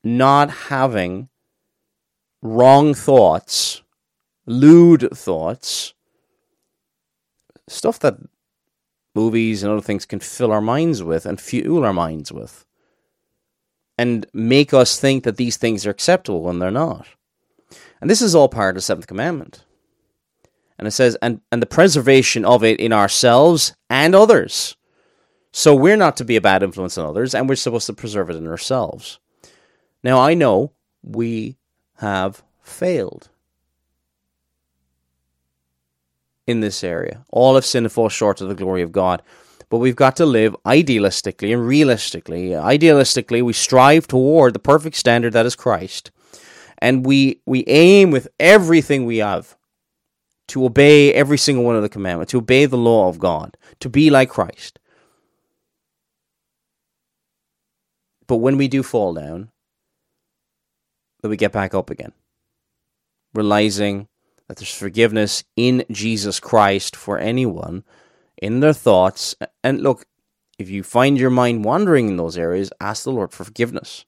not 0.04 0.50
having 0.50 1.30
wrong 2.42 2.94
thoughts, 2.94 3.84
lewd 4.46 5.08
thoughts, 5.14 5.94
stuff 7.68 8.00
that 8.00 8.18
movies 9.16 9.64
and 9.64 9.72
other 9.72 9.82
things 9.82 10.06
can 10.06 10.20
fill 10.20 10.52
our 10.52 10.62
minds 10.62 11.04
with 11.04 11.26
and 11.26 11.40
fuel 11.40 11.84
our 11.84 11.94
minds 11.94 12.32
with 12.32 12.66
and 13.98 14.26
make 14.34 14.74
us 14.74 15.00
think 15.00 15.24
that 15.24 15.38
these 15.38 15.58
things 15.58 15.86
are 15.86 15.92
acceptable 15.92 16.42
when 16.42 16.60
they're 16.60 16.72
not. 16.72 17.08
And 18.02 18.10
this 18.10 18.22
is 18.22 18.36
all 18.36 18.50
part 18.50 18.72
of 18.72 18.76
the 18.76 18.82
seventh 18.82 19.08
commandment. 19.08 19.64
And 20.78 20.88
it 20.88 20.92
says, 20.92 21.16
and, 21.22 21.42
and 21.52 21.62
the 21.62 21.68
preservation 21.68 22.44
of 22.44 22.64
it 22.64 22.80
in 22.80 22.92
ourselves 22.92 23.76
and 23.90 24.16
others. 24.16 24.76
So 25.52 25.76
we're 25.76 25.96
not 25.96 26.18
to 26.18 26.26
be 26.26 26.36
a 26.36 26.42
bad 26.42 26.64
influence 26.64 26.98
on 26.98 27.06
others, 27.06 27.36
and 27.36 27.48
we're 27.48 27.56
supposed 27.56 27.86
to 27.86 27.94
preserve 27.94 28.32
it 28.32 28.36
in 28.36 28.48
ourselves. 28.48 29.20
Now, 30.04 30.20
I 30.20 30.34
know 30.34 30.74
we 31.04 31.58
have 31.98 32.44
failed 32.62 33.30
in 36.48 36.60
this 36.60 36.84
area. 36.84 37.24
All 37.30 37.56
have 37.56 37.66
sinned 37.66 37.86
and 37.86 37.92
fall 37.92 38.10
short 38.10 38.42
of 38.42 38.50
the 38.50 38.56
glory 38.56 38.82
of 38.82 38.92
God. 38.92 39.22
But 39.70 39.80
we've 39.80 39.96
got 39.96 40.16
to 40.18 40.26
live 40.26 40.56
idealistically 40.66 41.52
and 41.54 41.66
realistically. 41.66 42.50
Idealistically, 42.50 43.42
we 43.42 43.54
strive 43.54 44.08
toward 44.08 44.54
the 44.54 44.60
perfect 44.60 44.96
standard 44.96 45.34
that 45.34 45.46
is 45.46 45.56
Christ. 45.56 46.12
And 46.78 47.06
we, 47.06 47.42
we 47.46 47.64
aim 47.66 48.12
with 48.12 48.28
everything 48.40 49.06
we 49.06 49.18
have 49.18 49.58
to 50.50 50.66
obey 50.66 51.14
every 51.14 51.38
single 51.38 51.64
one 51.64 51.76
of 51.76 51.82
the 51.82 51.90
commandments, 51.90 52.32
to 52.32 52.38
obey 52.38 52.66
the 52.66 52.78
law 52.78 53.08
of 53.08 53.18
God, 53.18 53.58
to 53.80 53.90
be 53.90 54.10
like 54.10 54.30
Christ. 54.30 54.78
But 58.28 58.38
when 58.38 58.58
we 58.58 58.68
do 58.68 58.84
fall 58.84 59.14
down, 59.14 59.50
that 61.22 61.30
we 61.30 61.38
get 61.38 61.54
back 61.54 61.74
up 61.74 61.90
again, 61.90 62.12
realizing 63.34 64.08
that 64.54 64.60
there's 64.60 64.76
forgiveness 64.76 65.44
in 65.56 65.84
Jesus 65.90 66.40
Christ 66.40 66.96
for 66.96 67.18
anyone 67.18 67.84
in 68.38 68.60
their 68.60 68.72
thoughts. 68.72 69.36
And 69.64 69.82
look, 69.82 70.06
if 70.60 70.70
you 70.70 70.84
find 70.84 71.18
your 71.18 71.32
mind 71.32 71.66
wandering 71.66 72.08
in 72.08 72.18
those 72.18 72.38
areas, 72.38 72.72
ask 72.80 73.04
the 73.04 73.12
Lord 73.12 73.32
for 73.32 73.46
forgiveness. 73.46 74.06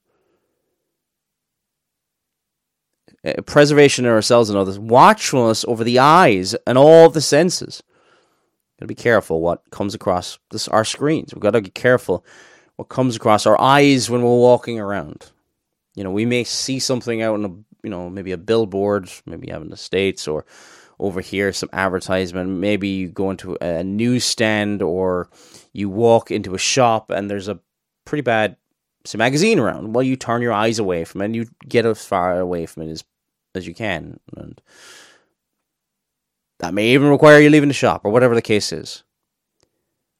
Uh, 3.25 3.41
preservation 3.41 4.05
of 4.05 4.11
ourselves 4.11 4.51
and 4.51 4.59
others, 4.59 4.77
watchfulness 4.77 5.65
over 5.67 5.83
the 5.83 5.97
eyes 5.97 6.53
and 6.67 6.77
all 6.77 7.09
the 7.09 7.21
senses. 7.21 7.81
Got 8.79 8.83
to 8.83 8.87
be 8.87 8.93
careful 8.93 9.41
what 9.41 9.71
comes 9.71 9.95
across 9.95 10.37
this, 10.51 10.67
our 10.67 10.85
screens. 10.85 11.33
We've 11.33 11.41
got 11.41 11.51
to 11.51 11.61
be 11.61 11.71
careful 11.71 12.23
what 12.75 12.89
comes 12.89 13.15
across 13.15 13.47
our 13.47 13.59
eyes 13.59 14.11
when 14.11 14.21
we're 14.21 14.29
walking 14.29 14.79
around. 14.79 15.31
You 15.95 16.03
know, 16.03 16.11
we 16.11 16.27
may 16.27 16.43
see 16.43 16.77
something 16.77 17.23
out 17.23 17.39
in 17.39 17.45
a 17.45 17.55
you 17.85 17.91
know, 17.91 18.09
maybe 18.09 18.31
a 18.31 18.37
billboard, 18.37 19.09
maybe 19.25 19.47
you 19.47 19.53
have 19.53 19.61
in 19.61 19.69
the 19.69 19.77
States 19.77 20.27
or 20.27 20.45
over 20.99 21.21
here 21.21 21.53
some 21.53 21.69
advertisement. 21.71 22.49
Maybe 22.49 22.87
you 22.89 23.09
go 23.09 23.29
into 23.29 23.57
a 23.61 23.83
newsstand 23.83 24.81
or 24.81 25.29
you 25.71 25.89
walk 25.89 26.31
into 26.31 26.55
a 26.55 26.59
shop 26.59 27.11
and 27.11 27.29
there's 27.29 27.47
a 27.47 27.59
pretty 28.05 28.23
bad 28.23 28.57
say, 29.05 29.17
magazine 29.17 29.59
around. 29.59 29.93
Well, 29.93 30.03
you 30.03 30.15
turn 30.15 30.41
your 30.41 30.51
eyes 30.51 30.79
away 30.79 31.05
from 31.05 31.21
it 31.21 31.25
and 31.25 31.35
you 31.35 31.47
get 31.67 31.85
as 31.85 32.03
far 32.03 32.39
away 32.39 32.65
from 32.65 32.83
it 32.83 32.91
as, 32.91 33.03
as 33.53 33.67
you 33.67 33.75
can. 33.75 34.19
And 34.35 34.59
that 36.59 36.73
may 36.73 36.89
even 36.89 37.09
require 37.09 37.39
you 37.39 37.51
leaving 37.51 37.69
the 37.69 37.73
shop 37.73 38.01
or 38.03 38.11
whatever 38.11 38.33
the 38.33 38.41
case 38.41 38.73
is. 38.73 39.03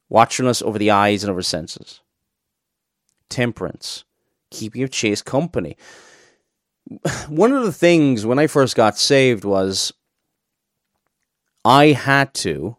Watchfulness 0.08 0.62
over 0.62 0.78
the 0.78 0.92
eyes 0.92 1.24
and 1.24 1.32
over 1.32 1.42
senses. 1.42 2.00
Temperance. 3.28 4.04
Keeping 4.52 4.84
of 4.84 4.90
chaste 4.90 5.24
company 5.24 5.76
one 7.28 7.52
of 7.52 7.64
the 7.64 7.72
things 7.72 8.24
when 8.24 8.38
I 8.38 8.46
first 8.46 8.76
got 8.76 8.98
saved 8.98 9.44
was 9.44 9.92
I 11.64 11.86
had 11.86 12.32
to, 12.34 12.76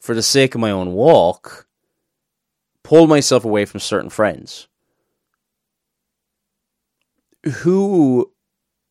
for 0.00 0.14
the 0.14 0.22
sake 0.22 0.54
of 0.54 0.60
my 0.60 0.70
own 0.70 0.92
walk, 0.92 1.66
pull 2.82 3.06
myself 3.06 3.44
away 3.44 3.64
from 3.64 3.80
certain 3.80 4.10
friends 4.10 4.68
who 7.44 8.30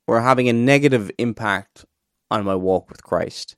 were 0.07 0.21
having 0.21 0.49
a 0.49 0.53
negative 0.53 1.11
impact 1.19 1.85
on 2.31 2.43
my 2.43 2.55
walk 2.55 2.89
with 2.89 3.03
Christ. 3.03 3.55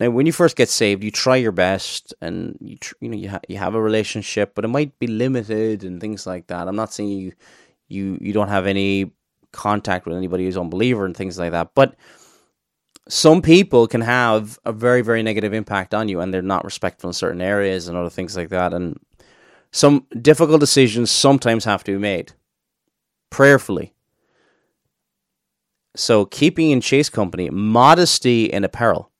Now, 0.00 0.10
when 0.10 0.26
you 0.26 0.32
first 0.32 0.56
get 0.56 0.68
saved, 0.68 1.02
you 1.02 1.10
try 1.10 1.36
your 1.36 1.52
best, 1.52 2.14
and 2.20 2.56
you 2.60 2.76
tr- 2.76 2.94
you 3.00 3.08
know 3.08 3.16
you 3.16 3.30
ha- 3.30 3.40
you 3.48 3.56
have 3.56 3.74
a 3.74 3.82
relationship, 3.82 4.54
but 4.54 4.64
it 4.64 4.68
might 4.68 4.96
be 4.98 5.08
limited 5.08 5.82
and 5.82 6.00
things 6.00 6.26
like 6.26 6.46
that. 6.48 6.68
I'm 6.68 6.76
not 6.76 6.92
saying 6.92 7.08
you 7.08 7.32
you 7.88 8.18
you 8.20 8.32
don't 8.32 8.48
have 8.48 8.66
any 8.66 9.12
contact 9.52 10.06
with 10.06 10.16
anybody 10.16 10.44
who's 10.44 10.56
unbeliever 10.56 11.04
and 11.04 11.16
things 11.16 11.38
like 11.38 11.52
that. 11.52 11.70
But 11.74 11.96
some 13.08 13.40
people 13.40 13.86
can 13.86 14.02
have 14.02 14.58
a 14.64 14.72
very 14.72 15.02
very 15.02 15.22
negative 15.22 15.52
impact 15.52 15.94
on 15.94 16.08
you, 16.08 16.20
and 16.20 16.32
they're 16.32 16.42
not 16.42 16.64
respectful 16.64 17.10
in 17.10 17.14
certain 17.14 17.40
areas 17.40 17.88
and 17.88 17.96
other 17.96 18.10
things 18.10 18.36
like 18.36 18.50
that. 18.50 18.72
And 18.74 18.98
some 19.70 20.06
difficult 20.20 20.60
decisions 20.60 21.10
sometimes 21.10 21.64
have 21.64 21.84
to 21.84 21.92
be 21.92 21.98
made 21.98 22.32
prayerfully. 23.30 23.94
So, 25.96 26.26
keeping 26.26 26.70
in 26.70 26.80
chase 26.80 27.08
company, 27.08 27.50
modesty 27.50 28.44
in 28.44 28.62
apparel. 28.62 29.10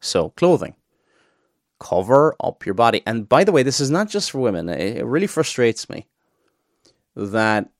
So, 0.00 0.30
clothing 0.30 0.74
cover 1.80 2.34
up 2.42 2.64
your 2.66 2.74
body. 2.74 3.02
And 3.06 3.28
by 3.28 3.44
the 3.44 3.52
way, 3.52 3.62
this 3.62 3.80
is 3.80 3.90
not 3.90 4.08
just 4.08 4.30
for 4.30 4.38
women. 4.38 4.68
It, 4.68 5.04
really 5.04 5.26
frustrates 5.26 5.88
me 5.88 6.06
that 7.14 7.70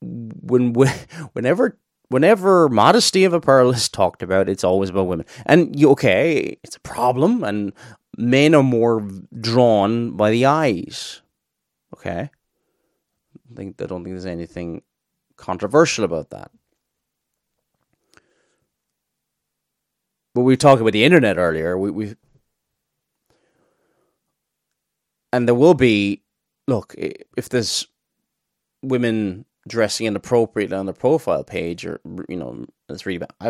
when 0.00 0.74
whenever 1.32 1.78
whenever 2.08 2.68
modesty 2.68 3.24
of 3.24 3.32
apparel 3.32 3.70
is 3.70 3.88
talked 3.88 4.22
about, 4.22 4.48
it's 4.48 4.64
always 4.64 4.90
about 4.90 5.06
women. 5.06 5.26
And 5.46 5.78
you 5.78 5.90
okay, 5.90 6.58
it's 6.62 6.76
a 6.76 6.80
problem, 6.80 7.44
and 7.44 7.72
men 8.16 8.54
are 8.54 8.62
more 8.62 9.08
drawn 9.40 10.12
by 10.16 10.30
the 10.30 10.46
eyes. 10.46 11.22
Okay, 11.94 12.30
I 13.50 13.54
think 13.54 13.80
I 13.80 13.86
don't 13.86 14.04
think 14.04 14.14
there's 14.14 14.26
anything 14.26 14.82
controversial 15.36 16.04
about 16.04 16.30
that. 16.30 16.50
But 20.34 20.42
we 20.42 20.56
talked 20.56 20.80
about 20.80 20.92
the 20.92 21.04
internet 21.04 21.38
earlier. 21.38 21.78
We 21.78 21.90
we 21.90 22.14
and 25.34 25.48
there 25.48 25.54
will 25.54 25.74
be 25.74 26.22
look 26.68 26.94
if 26.96 27.48
there's 27.48 27.88
women 28.82 29.44
dressing 29.66 30.06
inappropriately 30.06 30.76
on 30.76 30.86
the 30.86 30.92
profile 30.92 31.42
page 31.42 31.84
or 31.84 32.00
you 32.28 32.36
know 32.36 32.64
it's 32.88 33.04
really 33.04 33.18
bad 33.18 33.32
I 33.40 33.48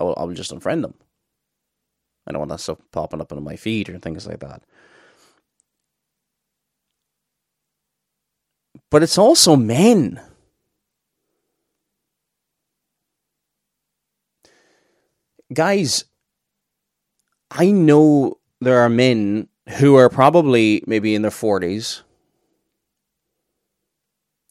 I 0.00 0.04
will, 0.04 0.14
I 0.16 0.24
will 0.24 0.34
just 0.34 0.54
unfriend 0.54 0.82
them. 0.82 0.94
I 2.26 2.32
don't 2.32 2.40
want 2.40 2.50
that 2.50 2.60
stuff 2.60 2.78
popping 2.92 3.20
up 3.20 3.32
on 3.32 3.42
my 3.42 3.56
feed 3.56 3.88
or 3.88 3.98
things 3.98 4.26
like 4.26 4.40
that. 4.40 4.62
But 8.90 9.02
it's 9.02 9.18
also 9.18 9.56
men. 9.56 10.20
Guys, 15.52 16.04
I 17.50 17.70
know 17.70 18.38
there 18.60 18.78
are 18.78 18.88
men 18.88 19.48
who 19.76 19.96
are 19.96 20.08
probably 20.08 20.82
maybe 20.86 21.14
in 21.14 21.22
their 21.22 21.30
40s 21.30 22.02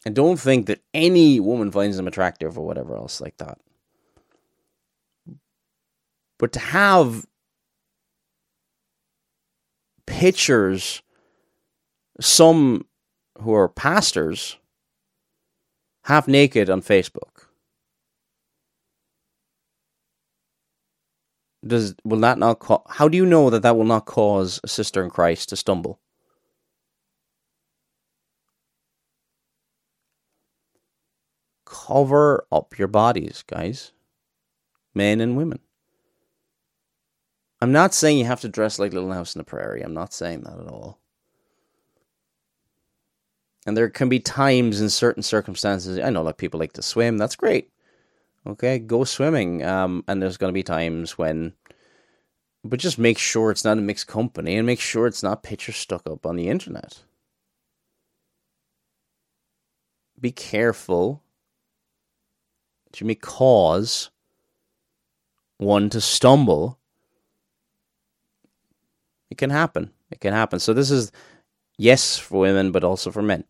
and 0.06 0.16
don't 0.16 0.40
think 0.40 0.68
that 0.68 0.82
any 0.94 1.40
woman 1.40 1.72
finds 1.72 1.98
them 1.98 2.08
attractive 2.08 2.58
or 2.58 2.66
whatever 2.66 2.96
else 2.96 3.20
like 3.20 3.38
that. 3.38 3.58
But 6.38 6.52
to 6.54 6.60
have 6.60 7.26
pictures 10.06 11.02
some 12.20 12.86
who 13.42 13.54
are 13.54 13.68
pastors 13.68 14.58
half 16.04 16.28
naked 16.28 16.70
on 16.70 16.82
Facebook. 16.82 17.47
Does 21.68 21.96
will 22.04 22.20
that 22.22 22.38
not 22.40 22.60
ca- 22.60 22.84
how 22.90 23.08
do 23.08 23.18
you 23.18 23.26
know 23.26 23.50
that 23.50 23.64
that 23.64 23.78
will 23.78 23.86
not 23.86 24.06
cause 24.06 24.60
a 24.64 24.68
sister 24.68 25.04
in 25.04 25.10
Christ 25.10 25.50
to 25.50 25.56
stumble? 25.56 26.00
Cover 31.66 32.48
up 32.52 32.78
your 32.80 32.88
bodies, 32.88 33.44
guys. 33.48 33.92
Men 34.96 35.22
and 35.22 35.38
women. 35.38 35.60
I'm 37.62 37.72
not 37.72 37.94
saying 37.94 38.20
you 38.20 38.26
have 38.26 38.42
to 38.42 38.50
dress 38.50 38.80
like 38.80 38.94
Little 38.94 39.12
House 39.14 39.36
in 39.36 39.40
the 39.40 39.46
Prairie. 39.46 39.82
I'm 39.82 39.94
not 39.94 40.14
saying 40.14 40.42
that 40.42 40.60
at 40.60 40.68
all. 40.68 41.00
And 43.66 43.76
there 43.76 43.90
can 43.90 44.10
be 44.10 44.20
times 44.20 44.80
in 44.80 44.90
certain 44.90 45.24
circumstances. 45.24 46.00
I 46.00 46.10
know, 46.10 46.24
like 46.24 46.38
people 46.38 46.60
like 46.60 46.74
to 46.74 46.82
swim. 46.82 47.18
That's 47.18 47.36
great. 47.36 47.70
Okay, 48.48 48.80
go 48.80 49.04
swimming. 49.04 49.64
Um, 49.64 50.04
and 50.08 50.22
there's 50.22 50.38
going 50.38 50.50
to 50.50 50.58
be 50.58 50.64
times 50.64 51.18
when, 51.18 51.54
but 52.64 52.80
just 52.80 52.98
make 52.98 53.18
sure 53.18 53.52
it's 53.52 53.66
not 53.66 53.78
a 53.78 53.82
mixed 53.82 54.08
company 54.08 54.56
and 54.56 54.66
make 54.66 54.80
sure 54.80 55.06
it's 55.06 55.24
not 55.24 55.44
pictures 55.44 55.76
stuck 55.76 56.08
up 56.08 56.26
on 56.26 56.38
the 56.38 56.48
internet. 56.48 57.04
Be 60.20 60.32
careful 60.32 61.22
that 62.86 63.02
you 63.02 63.16
cause 63.16 64.10
one 65.58 65.90
to 65.90 66.00
stumble. 66.00 66.80
It 69.30 69.38
can 69.38 69.50
happen. 69.50 69.92
It 70.10 70.22
can 70.22 70.34
happen. 70.34 70.60
So 70.60 70.74
this 70.74 70.90
is 70.90 71.12
yes 71.78 72.18
for 72.18 72.40
women, 72.40 72.72
but 72.72 72.84
also 72.84 73.12
for 73.12 73.22
men. 73.22 73.44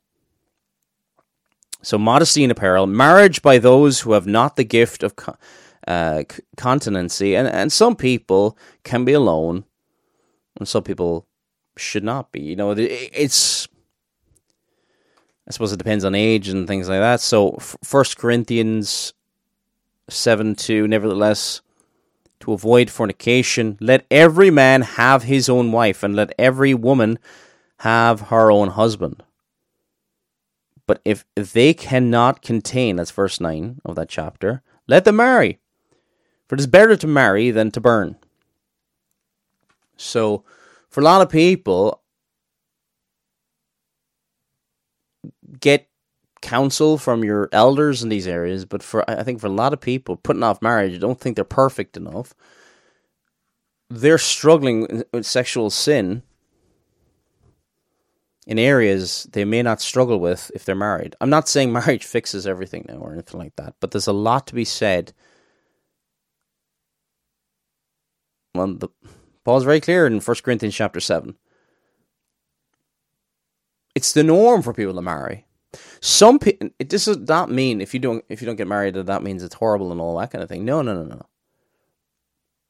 So, 1.81 1.97
modesty 1.97 2.43
in 2.43 2.51
apparel, 2.51 2.87
marriage 2.87 3.41
by 3.41 3.59
those 3.59 4.01
who 4.01 4.13
have 4.13 4.27
not 4.27 4.55
the 4.55 4.63
gift 4.63 5.03
of 5.03 5.13
uh, 5.87 6.23
continency, 6.55 7.35
and, 7.35 7.47
and 7.47 7.71
some 7.71 7.95
people 7.95 8.57
can 8.83 9.05
be 9.05 9.13
alone, 9.13 9.63
and 10.57 10.67
some 10.67 10.83
people 10.83 11.27
should 11.77 12.03
not 12.03 12.31
be. 12.31 12.41
You 12.41 12.55
know, 12.55 12.71
it's. 12.71 13.67
I 15.47 15.51
suppose 15.51 15.71
it 15.71 15.77
depends 15.77 16.03
on 16.03 16.13
age 16.13 16.49
and 16.49 16.67
things 16.67 16.89
like 16.89 16.99
that. 16.99 17.21
So, 17.21 17.57
First 17.83 18.17
Corinthians 18.17 19.13
7 20.09 20.55
2, 20.55 20.87
nevertheless, 20.87 21.61
to 22.41 22.53
avoid 22.53 22.89
fornication, 22.89 23.77
let 23.79 24.05
every 24.11 24.49
man 24.49 24.81
have 24.81 25.23
his 25.23 25.47
own 25.47 25.71
wife, 25.71 26.03
and 26.03 26.15
let 26.15 26.33
every 26.37 26.73
woman 26.73 27.17
have 27.79 28.21
her 28.21 28.51
own 28.51 28.69
husband. 28.69 29.23
But 30.87 31.01
if, 31.05 31.25
they 31.35 31.73
cannot 31.73 32.41
contain, 32.41 32.95
that's 32.95 33.11
verse 33.11 33.39
9 33.39 33.81
of 33.85 33.95
that 33.95 34.09
chapter, 34.09 34.63
let 34.87 35.05
them 35.05 35.17
marry. 35.17 35.59
For 36.47 36.55
it 36.55 36.61
is 36.61 36.67
better 36.67 36.95
to 36.95 37.07
marry 37.07 37.51
than 37.51 37.71
to 37.71 37.81
burn. 37.81 38.15
So, 39.97 40.45
for 40.89 41.01
a 41.01 41.03
lot 41.03 41.21
of 41.21 41.29
people, 41.29 42.01
get 45.59 45.89
counsel 46.41 46.97
from 46.97 47.23
your 47.23 47.49
elders 47.51 48.03
in 48.03 48.09
these 48.09 48.27
areas. 48.27 48.63
But 48.63 48.81
for 48.81 49.09
I 49.09 49.23
think 49.23 49.41
for 49.41 49.47
a 49.47 49.51
lot 49.51 49.73
of 49.73 49.81
people, 49.81 50.15
putting 50.15 50.43
off 50.43 50.61
marriage, 50.61 50.99
don't 50.99 51.19
think 51.19 51.35
they're 51.35 51.43
perfect 51.43 51.97
enough. 51.97 52.33
They're 53.89 54.17
struggling 54.17 55.03
with 55.11 55.25
sexual 55.25 55.69
sin 55.69 56.23
in 58.47 58.57
areas 58.57 59.27
they 59.33 59.43
may 59.43 59.61
not 59.61 59.81
struggle 59.81 60.19
with 60.19 60.49
if 60.55 60.63
they're 60.63 60.73
married. 60.73 61.15
I'm 61.21 61.29
not 61.29 61.49
saying 61.49 61.71
marriage 61.73 62.05
fixes 62.05 62.47
everything 62.47 62.85
now 62.87 62.95
or 62.95 63.13
anything 63.13 63.39
like 63.39 63.55
that, 63.57 63.75
but 63.79 63.91
there's 63.91 64.07
a 64.07 64.13
lot 64.13 64.47
to 64.47 64.55
be 64.55 64.65
said. 64.65 65.13
Well, 68.55 68.73
the, 68.73 68.87
Paul's 69.43 69.65
very 69.65 69.81
clear 69.81 70.07
in 70.07 70.19
1 70.19 70.35
Corinthians 70.43 70.73
chapter 70.73 70.99
7. 70.99 71.35
It's 73.93 74.13
the 74.13 74.23
norm 74.23 74.63
for 74.63 74.73
people 74.73 74.95
to 74.95 75.01
marry. 75.01 75.45
Some 75.99 76.39
it 76.43 76.89
does 76.89 77.07
not 77.07 77.51
mean 77.51 77.81
if 77.81 77.93
you 77.93 77.99
don't 77.99 78.23
if 78.29 78.41
you 78.41 78.45
don't 78.45 78.55
get 78.55 78.67
married 78.67 78.93
that 78.93 79.07
that 79.07 79.21
means 79.21 79.43
it's 79.43 79.55
horrible 79.55 79.91
and 79.91 79.99
all 79.99 80.17
that 80.17 80.31
kind 80.31 80.41
of 80.41 80.49
thing. 80.49 80.63
No, 80.63 80.81
no, 80.81 80.95
no, 80.95 81.03
no. 81.03 81.25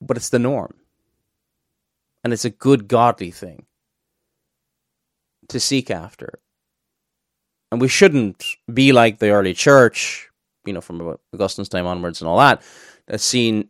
But 0.01 0.17
it's 0.17 0.29
the 0.29 0.39
norm, 0.39 0.73
and 2.23 2.33
it's 2.33 2.45
a 2.45 2.49
good 2.49 2.87
godly 2.87 3.31
thing 3.31 3.65
to 5.49 5.59
seek 5.59 5.89
after. 5.91 6.39
And 7.71 7.81
we 7.81 7.87
shouldn't 7.87 8.43
be 8.73 8.91
like 8.91 9.19
the 9.19 9.29
early 9.29 9.53
church, 9.53 10.29
you 10.65 10.73
know, 10.73 10.81
from 10.81 11.17
Augustine's 11.33 11.69
time 11.69 11.85
onwards 11.85 12.21
and 12.21 12.27
all 12.27 12.39
that, 12.39 12.61
that's 13.07 13.23
seen, 13.23 13.69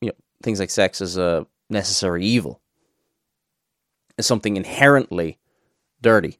you 0.00 0.08
know, 0.08 0.14
things 0.42 0.60
like 0.60 0.70
sex 0.70 1.00
as 1.00 1.16
a 1.16 1.46
necessary 1.68 2.24
evil, 2.24 2.60
as 4.18 4.26
something 4.26 4.56
inherently 4.56 5.38
dirty. 6.00 6.38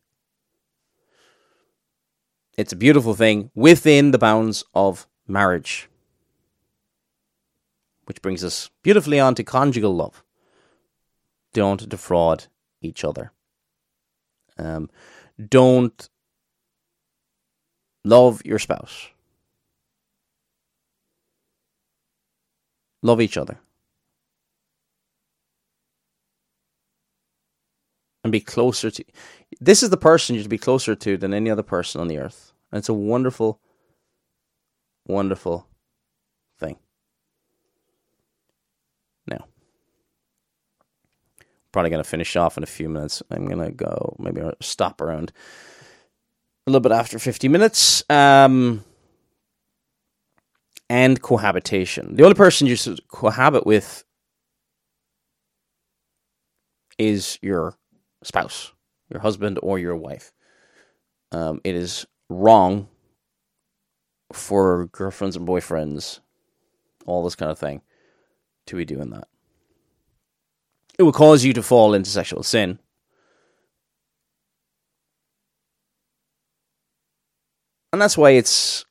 It's 2.56 2.72
a 2.72 2.76
beautiful 2.76 3.14
thing 3.14 3.50
within 3.54 4.10
the 4.10 4.18
bounds 4.18 4.64
of 4.74 5.06
marriage. 5.26 5.88
Which 8.04 8.20
brings 8.20 8.44
us 8.44 8.70
beautifully 8.82 9.20
on 9.20 9.34
to 9.36 9.44
conjugal 9.44 9.94
love. 9.94 10.22
Don't 11.54 11.88
defraud 11.88 12.46
each 12.80 13.04
other. 13.04 13.32
Um, 14.62 14.90
don't 15.48 16.08
love 18.04 18.42
your 18.44 18.58
spouse. 18.58 19.08
Love 23.02 23.20
each 23.20 23.36
other. 23.36 23.58
And 28.22 28.30
be 28.30 28.40
closer 28.40 28.90
to. 28.90 29.04
This 29.60 29.82
is 29.82 29.90
the 29.90 29.96
person 29.96 30.36
you 30.36 30.42
should 30.42 30.50
be 30.50 30.58
closer 30.58 30.94
to 30.94 31.16
than 31.16 31.34
any 31.34 31.50
other 31.50 31.64
person 31.64 32.00
on 32.00 32.06
the 32.06 32.18
earth. 32.18 32.52
And 32.70 32.78
it's 32.78 32.88
a 32.88 32.94
wonderful, 32.94 33.60
wonderful 35.06 35.66
thing. 36.60 36.78
Now, 39.26 39.46
probably 41.72 41.90
going 41.90 42.02
to 42.02 42.08
finish 42.08 42.36
off 42.36 42.56
in 42.56 42.62
a 42.62 42.66
few 42.66 42.88
minutes. 42.88 43.22
I'm 43.30 43.46
going 43.46 43.64
to 43.64 43.72
go, 43.72 44.14
maybe 44.18 44.42
stop 44.60 45.00
around 45.00 45.32
a 46.66 46.70
little 46.70 46.80
bit 46.80 46.92
after 46.92 47.18
50 47.18 47.48
minutes. 47.48 48.04
Um, 48.08 48.84
and 50.88 51.20
cohabitation. 51.22 52.16
The 52.16 52.22
only 52.22 52.34
person 52.34 52.66
you 52.66 52.76
should 52.76 53.06
cohabit 53.08 53.66
with 53.66 54.04
is 56.98 57.38
your 57.40 57.74
spouse, 58.22 58.72
your 59.08 59.20
husband, 59.20 59.58
or 59.62 59.78
your 59.78 59.96
wife. 59.96 60.32
Um, 61.32 61.62
it 61.64 61.74
is 61.74 62.06
wrong 62.28 62.88
for 64.34 64.86
girlfriends 64.88 65.34
and 65.34 65.48
boyfriends, 65.48 66.20
all 67.06 67.24
this 67.24 67.36
kind 67.36 67.50
of 67.50 67.58
thing, 67.58 67.80
to 68.66 68.76
be 68.76 68.84
doing 68.84 69.10
that 69.10 69.28
it 70.98 71.02
will 71.02 71.12
cause 71.12 71.44
you 71.44 71.52
to 71.52 71.62
fall 71.62 71.94
into 71.94 72.10
sexual 72.10 72.42
sin. 72.42 72.78
And 77.92 78.00
that's 78.00 78.16
why 78.16 78.30
it's 78.30 78.84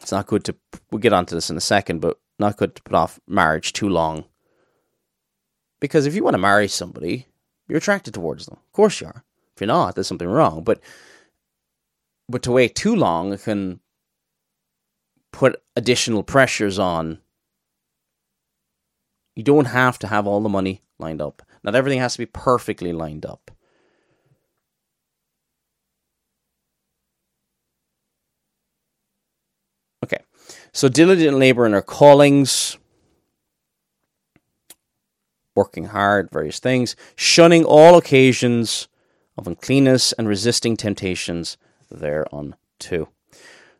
it's 0.00 0.12
not 0.12 0.26
good 0.26 0.44
to 0.44 0.56
we'll 0.90 0.98
get 0.98 1.12
onto 1.12 1.34
this 1.34 1.50
in 1.50 1.56
a 1.56 1.60
second, 1.60 2.00
but 2.00 2.18
not 2.38 2.56
good 2.56 2.74
to 2.74 2.82
put 2.82 2.94
off 2.94 3.20
marriage 3.26 3.72
too 3.72 3.88
long. 3.88 4.24
Because 5.80 6.06
if 6.06 6.14
you 6.14 6.24
want 6.24 6.34
to 6.34 6.38
marry 6.38 6.68
somebody, 6.68 7.26
you're 7.68 7.78
attracted 7.78 8.14
towards 8.14 8.46
them. 8.46 8.58
Of 8.64 8.72
course 8.72 9.00
you 9.00 9.08
are. 9.08 9.24
If 9.54 9.60
you're 9.60 9.66
not, 9.66 9.94
there's 9.94 10.06
something 10.06 10.28
wrong. 10.28 10.64
But 10.64 10.80
but 12.28 12.42
to 12.44 12.52
wait 12.52 12.74
too 12.74 12.96
long 12.96 13.36
can 13.36 13.80
put 15.32 15.62
additional 15.76 16.22
pressures 16.22 16.78
on 16.78 17.18
you 19.34 19.42
don't 19.42 19.66
have 19.66 19.98
to 20.00 20.06
have 20.06 20.26
all 20.26 20.40
the 20.40 20.48
money 20.48 20.82
lined 20.98 21.20
up. 21.22 21.42
Not 21.62 21.74
everything 21.74 22.00
has 22.00 22.12
to 22.14 22.18
be 22.18 22.26
perfectly 22.26 22.92
lined 22.92 23.24
up. 23.24 23.50
Okay. 30.04 30.22
So 30.72 30.88
diligent 30.88 31.38
labor 31.38 31.64
in 31.66 31.74
our 31.74 31.82
callings, 31.82 32.76
working 35.54 35.86
hard, 35.86 36.30
various 36.30 36.58
things, 36.58 36.96
shunning 37.14 37.64
all 37.64 37.96
occasions 37.96 38.88
of 39.38 39.46
uncleanness 39.46 40.12
and 40.12 40.28
resisting 40.28 40.76
temptations 40.76 41.56
thereunto. 41.90 43.08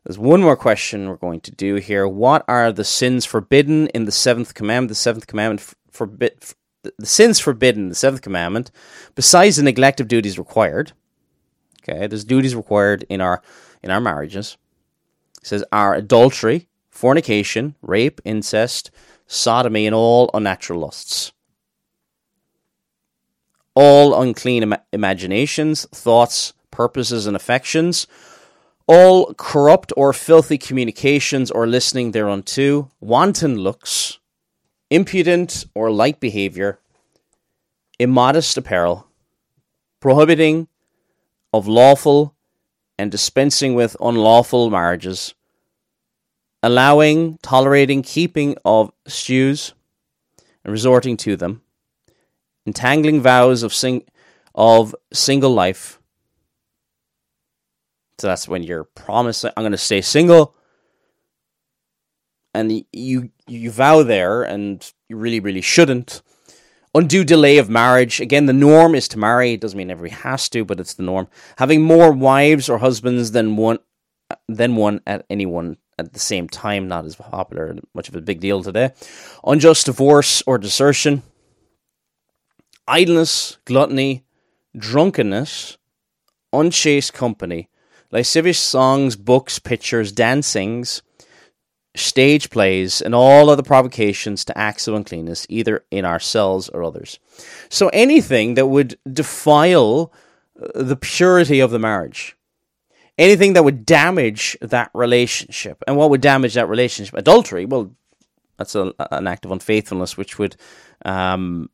There's 0.05 0.19
one 0.19 0.41
more 0.41 0.57
question 0.57 1.09
we're 1.09 1.17
going 1.17 1.41
to 1.43 1.53
do 1.53 1.77
here. 1.77 2.09
What 2.09 2.45
are 2.49 2.73
the 2.73 2.85
sins 2.85 3.25
forbidden 3.25 3.87
in 3.89 4.05
the 4.05 4.13
seventh 4.13 4.55
commandment? 4.55 4.89
The 4.89 4.95
seventh 4.97 5.27
commandment 5.29 5.75
forbid, 5.91 6.43
the, 6.83 7.07
sins 7.07 7.39
forbidden, 7.39 7.89
the 7.89 7.95
seventh 7.95 8.23
commandment, 8.23 8.73
besides 9.15 9.57
the 9.57 9.63
neglect 9.63 10.01
of 10.01 10.09
duties 10.09 10.39
required. 10.39 10.93
Okay, 11.83 12.07
there's 12.07 12.25
duties 12.25 12.55
required 12.55 13.05
in 13.09 13.21
our 13.21 13.43
in 13.83 13.91
our 13.91 14.01
marriages. 14.01 14.57
It 15.41 15.47
says 15.47 15.65
are 15.71 15.95
adultery, 15.95 16.69
fornication, 16.91 17.77
rape, 17.83 18.21
incest, 18.25 18.91
sodomy, 19.27 19.87
and 19.87 19.95
all 19.95 20.31
unnatural 20.35 20.81
lusts. 20.81 21.33
All 23.75 24.21
unclean 24.21 24.65
Im- 24.65 24.77
imaginations, 24.93 25.87
thoughts, 25.87 26.53
purposes, 26.71 27.27
and 27.27 27.35
affections, 27.35 28.07
all 28.87 29.35
corrupt 29.35 29.93
or 29.97 30.13
filthy 30.13 30.59
communications 30.59 31.51
or 31.51 31.67
listening 31.67 32.11
thereunto, 32.11 32.91
wanton 33.01 33.57
looks, 33.57 34.19
impudent 34.91 35.65
or 35.75 35.91
light 35.91 36.21
behavior, 36.21 36.79
immodest 37.99 38.57
apparel, 38.57 39.07
prohibiting 40.01 40.69
of 41.53 41.69
lawful 41.69 42.35
and 42.99 43.11
dispensing 43.11 43.75
with 43.75 43.97
unlawful 44.01 44.71
marriages, 44.71 45.35
allowing, 46.63 47.39
tolerating, 47.43 48.03
keeping 48.03 48.57
of 48.65 48.93
stews, 49.07 49.75
and 50.65 50.73
resorting 50.73 51.17
to 51.17 51.37
them, 51.37 51.63
entangling 52.67 53.21
vows 53.21 53.63
of 53.63 53.73
sing 53.73 54.05
of 54.55 54.95
single 55.13 55.53
life. 55.55 55.99
So 58.23 58.29
that's 58.29 58.47
when 58.47 58.63
you're 58.63 58.85
promising, 58.85 59.51
I'm 59.57 59.65
going 59.65 59.73
to 59.73 59.77
stay 59.77 60.01
single, 60.01 60.55
and 62.55 62.85
you 62.93 63.33
you 63.49 63.69
vow 63.73 64.05
there, 64.05 64.45
and 64.45 64.93
you 65.09 65.17
really 65.17 65.41
really 65.41 65.61
shouldn't. 65.61 66.23
Undue 66.95 67.25
delay 67.25 67.59
of 67.59 67.69
marriage. 67.69 68.21
Again, 68.21 68.47
the 68.47 68.53
norm 68.53 68.95
is 68.95 69.09
to 69.09 69.19
marry. 69.19 69.55
It 69.55 69.61
doesn't 69.61 69.77
mean 69.77 69.91
everybody 69.91 70.23
has 70.23 70.49
to, 70.51 70.65
but 70.65 70.79
it's 70.79 70.95
the 70.95 71.03
norm. 71.03 71.27
Having 71.59 71.83
more 71.83 72.13
wives 72.13 72.69
or 72.69 72.79
husbands 72.79 73.33
than 73.33 73.57
one 73.57 73.81
than 74.47 74.77
one 74.77 75.01
at 75.05 75.27
any 75.29 75.45
one 75.45 75.79
at 75.99 76.13
the 76.13 76.21
same 76.21 76.49
time, 76.49 76.87
not 76.87 77.05
as 77.05 77.17
popular, 77.17 77.77
much 77.93 78.09
of 78.09 78.15
a 78.15 78.21
big 78.21 78.39
deal 78.39 78.63
today. 78.63 78.93
Unjust 79.43 79.87
divorce 79.87 80.45
or 80.47 80.59
desertion. 80.59 81.25
Idleness, 82.87 83.59
gluttony, 83.65 84.25
drunkenness, 84.77 85.77
unchaste 86.53 87.13
company, 87.13 87.69
lascivious 88.13 88.59
songs, 88.59 89.17
books, 89.17 89.59
pictures, 89.59 90.13
dancings, 90.13 91.03
stage 91.95 92.51
plays, 92.51 93.01
and 93.01 93.15
all 93.15 93.51
other 93.51 93.63
provocations 93.63 94.45
to 94.45 94.57
acts 94.57 94.87
of 94.87 94.95
uncleanness, 94.95 95.47
either 95.49 95.85
in 95.91 96.05
ourselves 96.05 96.69
or 96.69 96.85
others. 96.85 97.19
So 97.69 97.89
anything 97.89 98.55
that 98.55 98.67
would 98.67 98.99
defile 99.11 100.13
uh, 100.61 100.83
the 100.83 100.97
purity 100.97 101.61
of 101.61 101.71
the 101.71 101.79
marriage, 101.79 102.37
anything 103.19 103.55
that 103.55 103.65
would 103.65 103.85
damage 103.85 104.57
that 104.61 104.91
relationship. 104.95 105.83
And 105.87 105.97
what 105.97 106.11
would 106.11 106.21
damage 106.21 106.55
that 106.55 106.69
relationship? 106.69 107.15
Adultery, 107.15 107.65
well, 107.65 107.91
that's 108.59 108.75
a, 108.75 108.95
an 109.11 109.27
act 109.27 109.45
of 109.45 109.51
unfaithfulness, 109.51 110.17
which 110.17 110.39
would. 110.39 110.57
Um, 111.05 111.69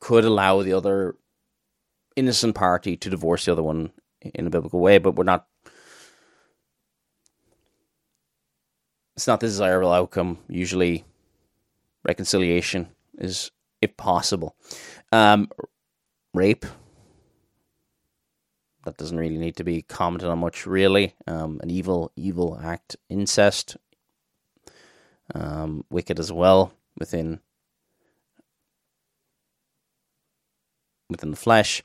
could 0.00 0.24
allow 0.24 0.60
the 0.62 0.72
other 0.72 1.14
innocent 2.16 2.54
party 2.54 2.96
to 2.96 3.10
divorce 3.10 3.44
the 3.44 3.52
other 3.52 3.62
one 3.62 3.90
in 4.22 4.46
a 4.46 4.50
biblical 4.50 4.80
way, 4.80 4.98
but 4.98 5.16
we're 5.16 5.24
not. 5.24 5.46
It's 9.16 9.26
not 9.26 9.40
the 9.40 9.46
desirable 9.46 9.92
outcome. 9.92 10.38
Usually, 10.48 11.04
reconciliation 12.02 12.88
is, 13.18 13.50
if 13.80 13.96
possible. 13.96 14.56
Um, 15.10 15.50
rape. 16.32 16.64
That 18.84 18.96
doesn't 18.96 19.16
really 19.16 19.38
need 19.38 19.56
to 19.56 19.64
be 19.64 19.82
commented 19.82 20.28
on 20.28 20.40
much, 20.40 20.66
really. 20.66 21.14
Um, 21.26 21.60
an 21.62 21.70
evil, 21.70 22.10
evil 22.16 22.58
act. 22.60 22.96
Incest. 23.08 23.76
Um, 25.34 25.84
wicked 25.88 26.18
as 26.18 26.32
well 26.32 26.72
within 26.98 27.40
within 31.12 31.30
the 31.30 31.36
flesh. 31.36 31.82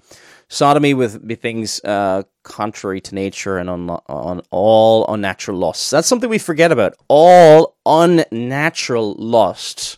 Sodomy 0.49 0.93
with 0.93 1.39
things 1.41 1.81
uh, 1.83 2.23
contrary 2.43 3.01
to 3.01 3.15
nature 3.15 3.57
and 3.57 3.69
on, 3.69 3.89
on 3.89 4.41
all 4.49 5.05
unnatural 5.13 5.57
lusts. 5.57 5.89
That's 5.89 6.07
something 6.07 6.29
we 6.29 6.37
forget 6.37 6.71
about. 6.71 6.95
All 7.09 7.75
unnatural 7.85 9.13
lusts. 9.15 9.97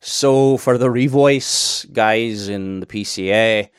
So 0.00 0.56
for 0.56 0.78
the 0.78 0.88
Revoice 0.88 1.92
guys 1.92 2.48
in 2.48 2.80
the 2.80 2.86
PCA, 2.86 3.70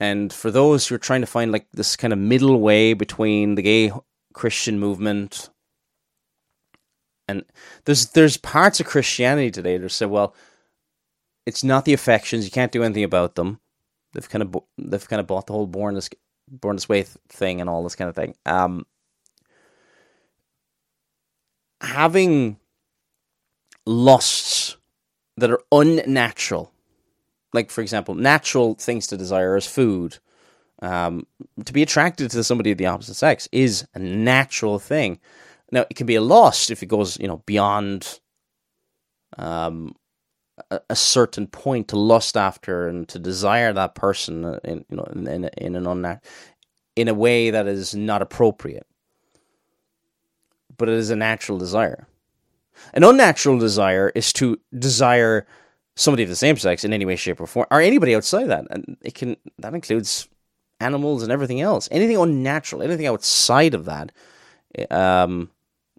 and 0.00 0.32
for 0.32 0.50
those 0.50 0.86
who 0.86 0.94
are 0.94 0.98
trying 0.98 1.20
to 1.20 1.26
find 1.26 1.52
like 1.52 1.66
this 1.72 1.96
kind 1.96 2.12
of 2.12 2.18
middle 2.18 2.60
way 2.60 2.94
between 2.94 3.54
the 3.54 3.62
gay 3.62 3.92
Christian 4.32 4.78
movement 4.78 5.50
and 7.28 7.44
there's 7.84 8.06
there's 8.06 8.36
parts 8.36 8.80
of 8.80 8.86
Christianity 8.86 9.50
today 9.50 9.78
that 9.78 9.90
say, 9.90 10.06
well, 10.06 10.34
it's 11.46 11.64
not 11.64 11.84
the 11.84 11.92
affections, 11.92 12.44
you 12.44 12.50
can't 12.50 12.72
do 12.72 12.82
anything 12.82 13.04
about 13.04 13.34
them 13.34 13.60
they've 14.12 14.28
kind 14.28 14.42
of 14.42 14.56
they've 14.78 15.08
kind 15.08 15.20
of 15.20 15.26
bought 15.26 15.46
the 15.46 15.52
whole 15.52 15.66
born 15.66 15.94
this 15.94 16.10
born 16.48 16.76
this 16.76 16.88
way 16.88 17.04
thing 17.28 17.60
and 17.60 17.68
all 17.68 17.82
this 17.82 17.96
kind 17.96 18.08
of 18.08 18.14
thing. 18.14 18.34
Um, 18.46 18.86
having 21.80 22.58
lusts 23.86 24.76
that 25.36 25.50
are 25.50 25.62
unnatural, 25.72 26.72
like 27.52 27.70
for 27.70 27.80
example, 27.80 28.14
natural 28.14 28.74
things 28.74 29.06
to 29.08 29.16
desire 29.16 29.56
is 29.56 29.66
food. 29.66 30.18
Um, 30.80 31.26
to 31.64 31.72
be 31.72 31.82
attracted 31.82 32.30
to 32.32 32.42
somebody 32.42 32.72
of 32.72 32.78
the 32.78 32.86
opposite 32.86 33.14
sex 33.14 33.48
is 33.52 33.86
a 33.94 34.00
natural 34.00 34.80
thing. 34.80 35.20
Now, 35.70 35.86
it 35.88 35.94
can 35.94 36.06
be 36.06 36.16
a 36.16 36.20
lust 36.20 36.70
if 36.70 36.82
it 36.82 36.86
goes, 36.86 37.18
you 37.20 37.28
know, 37.28 37.42
beyond 37.46 38.20
um, 39.38 39.94
a, 40.70 40.96
certain 40.96 41.46
point 41.46 41.88
to 41.88 41.96
lust 41.96 42.36
after 42.36 42.88
and 42.88 43.08
to 43.08 43.18
desire 43.18 43.72
that 43.72 43.94
person 43.94 44.58
in 44.64 44.84
you 44.88 44.96
know 44.96 45.04
in 45.14 45.26
in, 45.56 45.76
an 45.76 45.84
unnat- 45.84 46.20
in 46.96 47.08
a 47.08 47.14
way 47.14 47.50
that 47.50 47.66
is 47.66 47.94
not 47.94 48.22
appropriate. 48.22 48.86
But 50.76 50.88
it 50.88 50.94
is 50.94 51.10
a 51.10 51.16
natural 51.16 51.58
desire. 51.58 52.06
An 52.94 53.04
unnatural 53.04 53.58
desire 53.58 54.10
is 54.14 54.32
to 54.34 54.58
desire 54.76 55.46
somebody 55.94 56.22
of 56.22 56.28
the 56.28 56.36
same 56.36 56.56
sex 56.56 56.84
in 56.84 56.92
any 56.92 57.04
way, 57.04 57.16
shape, 57.16 57.40
or 57.40 57.46
form, 57.46 57.66
or 57.70 57.80
anybody 57.80 58.14
outside 58.14 58.46
that, 58.46 58.66
and 58.70 58.96
it 59.02 59.14
can 59.14 59.36
that 59.58 59.74
includes 59.74 60.28
animals 60.80 61.22
and 61.22 61.30
everything 61.30 61.60
else. 61.60 61.88
Anything 61.90 62.16
unnatural, 62.16 62.82
anything 62.82 63.06
outside 63.06 63.74
of 63.74 63.84
that, 63.84 64.12
um, 64.90 65.50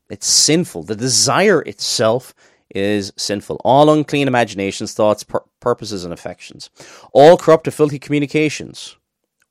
it's 0.10 0.28
sinful. 0.28 0.84
The 0.84 0.96
desire 0.96 1.62
itself 1.62 2.34
is 2.74 3.14
sinful. 3.18 3.62
All 3.64 3.92
unclean 3.92 4.28
imaginations, 4.28 4.94
thoughts, 4.94 5.24
pur- 5.24 5.44
purposes, 5.60 6.04
and 6.04 6.14
affections. 6.14 6.70
All 7.12 7.38
corrupt 7.38 7.68
or 7.68 7.72
filthy 7.72 8.00
communications, 8.00 8.98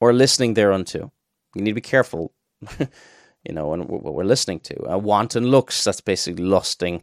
or 0.00 0.12
listening 0.12 0.54
thereunto. 0.54 1.12
You 1.54 1.62
need 1.62 1.70
to 1.70 1.74
be 1.74 1.80
careful, 1.80 2.32
you 2.78 3.52
know, 3.52 3.72
and 3.72 3.88
what 3.88 4.14
we're 4.14 4.24
listening 4.24 4.60
to. 4.60 4.92
Uh, 4.92 4.98
wanton 4.98 5.46
looks, 5.46 5.84
that's 5.84 6.00
basically 6.00 6.44
lusting 6.44 7.02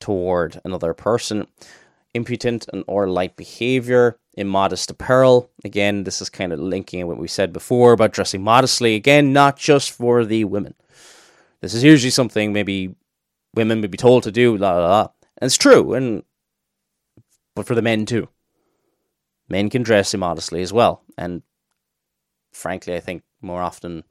toward 0.00 0.60
another 0.64 0.94
person. 0.94 1.46
Impudent 2.12 2.66
and 2.72 2.84
or 2.86 3.08
light 3.08 3.36
behavior, 3.36 4.18
immodest 4.34 4.90
apparel. 4.90 5.50
Again, 5.64 6.04
this 6.04 6.20
is 6.20 6.28
kind 6.28 6.52
of 6.52 6.60
linking 6.60 7.06
what 7.06 7.18
we 7.18 7.26
said 7.26 7.52
before 7.52 7.92
about 7.92 8.12
dressing 8.12 8.42
modestly. 8.42 8.94
Again, 8.94 9.32
not 9.32 9.56
just 9.56 9.90
for 9.90 10.24
the 10.24 10.44
women. 10.44 10.74
This 11.60 11.74
is 11.74 11.82
usually 11.82 12.10
something 12.10 12.52
maybe 12.52 12.94
women 13.54 13.80
may 13.80 13.86
be 13.86 13.96
told 13.96 14.22
to 14.24 14.32
do, 14.32 14.56
la 14.56 14.72
la 14.72 14.86
la. 14.86 15.08
It's 15.42 15.56
true, 15.56 15.94
and 15.94 16.22
but 17.54 17.66
for 17.66 17.74
the 17.74 17.82
men 17.82 18.06
too. 18.06 18.28
Men 19.48 19.68
can 19.68 19.82
dress 19.82 20.14
immodestly 20.14 20.62
as 20.62 20.72
well, 20.72 21.02
and 21.18 21.42
frankly, 22.52 22.94
I 22.94 23.00
think 23.00 23.22
more 23.42 23.62
often 23.62 24.04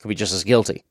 could 0.00 0.08
be 0.08 0.14
just 0.14 0.32
as 0.32 0.44
guilty. 0.44 0.84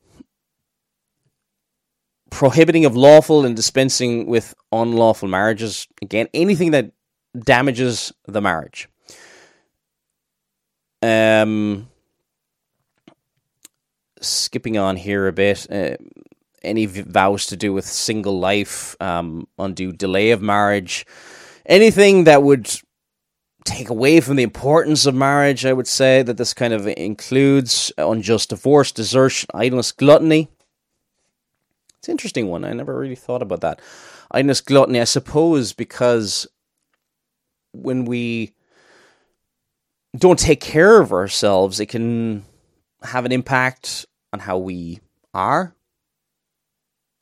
Prohibiting 2.29 2.85
of 2.85 2.95
lawful 2.95 3.45
and 3.45 3.55
dispensing 3.55 4.27
with 4.27 4.53
unlawful 4.71 5.27
marriages. 5.27 5.87
Again, 6.01 6.27
anything 6.33 6.71
that 6.71 6.91
damages 7.37 8.13
the 8.27 8.41
marriage. 8.41 8.87
Um, 11.01 11.89
skipping 14.21 14.77
on 14.77 14.97
here 14.97 15.27
a 15.27 15.33
bit. 15.33 15.67
Uh, 15.71 15.97
any 16.67 16.85
vows 16.85 17.47
to 17.47 17.57
do 17.57 17.73
with 17.73 17.85
single 17.85 18.39
life, 18.39 18.95
um, 19.01 19.47
undue 19.57 19.91
delay 19.91 20.31
of 20.31 20.41
marriage, 20.41 21.05
anything 21.65 22.25
that 22.25 22.43
would 22.43 22.69
take 23.63 23.89
away 23.89 24.21
from 24.21 24.37
the 24.37 24.43
importance 24.43 25.05
of 25.05 25.13
marriage. 25.13 25.65
I 25.65 25.73
would 25.73 25.87
say 25.87 26.23
that 26.23 26.37
this 26.37 26.53
kind 26.53 26.73
of 26.73 26.87
includes 26.87 27.91
unjust 27.97 28.49
divorce, 28.49 28.91
desertion, 28.91 29.49
idleness, 29.53 29.91
gluttony. 29.91 30.49
It's 31.99 32.07
an 32.07 32.13
interesting 32.13 32.47
one. 32.47 32.63
I 32.63 32.73
never 32.73 32.97
really 32.97 33.15
thought 33.15 33.41
about 33.41 33.61
that. 33.61 33.81
Idleness, 34.31 34.61
gluttony, 34.61 35.01
I 35.01 35.05
suppose, 35.05 35.73
because 35.73 36.47
when 37.73 38.05
we 38.05 38.53
don't 40.17 40.39
take 40.39 40.61
care 40.61 41.01
of 41.01 41.11
ourselves, 41.11 41.79
it 41.79 41.87
can 41.87 42.45
have 43.03 43.25
an 43.25 43.31
impact 43.31 44.05
on 44.33 44.39
how 44.39 44.57
we 44.57 44.99
are 45.33 45.75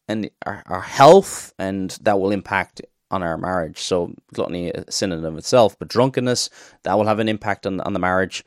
and 0.08 0.30
our, 0.46 0.64
our 0.68 0.82
health, 0.82 1.54
and 1.58 1.92
that 2.02 2.20
will 2.20 2.32
impact 2.32 2.82
on 3.12 3.24
our 3.24 3.38
marriage. 3.38 3.80
So 3.80 4.14
gluttony 4.34 4.70
is 4.70 4.86
a 4.88 4.92
sin 4.92 5.12
in 5.12 5.24
of 5.24 5.38
itself, 5.38 5.78
but 5.78 5.88
drunkenness 5.88 6.50
that 6.84 6.98
will 6.98 7.06
have 7.06 7.20
an 7.20 7.30
impact 7.30 7.66
on 7.66 7.80
on 7.82 7.94
the 7.94 8.00
marriage. 8.00 8.44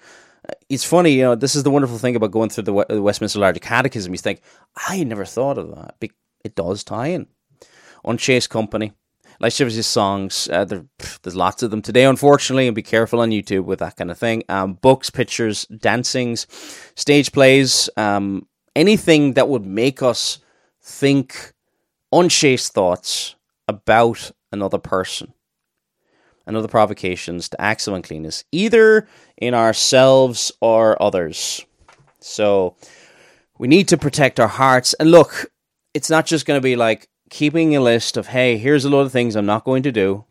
It's 0.69 0.85
funny, 0.85 1.13
you 1.13 1.23
know. 1.23 1.35
This 1.35 1.55
is 1.55 1.63
the 1.63 1.71
wonderful 1.71 1.99
thing 1.99 2.17
about 2.17 2.31
going 2.31 2.51
through 2.51 2.65
the, 2.65 3.03
Westminster 3.03 3.39
Larger 3.39 3.61
Catechism. 3.61 4.13
You 4.13 4.19
think, 4.19 4.41
I 4.89 5.03
never 5.05 5.25
thought 5.25 5.59
of 5.59 5.75
that. 5.75 5.97
It 6.45 6.55
does 6.55 6.85
tie 6.85 7.09
in. 7.09 7.27
Unchaste 8.05 8.49
Company, 8.49 8.93
Lascivious's 9.41 9.87
songs. 9.87 10.49
Uh, 10.51 10.65
there, 10.65 10.87
there's 11.23 11.37
lots 11.37 11.63
of 11.63 11.71
them 11.71 11.83
today, 11.83 12.05
unfortunately, 12.05 12.67
and 12.67 12.75
be 12.75 12.83
careful 12.83 13.21
on 13.21 13.31
YouTube 13.31 13.65
with 13.65 13.81
that 13.81 13.97
kind 13.97 14.11
of 14.11 14.17
thing. 14.17 14.45
Um, 14.49 14.75
books, 14.75 15.11
pictures, 15.11 15.67
dancings, 15.67 16.47
stage 16.95 17.33
plays, 17.33 17.91
um, 17.97 18.47
anything 18.75 19.35
that 19.35 19.49
would 19.49 19.67
make 19.67 20.03
us 20.03 20.39
think 20.89 21.53
unchaste 22.11 22.73
thoughts 22.73 23.37
about 23.69 24.31
another 24.51 24.79
person 24.79 25.35
and 26.47 26.57
other 26.57 26.67
provocations 26.67 27.51
to 27.51 27.61
acts 27.61 27.87
of 27.87 27.93
uncleanness, 27.93 28.45
either 28.51 29.07
in 29.37 29.53
ourselves 29.53 30.51
or 30.63 31.01
others. 31.01 31.65
So 32.21 32.75
we 33.59 33.69
need 33.69 33.89
to 33.89 33.99
protect 33.99 34.41
our 34.41 34.49
hearts. 34.49 34.95
And 34.95 35.11
look, 35.11 35.53
it's 35.93 36.09
not 36.09 36.25
just 36.25 36.47
going 36.47 36.59
to 36.59 36.65
be 36.65 36.75
like 36.75 37.09
keeping 37.29 37.77
a 37.77 37.81
list 37.81 38.17
of, 38.17 38.29
hey, 38.29 38.57
here's 38.57 38.87
a 38.87 38.91
lot 38.91 39.01
of 39.01 39.13
things 39.13 39.37
I'm 39.37 39.47
not 39.47 39.65
going 39.65 39.83
to 39.83 39.93
do. 39.93 40.25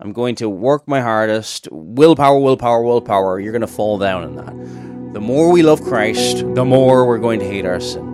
I'm 0.00 0.14
going 0.14 0.36
to 0.36 0.48
work 0.48 0.88
my 0.88 1.02
hardest. 1.02 1.68
Willpower, 1.70 2.40
willpower, 2.40 2.82
willpower. 2.82 3.38
You're 3.38 3.52
going 3.52 3.60
to 3.60 3.66
fall 3.66 3.98
down 3.98 4.24
in 4.24 4.36
that. 4.36 5.12
The 5.12 5.20
more 5.20 5.52
we 5.52 5.62
love 5.62 5.82
Christ, 5.82 6.38
the 6.54 6.64
more 6.64 7.06
we're 7.06 7.18
going 7.18 7.40
to 7.40 7.46
hate 7.46 7.66
our 7.66 7.78
sin. 7.78 8.11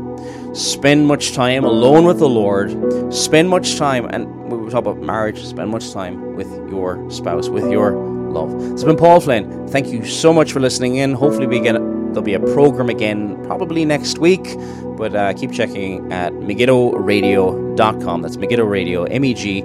Spend 0.55 1.07
much 1.07 1.35
time 1.35 1.65
alone 1.65 2.05
with 2.05 2.19
the 2.19 2.29
Lord. 2.29 2.71
Spend 3.13 3.49
much 3.49 3.77
time, 3.77 4.07
and 4.07 4.27
we 4.51 4.71
talk 4.71 4.81
about 4.81 4.99
marriage, 4.99 5.45
spend 5.45 5.71
much 5.71 5.93
time 5.93 6.35
with 6.35 6.51
your 6.71 7.11
spouse, 7.11 7.49
with 7.49 7.71
your 7.71 7.93
love. 7.93 8.73
It's 8.73 8.85
been 8.85 8.97
Paul 8.97 9.21
Flynn. 9.21 9.69
Thank 9.69 9.89
you 9.89 10.05
so 10.05 10.33
much 10.33 10.53
for 10.53 10.61
listening 10.61 10.97
in. 10.97 11.13
Hopefully, 11.13 11.47
we 11.47 11.61
get 11.61 11.75
there'll 11.75 12.23
be 12.23 12.35
a 12.35 12.41
program 12.41 12.89
again 12.89 13.43
probably 13.45 13.85
next 13.85 14.19
week. 14.19 14.57
But 14.97 15.15
uh, 15.15 15.33
keep 15.35 15.53
checking 15.53 16.13
at 16.13 16.33
megiddoradio.com. 16.33 18.23
That's 18.23 18.37
Megiddo 18.37 18.65
Radio, 18.65 19.05
M 19.05 19.25
E 19.25 19.35
G 19.35 19.65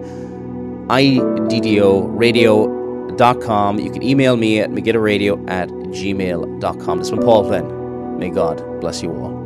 I 0.89 1.19
D 1.47 1.59
D 1.59 1.81
O 1.81 2.01
radio.com. 2.01 3.79
You 3.79 3.91
can 3.91 4.03
email 4.03 4.35
me 4.37 4.59
at 4.59 4.69
megiddoradio 4.69 5.49
at 5.49 5.69
gmail.com. 5.69 6.99
This 6.99 7.09
is 7.09 7.19
Paul 7.19 7.45
Flynn. 7.45 8.19
May 8.19 8.29
God 8.29 8.79
bless 8.79 9.01
you 9.01 9.11
all. 9.11 9.42